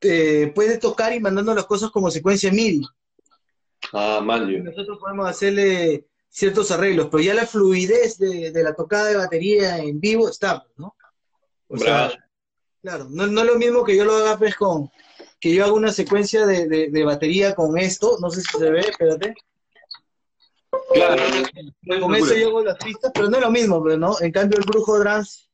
Eh, 0.00 0.50
puede 0.54 0.78
tocar 0.78 1.12
y 1.12 1.20
mandando 1.20 1.54
las 1.54 1.66
cosas 1.66 1.90
como 1.90 2.10
secuencia 2.10 2.50
MIDI. 2.50 2.86
Ah, 3.92 4.20
nosotros 4.62 4.98
podemos 4.98 5.28
hacerle 5.28 6.06
ciertos 6.28 6.70
arreglos, 6.70 7.08
pero 7.10 7.22
ya 7.22 7.34
la 7.34 7.46
fluidez 7.46 8.18
de, 8.18 8.50
de 8.52 8.62
la 8.62 8.74
tocada 8.74 9.06
de 9.08 9.16
batería 9.16 9.78
en 9.78 10.00
vivo 10.00 10.28
está, 10.28 10.64
¿no? 10.76 10.94
O 11.68 11.76
sea. 11.78 12.12
Claro, 12.82 13.08
no, 13.10 13.26
no 13.26 13.40
es 13.42 13.46
lo 13.46 13.56
mismo 13.58 13.84
que 13.84 13.94
yo 13.94 14.06
lo 14.06 14.14
haga 14.14 14.38
pues 14.38 14.56
con, 14.56 14.90
que 15.38 15.52
yo 15.54 15.64
haga 15.64 15.74
una 15.74 15.92
secuencia 15.92 16.46
de, 16.46 16.66
de- 16.66 16.88
de 16.88 17.04
batería 17.04 17.54
con 17.54 17.76
esto, 17.76 18.16
no 18.22 18.30
sé 18.30 18.40
si 18.40 18.56
se 18.58 18.70
ve, 18.70 18.80
espérate. 18.80 19.34
Claro. 20.94 21.22
Con 22.00 22.14
eso 22.14 22.34
yo 22.34 22.48
hago 22.48 22.64
las 22.64 22.76
pistas, 22.78 23.10
pero 23.14 23.28
no 23.28 23.36
es 23.36 23.42
lo 23.42 23.50
mismo, 23.50 23.82
pues, 23.82 23.98
¿no? 23.98 24.16
En 24.20 24.32
cambio 24.32 24.58
el 24.58 24.64
brujo 24.64 24.98
trans, 25.00 25.50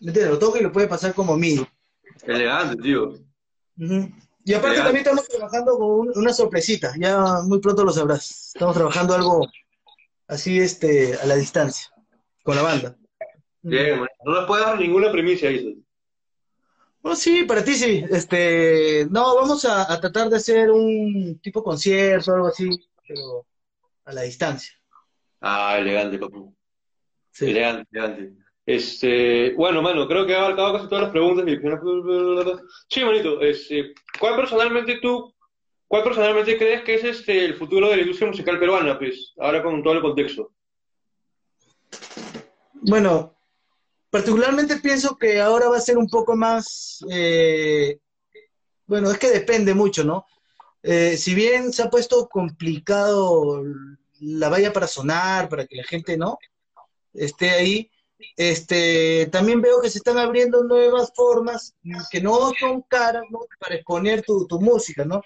¿me 0.00 0.08
entiendes? 0.08 0.32
Lo 0.32 0.38
toca 0.38 0.58
y 0.58 0.62
lo 0.62 0.72
puede 0.72 0.88
pasar 0.88 1.14
como 1.14 1.36
MIDI. 1.36 1.64
Elegante, 2.26 2.82
tío. 2.82 3.14
Y 4.48 4.54
aparte 4.54 4.78
también 4.78 4.98
estamos 4.98 5.28
trabajando 5.28 5.76
con 5.76 5.90
un- 5.90 6.12
una 6.16 6.32
sorpresita, 6.32 6.94
ya 6.98 7.42
muy 7.44 7.60
pronto 7.60 7.84
lo 7.84 7.92
sabrás. 7.92 8.52
Estamos 8.54 8.74
trabajando 8.74 9.14
algo 9.14 9.46
así, 10.26 10.58
este, 10.58 11.14
a 11.22 11.26
la 11.26 11.36
distancia, 11.36 11.88
con 12.42 12.56
la 12.56 12.62
banda. 12.62 12.96
Bien, 13.60 14.00
man. 14.00 14.08
No 14.24 14.32
nos 14.32 14.46
puedes 14.46 14.64
dar 14.64 14.78
ninguna 14.80 15.12
primicia, 15.12 15.50
dices. 15.50 15.76
Oh, 17.02 17.14
sí, 17.14 17.44
para 17.44 17.62
ti 17.62 17.74
sí. 17.74 18.04
Este, 18.10 19.06
no, 19.10 19.34
vamos 19.36 19.66
a, 19.66 19.92
a 19.92 20.00
tratar 20.00 20.30
de 20.30 20.36
hacer 20.36 20.70
un 20.70 21.38
tipo 21.42 21.62
concierto 21.62 22.32
o 22.32 22.34
algo 22.36 22.46
así, 22.48 22.70
pero 23.06 23.44
a 24.06 24.12
la 24.14 24.22
distancia. 24.22 24.72
Ah, 25.42 25.76
elegante, 25.78 26.18
papu. 26.18 26.54
Sí. 27.32 27.50
Elegante, 27.50 27.86
elegante. 27.92 28.32
Este, 28.66 29.54
bueno, 29.54 29.80
mano, 29.80 30.06
creo 30.06 30.26
que 30.26 30.32
he 30.32 30.36
abarcado 30.36 30.74
casi 30.74 30.88
todas 30.88 31.04
las 31.04 31.10
preguntas. 31.10 31.46
Sí, 32.90 33.02
manito, 33.04 33.40
este, 33.40 33.94
¿cuál 34.18 34.36
personalmente 34.36 34.98
tú, 35.00 35.34
cuál 35.86 36.04
personalmente 36.04 36.56
crees 36.56 36.82
que 36.82 36.94
es 36.94 37.04
este 37.04 37.44
el 37.44 37.54
futuro 37.56 37.88
de 37.88 37.96
la 37.96 38.02
industria 38.02 38.28
musical 38.28 38.58
peruana, 38.58 38.98
pues, 38.98 39.32
ahora 39.38 39.62
con 39.62 39.82
todo 39.82 39.94
el 39.94 40.02
contexto? 40.02 40.52
Bueno, 42.74 43.36
particularmente 44.10 44.76
pienso 44.78 45.16
que 45.16 45.40
ahora 45.40 45.68
va 45.68 45.76
a 45.76 45.80
ser 45.80 45.98
un 45.98 46.08
poco 46.08 46.36
más, 46.36 47.04
eh, 47.10 47.98
bueno, 48.86 49.10
es 49.10 49.18
que 49.18 49.30
depende 49.30 49.74
mucho, 49.74 50.04
¿no? 50.04 50.24
Eh, 50.82 51.16
si 51.16 51.34
bien 51.34 51.72
se 51.72 51.82
ha 51.82 51.90
puesto 51.90 52.28
complicado 52.28 53.62
la 54.20 54.48
valla 54.48 54.72
para 54.72 54.86
sonar, 54.86 55.48
para 55.48 55.66
que 55.66 55.76
la 55.76 55.84
gente, 55.84 56.16
¿no? 56.16 56.38
esté 57.14 57.50
ahí, 57.50 57.90
este, 58.36 59.26
también 59.32 59.60
veo 59.60 59.80
que 59.80 59.90
se 59.90 59.98
están 59.98 60.18
abriendo 60.18 60.64
nuevas 60.64 61.12
formas 61.14 61.74
que 62.10 62.20
no 62.20 62.52
son 62.58 62.82
caras, 62.82 63.22
¿no? 63.30 63.40
Para 63.58 63.76
exponer 63.76 64.22
tu, 64.22 64.46
tu 64.46 64.60
música, 64.60 65.04
¿no? 65.04 65.22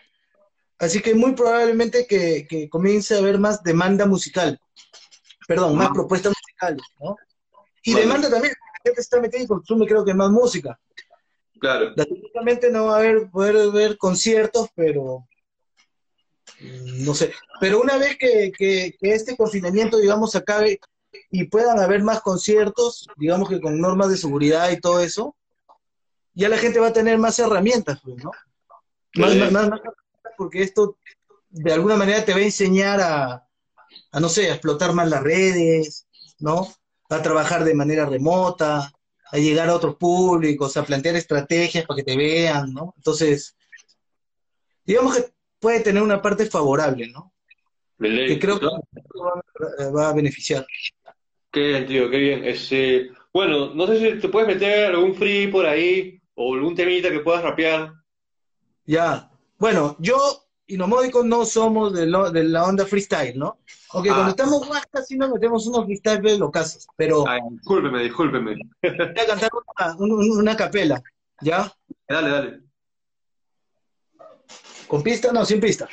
Así 0.79 1.01
que 1.01 1.15
muy 1.15 1.33
probablemente 1.35 2.07
que, 2.07 2.47
que 2.49 2.69
comience 2.69 3.15
a 3.15 3.19
haber 3.19 3.39
más 3.39 3.63
demanda 3.63 4.05
musical, 4.07 4.59
perdón, 5.47 5.77
más 5.77 5.91
propuestas 5.91 6.33
musicales, 6.41 6.83
¿no? 7.01 7.17
Y 7.85 7.95
demanda 7.95 8.29
también, 8.31 8.55
la 8.55 8.81
gente 8.91 9.01
está 9.01 9.21
metida 9.21 9.43
y 9.43 9.47
consume 9.47 9.87
creo 9.87 10.05
que 10.05 10.15
más 10.15 10.31
música. 10.31 10.79
Claro. 11.61 11.93
Lastimosamente 11.95 12.71
no 12.71 12.87
va 12.87 12.97
a 12.97 12.99
haber, 12.99 13.31
poder 13.31 13.71
ver 13.71 13.97
conciertos, 13.97 14.69
pero 14.75 15.27
mm, 16.61 17.05
no 17.05 17.15
sé. 17.15 17.33
Pero 17.61 17.81
una 17.81 17.97
vez 17.99 18.17
que, 18.19 18.51
que- 18.57 18.97
que 19.01 19.15
este 19.15 19.37
confinamiento, 19.37 19.99
digamos, 19.99 20.35
acabe 20.35 20.81
y 21.31 21.45
puedan 21.45 21.79
haber 21.79 22.03
más 22.03 22.21
conciertos, 22.21 23.07
digamos 23.17 23.49
que 23.49 23.61
con 23.61 23.81
normas 23.81 24.09
de 24.11 24.17
seguridad 24.17 24.71
y 24.71 24.81
todo 24.81 25.01
eso, 25.01 25.35
ya 26.35 26.49
la 26.49 26.59
gente 26.59 26.81
va 26.81 26.89
a 26.89 26.93
tener 26.93 27.19
más 27.19 27.39
herramientas, 27.39 28.01
pues, 28.03 28.17
¿no? 28.23 28.31
Más, 29.15 29.35
más- 29.37 29.69
más- 29.69 29.81
porque 30.39 30.63
esto 30.63 30.97
de 31.51 31.73
alguna 31.73 31.97
manera 31.97 32.25
te 32.25 32.33
va 32.33 32.39
a 32.39 32.43
enseñar 32.43 33.01
a, 33.01 33.47
a, 34.13 34.21
no 34.21 34.29
sé, 34.29 34.51
a 34.51 34.55
explotar 34.55 34.93
más 34.95 35.09
las 35.09 35.23
redes, 35.23 36.07
¿no? 36.39 36.67
A 37.11 37.21
trabajar 37.23 37.63
de 37.65 37.75
manera 37.75 38.07
remota, 38.07 38.91
a 39.31 39.37
llegar 39.39 39.69
a 39.69 39.75
otros 39.77 39.97
públicos, 39.97 40.77
a 40.77 40.85
plantear 40.85 41.17
estrategias 41.17 41.85
para 41.87 41.97
que 41.99 42.05
te 42.05 42.17
vean, 42.17 42.73
¿no? 42.73 42.95
Entonces, 42.97 43.55
digamos 44.85 45.17
que 45.17 45.31
puede 45.61 45.81
tener 45.81 46.03
una 46.03 46.23
parte 46.23 46.47
favorable, 46.47 47.09
¿no? 47.09 47.33
Que 48.27 48.39
creo 48.39 48.59
que 48.59 48.67
va 49.95 50.09
a 50.09 50.13
beneficiar. 50.13 50.67
Qué 51.53 51.61
bien, 51.69 51.87
tío, 51.87 52.11
qué 52.11 52.17
bien. 52.17 52.45
Este, 52.45 53.11
bueno, 53.33 53.75
no 53.75 53.87
sé 53.87 53.99
si 54.15 54.21
te 54.21 54.29
puedes 54.29 54.49
meter 54.49 54.87
algún 54.91 55.15
free 55.15 55.49
por 55.49 55.67
ahí 55.67 56.21
o 56.35 56.55
algún 56.55 56.75
temita 56.75 57.11
que 57.11 57.21
puedas 57.21 57.43
rapear. 57.43 57.93
Ya. 58.87 59.31
Bueno, 59.59 59.97
yo 59.99 60.17
y 60.67 60.77
nomódicos 60.79 61.25
no 61.27 61.45
somos 61.45 61.93
de, 61.93 62.07
lo- 62.07 62.31
de 62.31 62.45
la 62.45 62.65
onda 62.65 62.87
freestyle, 62.87 63.39
¿no? 63.39 63.59
Aunque 63.91 64.09
Ah. 64.11 64.15
cuando 64.15 64.31
estamos 64.31 64.67
guascas 64.67 65.07
sí 65.07 65.17
nos 65.19 65.31
metemos 65.31 65.67
unos 65.67 65.85
freestyle 65.85 66.39
locazos, 66.39 66.87
pero 66.97 67.29
Ay, 67.29 67.41
discúlpeme, 67.51 68.03
discúlpeme. 68.03 68.55
voy 68.83 68.91
a 69.01 69.27
cantar 69.27 69.51
una, 69.79 69.97
un- 69.99 70.39
una 70.39 70.57
capela, 70.57 71.03
¿ya? 71.43 71.71
Dale, 72.09 72.29
dale. 72.31 72.61
¿Con 74.89 75.03
pista? 75.03 75.33
No, 75.33 75.45
sin 75.45 75.61
pista. 75.61 75.89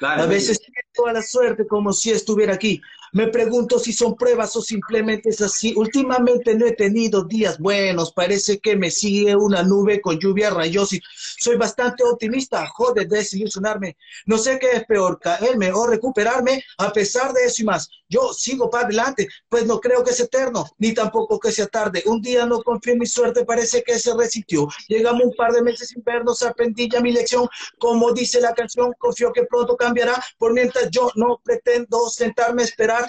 Dale. 0.00 0.22
A 0.22 0.26
veces 0.26 0.58
siento 0.58 1.06
a 1.06 1.12
la 1.12 1.22
suerte 1.22 1.66
como 1.66 1.92
si 1.92 2.10
estuviera 2.10 2.54
aquí. 2.54 2.80
Me 3.14 3.28
pregunto 3.28 3.78
si 3.78 3.92
son 3.92 4.16
pruebas 4.16 4.56
o 4.56 4.62
simplemente 4.62 5.28
es 5.28 5.42
así. 5.42 5.74
Últimamente 5.76 6.54
no 6.54 6.64
he 6.64 6.72
tenido 6.72 7.24
días 7.24 7.58
buenos. 7.58 8.10
Parece 8.10 8.58
que 8.58 8.74
me 8.74 8.90
sigue 8.90 9.36
una 9.36 9.62
nube 9.62 10.00
con 10.00 10.18
lluvia 10.18 10.48
rayosa. 10.48 10.96
Soy 11.38 11.58
bastante 11.58 12.04
optimista. 12.04 12.66
Joder, 12.68 13.06
desilusionarme. 13.06 13.98
No 14.24 14.38
sé 14.38 14.58
qué 14.58 14.70
es 14.72 14.84
peor, 14.86 15.20
caerme 15.20 15.70
o 15.72 15.86
recuperarme. 15.86 16.64
A 16.78 16.90
pesar 16.90 17.34
de 17.34 17.44
eso 17.44 17.60
y 17.60 17.66
más, 17.66 17.90
yo 18.08 18.32
sigo 18.32 18.70
para 18.70 18.86
adelante. 18.86 19.28
Pues 19.46 19.66
no 19.66 19.78
creo 19.78 20.02
que 20.02 20.14
sea 20.14 20.24
eterno, 20.24 20.64
ni 20.78 20.94
tampoco 20.94 21.38
que 21.38 21.52
sea 21.52 21.66
tarde. 21.66 22.02
Un 22.06 22.22
día 22.22 22.46
no 22.46 22.62
confío 22.62 22.94
en 22.94 23.00
mi 23.00 23.06
suerte, 23.06 23.44
parece 23.44 23.82
que 23.82 23.98
se 23.98 24.14
resintió. 24.14 24.68
Llegamos 24.88 25.24
un 25.24 25.34
par 25.34 25.52
de 25.52 25.62
meses 25.62 25.88
sin 25.88 26.02
vernos, 26.02 26.42
aprendí 26.42 26.88
ya 26.90 27.00
mi 27.00 27.12
lección. 27.12 27.46
Como 27.78 28.12
dice 28.12 28.40
la 28.40 28.54
canción, 28.54 28.94
confío 28.98 29.32
que 29.32 29.44
pronto 29.44 29.76
cambiará. 29.76 30.22
Por 30.38 30.54
mientras 30.54 30.88
yo 30.90 31.10
no 31.14 31.40
pretendo 31.44 32.08
sentarme 32.08 32.62
a 32.62 32.64
esperar. 32.64 33.01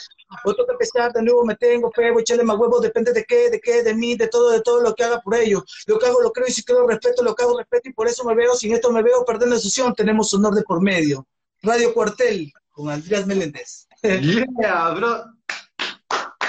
Otro 0.43 0.65
que 0.65 0.71
empezar, 0.73 1.11
de 1.13 1.21
nuevo 1.21 1.45
me 1.45 1.55
tengo 1.55 1.91
a 1.95 2.19
echarle 2.19 2.43
más 2.43 2.57
huevos, 2.57 2.81
depende 2.81 3.13
de 3.13 3.23
qué, 3.23 3.49
de 3.49 3.59
qué, 3.59 3.83
de 3.83 3.93
mí, 3.93 4.15
de 4.15 4.27
todo, 4.27 4.51
de 4.51 4.61
todo 4.61 4.81
lo 4.81 4.93
que 4.93 5.03
haga 5.03 5.19
por 5.21 5.35
ello. 5.35 5.63
Lo 5.87 5.99
que 5.99 6.05
hago 6.05 6.21
lo 6.21 6.31
creo 6.31 6.47
y 6.47 6.51
si 6.51 6.63
creo 6.63 6.87
respeto, 6.87 7.23
lo 7.23 7.35
que 7.35 7.43
hago 7.43 7.57
respeto 7.57 7.89
y 7.89 7.93
por 7.93 8.07
eso 8.07 8.23
me 8.23 8.35
veo, 8.35 8.55
sin 8.55 8.73
esto 8.73 8.91
me 8.91 9.03
veo 9.03 9.23
perdiendo 9.25 9.55
la 9.55 9.61
sesión, 9.61 9.93
tenemos 9.93 10.33
honor 10.33 10.55
de 10.55 10.63
por 10.63 10.81
medio. 10.81 11.27
Radio 11.61 11.93
Cuartel, 11.93 12.51
con 12.71 12.89
Andrés 12.89 13.25
Meléndez. 13.25 13.87
Yeah, 14.01 14.89
bro. 14.91 15.23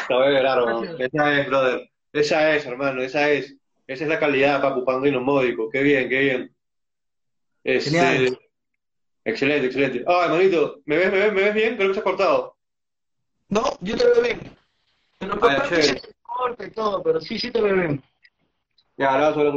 Te 0.09 0.15
voy 0.15 0.27
a 0.27 0.31
llorar. 0.31 0.99
Esa 0.99 1.41
es, 1.41 1.47
brother. 1.47 1.91
Esa 2.13 2.55
es, 2.55 2.67
hermano, 2.67 3.03
esa 3.03 3.31
es. 3.31 3.55
Esa 3.87 4.05
es 4.05 4.11
la 4.11 4.19
calidad, 4.19 4.61
papu, 4.61 4.85
panguino 4.85 5.21
módico. 5.21 5.69
Qué 5.71 5.83
bien, 5.83 6.09
qué 6.09 6.19
bien. 6.19 6.57
Este, 7.63 7.91
Genial. 7.91 8.39
Excelente, 9.25 9.67
excelente. 9.67 10.05
Ah, 10.07 10.25
hermanito, 10.27 10.83
¿me 10.85 10.99
ves, 10.99 11.11
me 11.11 11.19
ves, 11.19 11.33
me 11.33 11.43
ves 11.43 11.55
bien? 11.55 11.77
Creo 11.77 11.89
que 11.89 11.95
se 11.95 12.01
ha 12.01 12.05
cortado. 12.05 12.54
No, 13.49 13.63
yo 13.81 13.97
te 13.97 14.05
veo 14.05 14.23
bien. 14.23 14.57
Pero 15.19 15.39
por 15.39 15.51
Ah, 15.51 15.65
se 15.67 16.01
corta 16.23 16.67
y 16.67 16.71
todo, 16.71 17.03
pero 17.03 17.21
sí, 17.21 17.39
sí 17.39 17.51
te 17.51 17.61
veo 17.61 17.75
bien. 17.75 18.03
Ya, 18.97 19.11
ahora 19.13 19.29
vas 19.29 19.37
a 19.37 19.41
hablar. 19.41 19.55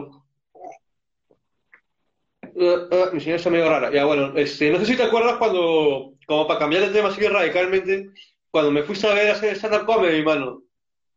Uh, 2.54 2.96
uh, 2.96 3.14
mi 3.14 3.20
señal 3.20 3.38
está 3.38 3.50
medio 3.50 3.70
rara. 3.70 3.92
Ya, 3.92 4.06
bueno, 4.06 4.34
este, 4.36 4.72
no 4.72 4.80
sé 4.80 4.86
si 4.86 4.98
te 4.98 5.04
acuerdas 5.04 5.38
cuando, 5.38 6.14
como 6.26 6.48
para 6.48 6.60
cambiar 6.60 6.84
de 6.84 6.90
tema 6.90 7.10
así 7.10 7.26
radicalmente, 7.28 8.10
cuando 8.50 8.72
me 8.72 8.84
fuiste 8.84 9.08
a 9.08 9.14
ver 9.14 9.32
hacer 9.32 9.56
stand-up 9.56 9.86
comedy, 9.86 10.24
mano. 10.24 10.62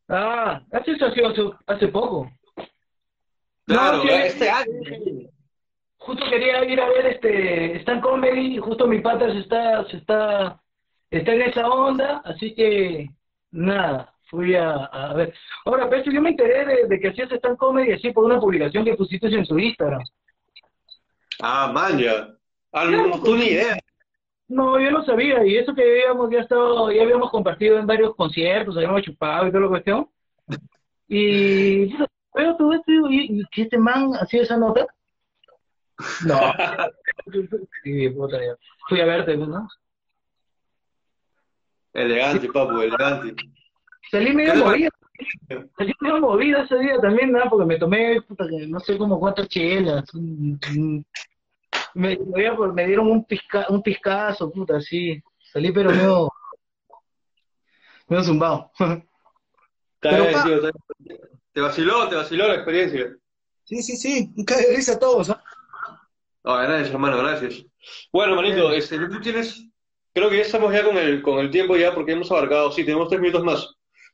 Ah, 0.08 0.60
eso 0.72 1.06
ha 1.06 1.14
sido 1.14 1.28
hace, 1.28 1.42
hace 1.66 1.88
poco. 1.88 2.30
Claro, 3.66 3.98
No, 3.98 4.02
sí, 4.02 4.08
este 4.10 4.50
año. 4.50 4.72
Justo 5.98 6.24
quería 6.30 6.64
ir 6.64 6.80
a 6.80 6.88
ver 6.88 7.06
este 7.06 7.76
Stan 7.76 8.00
Comedy, 8.00 8.58
justo 8.58 8.86
mi 8.86 9.00
pata 9.00 9.30
se 9.32 9.38
está, 9.38 9.86
se 9.88 9.98
está, 9.98 10.59
está 11.10 11.34
en 11.34 11.42
esa 11.42 11.68
onda, 11.68 12.22
así 12.24 12.54
que 12.54 13.08
nada, 13.50 14.14
fui 14.28 14.54
a, 14.54 14.72
a 14.72 15.14
ver. 15.14 15.34
Ahora, 15.64 15.88
pero 15.88 16.10
yo 16.10 16.20
me 16.20 16.30
enteré 16.30 16.64
de, 16.64 16.86
de 16.86 17.00
que 17.00 17.08
hacías 17.08 17.32
Stan 17.32 17.56
Comedy 17.56 17.92
así 17.92 18.12
por 18.12 18.24
una 18.24 18.38
publicación 18.38 18.84
que 18.84 18.94
pusiste 18.94 19.26
en 19.26 19.44
su 19.44 19.58
Instagram. 19.58 20.02
Ah, 21.40 21.70
man, 21.72 21.98
ya. 21.98 22.28
Ah, 22.72 22.84
no, 22.84 23.20
tú 23.22 23.36
ni 23.36 23.46
idea. 23.46 23.78
No, 24.48 24.80
yo 24.80 24.90
no 24.90 25.04
sabía, 25.04 25.44
y 25.46 25.56
eso 25.56 25.74
que 25.74 25.82
habíamos 25.82 26.30
ya 26.30 26.40
estado, 26.40 26.90
ya 26.90 27.02
habíamos 27.02 27.30
compartido 27.30 27.78
en 27.78 27.86
varios 27.86 28.16
conciertos, 28.16 28.76
habíamos 28.76 29.02
chupado 29.02 29.46
y 29.46 29.50
toda 29.50 29.62
la 29.62 29.68
cuestión. 29.68 30.08
Y 31.06 31.92
veo 32.34 32.56
todo 32.56 32.72
esto 32.72 32.90
y 32.90 32.94
digo, 32.94 33.10
¿y, 33.10 33.40
y 33.40 33.44
que 33.52 33.62
este 33.62 33.78
man 33.78 34.10
hacía 34.14 34.42
esa 34.42 34.56
nota? 34.56 34.86
No. 36.26 36.38
Sí, 37.84 38.08
puta, 38.08 38.38
ya. 38.38 38.56
Fui 38.88 39.00
a 39.00 39.04
verte, 39.04 39.36
¿no? 39.36 39.68
Elegante, 41.92 42.48
papu, 42.52 42.80
elegante. 42.80 43.34
Salí 44.10 44.32
medio 44.34 44.52
¿Qué 44.52 44.58
te 44.58 44.64
movido. 44.64 44.90
Salí 45.76 45.92
medio 46.00 46.20
movido 46.20 46.62
ese 46.62 46.78
día 46.78 46.98
también, 47.00 47.32
¿no? 47.32 47.40
Porque 47.48 47.66
me 47.66 47.78
tomé, 47.78 48.22
puta, 48.22 48.46
que 48.48 48.66
no 48.66 48.80
sé, 48.80 48.96
como 48.96 49.18
cuatro 49.18 49.44
chelas. 49.46 50.04
Me, 51.94 52.16
dieron 52.86 53.10
un, 53.10 53.24
pisca, 53.24 53.66
un 53.68 53.82
piscazo, 53.82 54.50
puta, 54.50 54.76
así. 54.76 55.22
Salí 55.52 55.72
pero 55.72 55.90
medio, 55.90 56.30
medio 58.08 58.24
zumbado. 58.24 58.70
Está 58.78 59.04
Pero, 60.00 60.24
bien, 60.24 60.42
tío, 60.44 60.54
está 60.56 60.70
bien. 60.98 61.20
Te 61.52 61.60
vaciló, 61.60 62.08
te 62.08 62.16
vaciló 62.16 62.48
la 62.48 62.54
experiencia. 62.54 63.16
Sí, 63.64 63.82
sí, 63.82 63.96
sí. 63.96 64.32
Un 64.36 64.44
cae 64.44 64.66
de 64.66 64.76
risa 64.76 64.94
a 64.94 64.98
todos, 64.98 65.30
¿ah? 65.30 65.42
Ah, 66.44 66.62
gracias, 66.62 66.90
hermano, 66.90 67.18
gracias. 67.18 67.64
Bueno, 68.12 68.34
manito, 68.34 68.72
este, 68.72 68.98
tú 68.98 69.20
tienes, 69.20 69.69
creo 70.12 70.30
que 70.30 70.36
ya 70.36 70.42
estamos 70.42 70.72
ya 70.72 70.84
con 70.84 70.96
el, 70.96 71.22
con 71.22 71.38
el 71.38 71.50
tiempo 71.50 71.76
ya 71.76 71.94
porque 71.94 72.12
hemos 72.12 72.30
abarcado, 72.30 72.72
sí, 72.72 72.84
tenemos 72.84 73.08
tres 73.08 73.20
minutos 73.20 73.44
más. 73.44 73.68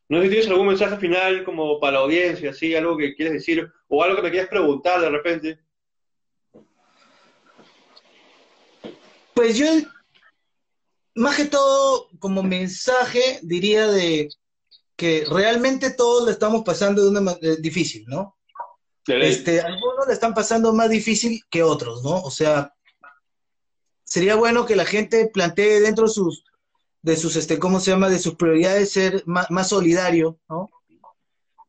No 0.09 0.19
sé 0.19 0.25
si 0.25 0.31
tienes 0.31 0.49
algún 0.49 0.69
mensaje 0.69 0.97
final 0.99 1.45
como 1.45 1.81
para 1.81 1.95
la 1.95 1.99
audiencia, 2.01 2.51
así, 2.51 2.75
algo 2.75 2.97
que 2.97 3.15
quieres 3.15 3.35
decir, 3.35 3.69
o 3.89 4.03
algo 4.03 4.17
que 4.17 4.23
me 4.23 4.31
quieras 4.31 4.49
preguntar 4.49 5.01
de 5.01 5.11
repente. 5.11 5.59
Pues 9.35 9.59
yo, 9.59 9.67
más 11.17 11.37
que 11.37 11.47
todo, 11.47 12.09
como 12.19 12.43
mensaje, 12.43 13.41
diría 13.43 13.89
de 13.89 14.29
que 14.97 15.27
realmente 15.29 15.91
todos 15.91 16.25
lo 16.25 16.31
estamos 16.31 16.63
pasando 16.65 17.03
de 17.03 17.11
una 17.11 17.21
manera 17.21 17.57
difícil, 17.57 18.05
¿no? 18.07 18.37
Este, 19.07 19.61
algunos 19.61 20.07
le 20.07 20.15
están 20.15 20.35
pasando 20.35 20.73
más 20.73 20.89
difícil 20.89 21.41
que 21.51 21.63
otros, 21.63 22.03
¿no? 22.03 22.23
O 22.23 22.31
sea, 22.31 22.75
sería 24.07 24.37
bueno 24.37 24.65
que 24.65 24.77
la 24.77 24.87
gente 24.87 25.29
plantee 25.33 25.81
dentro 25.81 26.07
de 26.07 26.13
sus, 26.15 26.45
de 27.03 27.17
sus, 27.17 27.37
este, 27.37 27.59
¿cómo 27.59 27.81
se 27.81 27.91
llama? 27.91 28.09
De 28.09 28.19
sus 28.19 28.37
prioridades 28.37 28.91
ser 28.93 29.23
más, 29.27 29.51
más 29.51 29.69
solidario, 29.69 30.39
¿no? 30.49 30.71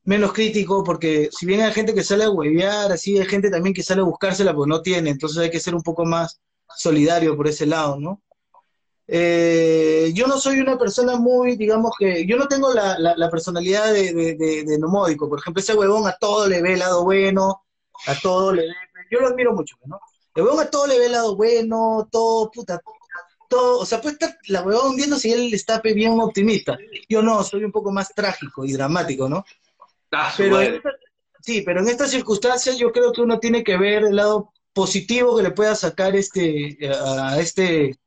Menos 0.06 0.32
crítico, 0.32 0.84
porque 0.86 1.28
si 1.38 1.46
bien 1.46 1.60
hay 1.62 1.74
gente 1.74 1.94
que 1.94 2.04
sale 2.04 2.24
a 2.24 2.30
huevear, 2.30 2.94
así 2.94 3.18
hay 3.20 3.26
gente 3.26 3.50
también 3.50 3.74
que 3.74 3.84
sale 3.84 4.00
a 4.02 4.06
buscársela 4.06 4.54
porque 4.56 4.70
no 4.70 4.82
tiene, 4.82 5.10
entonces 5.10 5.38
hay 5.40 5.50
que 5.50 5.60
ser 5.60 5.76
un 5.76 5.84
poco 5.84 6.06
más 6.06 6.40
solidario 6.78 7.36
por 7.36 7.48
ese 7.48 7.66
lado, 7.66 8.00
¿no? 8.00 8.22
Eh, 9.10 10.12
yo 10.14 10.28
no 10.28 10.38
soy 10.38 10.60
una 10.60 10.78
persona 10.78 11.18
muy, 11.18 11.56
digamos 11.58 11.92
que, 11.98 12.26
yo 12.26 12.38
no 12.38 12.48
tengo 12.48 12.74
la, 12.74 12.98
la- 13.00 13.16
la 13.18 13.30
personalidad 13.30 13.94
de, 13.94 14.14
de, 14.14 14.36
de- 14.36 14.64
de 14.66 14.78
nomódico, 14.80 15.30
por 15.30 15.40
ejemplo, 15.40 15.62
ese 15.62 15.74
huevón 15.76 16.08
a 16.08 16.18
todo 16.20 16.48
le 16.48 16.62
ve 16.62 16.76
lado 16.78 17.04
bueno, 17.06 17.64
a 18.06 18.16
todo 18.22 18.54
le 18.54 18.64
ve, 18.64 18.74
yo 19.12 19.20
lo 19.22 19.28
admiro 19.28 19.54
mucho, 19.54 19.76
¿no? 19.86 20.00
El 20.38 20.44
huevón 20.44 20.60
a 20.60 20.70
todo 20.70 20.86
le 20.86 21.00
ve 21.00 21.08
el 21.08 21.14
lado 21.14 21.36
bueno, 21.36 22.08
todo, 22.12 22.52
puta, 22.52 22.80
todo, 23.50 23.80
o 23.80 23.86
sea, 23.88 24.00
puede 24.00 24.14
estar 24.14 24.38
la 24.50 24.62
huevón 24.62 24.92
hundiendo 24.92 25.18
si 25.18 25.34
él 25.34 25.52
está 25.52 25.82
bien 25.82 26.12
optimista. 26.20 26.78
Yo 27.10 27.24
no, 27.24 27.44
soy 27.44 27.64
un 27.64 27.72
poco 27.72 27.92
más 27.92 28.14
trágico 28.14 28.64
y 28.64 28.72
dramático, 28.74 29.28
¿no? 29.28 29.44
Ah, 30.12 30.32
Pero 30.38 30.46
en 30.48 30.52
madre. 30.52 30.76
esta- 30.78 30.90
sí, 31.42 31.64
pero 31.64 31.80
en 31.80 31.88
estas 31.88 32.12
circunstancias 32.12 32.78
yo 32.78 32.92
creo 32.92 33.12
que 33.12 33.22
uno 33.22 33.40
tiene 33.40 33.64
que 33.64 33.78
ver 33.78 34.04
el 34.04 34.16
lado 34.16 34.54
positivo 34.74 35.36
que 35.38 35.42
le 35.42 35.52
pueda 35.52 35.74
sacar 35.74 36.16
este 36.16 36.78
a 36.88 37.40
este 37.40 37.98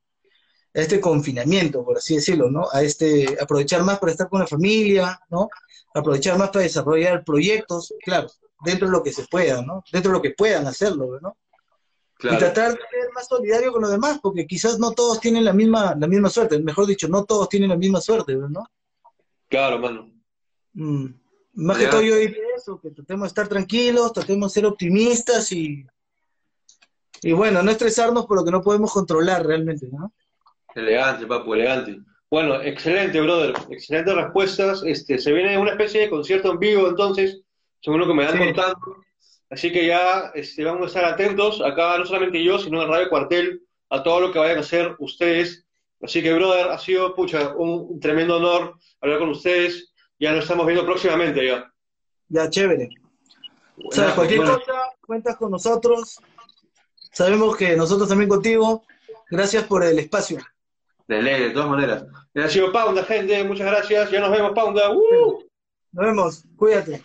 a 0.73 0.79
este 0.83 1.01
confinamiento, 1.01 1.85
por 1.85 1.97
así 1.99 2.15
decirlo, 2.15 2.49
¿no? 2.49 2.69
A 2.73 2.81
este 2.85 3.37
aprovechar 3.41 3.83
más 3.83 3.99
para 3.99 4.13
estar 4.13 4.29
con 4.29 4.39
la 4.39 4.47
familia, 4.47 5.21
¿no? 5.31 5.49
Aprovechar 5.93 6.39
más 6.39 6.51
para 6.51 6.63
desarrollar 6.63 7.25
proyectos, 7.25 7.93
claro, 8.05 8.29
dentro 8.65 8.87
de 8.87 8.93
lo 8.93 9.03
que 9.03 9.13
se 9.13 9.25
pueda, 9.27 9.63
¿no? 9.63 9.83
Dentro 9.91 10.13
de 10.13 10.19
lo 10.19 10.23
que 10.23 10.31
puedan 10.31 10.69
hacerlo, 10.69 11.19
¿no? 11.21 11.37
Y 12.23 12.37
tratar 12.39 12.73
de 12.73 12.79
ser 12.79 13.09
más 13.15 13.27
solidario 13.29 13.73
con 13.73 13.83
los 13.83 13.91
demás, 13.91 14.19
porque 14.23 14.47
quizás 14.47 14.79
no 14.79 14.91
todos 14.93 15.21
tienen 15.21 15.45
la 15.45 15.53
misma 15.53 15.95
la 15.99 16.07
misma 16.07 16.29
suerte, 16.29 16.59
mejor 16.61 16.87
dicho, 16.87 17.09
no 17.09 17.25
todos 17.25 17.49
tienen 17.49 17.71
la 17.71 17.77
misma 17.77 18.01
suerte, 18.01 18.35
¿no? 18.37 18.65
Claro, 19.49 19.79
mano. 19.79 20.11
Mm, 20.75 21.07
Más 21.55 21.79
Ya. 21.79 21.85
que 21.85 21.91
todo 21.91 22.03
yo 22.03 22.15
diría 22.17 22.43
eso, 22.57 22.79
que 22.81 22.91
tratemos 22.91 23.23
de 23.25 23.29
estar 23.29 23.49
tranquilos, 23.49 24.13
tratemos 24.13 24.53
de 24.53 24.61
ser 24.61 24.67
optimistas 24.67 25.51
y, 25.53 25.85
y 27.23 27.33
bueno, 27.33 27.63
no 27.63 27.71
estresarnos 27.71 28.27
por 28.27 28.39
lo 28.39 28.45
que 28.45 28.51
no 28.53 28.61
podemos 28.63 28.93
controlar 28.93 29.45
realmente, 29.45 29.89
¿no? 29.91 30.13
Elegante, 30.75 31.27
papu, 31.27 31.55
elegante. 31.55 31.99
Bueno, 32.31 32.63
excelente, 32.63 33.21
brother. 33.21 33.55
Excelentes 33.71 34.15
respuestas. 34.15 34.83
Este, 34.87 35.19
se 35.19 35.33
viene 35.33 35.59
una 35.59 35.73
especie 35.73 36.03
de 36.03 36.11
concierto 36.11 36.53
en 36.53 36.59
vivo, 36.61 36.87
entonces, 36.89 37.41
según 37.83 38.01
lo 38.01 38.07
que 38.07 38.15
me 38.15 38.25
dan 38.25 38.33
Sí. 38.35 38.39
contando. 38.39 38.79
Así 39.51 39.73
que 39.73 39.85
ya 39.85 40.31
este, 40.35 40.65
vamos 40.65 40.83
a 40.83 40.87
estar 40.87 41.05
atentos, 41.05 41.61
acá 41.61 41.99
no 41.99 42.07
solamente 42.07 42.43
yo, 42.43 42.59
sino 42.59 42.83
en 42.83 42.89
Radio 42.89 43.11
Cuartel, 43.11 43.63
a 43.91 44.03
todo 44.03 44.21
lo 44.21 44.33
que 44.33 44.39
vayan 44.39 44.59
a 44.59 44.61
hacer 44.61 44.95
ustedes. 45.01 45.67
Así 46.01 46.23
que, 46.23 46.33
brother, 46.33 46.69
ha 46.69 46.79
sido, 46.79 47.15
pucha, 47.15 47.55
un, 47.57 47.99
tremendo 47.99 48.37
honor 48.37 48.77
hablar 49.01 49.19
con 49.19 49.31
ustedes. 49.31 49.93
Ya 50.19 50.33
nos 50.33 50.45
estamos 50.45 50.67
viendo 50.67 50.87
próximamente 50.87 51.45
ya. 51.45 51.71
Ya, 52.29 52.49
chévere. 52.49 52.89
O 53.85 53.93
sea, 53.93 54.15
cualquier 54.15 54.41
bueno. 54.41 54.59
cosa, 54.59 54.73
cuentas 55.05 55.37
con 55.37 55.51
nosotros. 55.51 56.21
Sabemos 57.13 57.57
que 57.57 57.77
nosotros 57.77 58.09
también 58.09 58.29
contigo. 58.29 58.85
Gracias 59.29 59.65
por 59.65 59.83
el 59.83 59.99
espacio. 59.99 60.39
De 61.09 61.21
ley, 61.21 61.43
de 61.43 61.51
todas 61.51 61.69
maneras. 61.69 62.05
Ha 62.37 62.49
sido 62.49 62.73
Paunda, 62.73 63.03
gente. 63.05 63.43
Muchas 63.43 63.67
gracias. 63.67 64.11
Ya 64.11 64.21
nos 64.21 64.31
vemos, 64.31 64.53
Paunda. 64.53 64.91
¡Uh! 64.93 65.43
Nos 65.93 66.07
vemos. 66.07 66.45
Cuídate. 66.57 67.03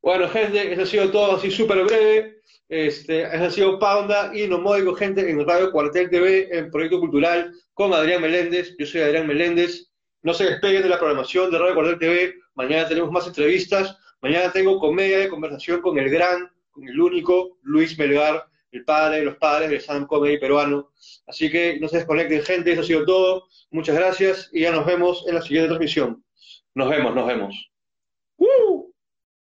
Bueno, 0.00 0.28
gente, 0.28 0.72
eso 0.72 0.82
ha 0.82 0.86
sido 0.86 1.10
todo 1.10 1.36
así 1.36 1.50
súper 1.50 1.84
breve. 1.84 2.38
Este, 2.68 3.22
eso 3.22 3.44
ha 3.44 3.50
sido 3.50 3.78
Paunda 3.78 4.30
y 4.34 4.46
nos 4.46 4.60
módico, 4.60 4.94
gente, 4.94 5.28
en 5.28 5.46
Radio 5.46 5.72
Cuartel 5.72 6.10
TV, 6.10 6.48
en 6.50 6.70
Proyecto 6.70 7.00
Cultural, 7.00 7.52
con 7.74 7.92
Adrián 7.92 8.22
Meléndez. 8.22 8.74
Yo 8.78 8.86
soy 8.86 9.00
Adrián 9.00 9.26
Meléndez. 9.26 9.90
No 10.22 10.34
se 10.34 10.44
despeguen 10.44 10.82
de 10.82 10.88
la 10.88 10.98
programación 10.98 11.50
de 11.50 11.58
Radio 11.58 11.74
Cuartel 11.74 11.98
TV. 11.98 12.34
Mañana 12.54 12.86
tenemos 12.88 13.10
más 13.10 13.26
entrevistas. 13.26 13.96
Mañana 14.20 14.52
tengo 14.52 14.78
comedia 14.78 15.18
de 15.18 15.28
conversación 15.28 15.80
con 15.80 15.98
el 15.98 16.10
gran, 16.10 16.50
con 16.70 16.86
el 16.86 17.00
único 17.00 17.58
Luis 17.62 17.98
Melgar, 17.98 18.44
el 18.72 18.84
padre 18.84 19.18
de 19.18 19.24
los 19.24 19.36
padres 19.36 19.70
del 19.70 19.80
Sam 19.80 20.06
Comedy 20.06 20.38
peruano. 20.38 20.90
Así 21.26 21.50
que 21.50 21.78
no 21.80 21.88
se 21.88 21.98
desconecten, 21.98 22.42
gente. 22.42 22.72
Eso 22.72 22.82
ha 22.82 22.84
sido 22.84 23.04
todo. 23.04 23.48
Muchas 23.70 23.96
gracias 23.96 24.50
y 24.52 24.60
ya 24.62 24.72
nos 24.72 24.86
vemos 24.86 25.24
en 25.26 25.34
la 25.34 25.42
siguiente 25.42 25.68
transmisión. 25.68 26.24
Nos 26.74 26.88
vemos, 26.90 27.14
nos 27.14 27.26
vemos. 27.26 27.70
¡Woo! 28.36 28.87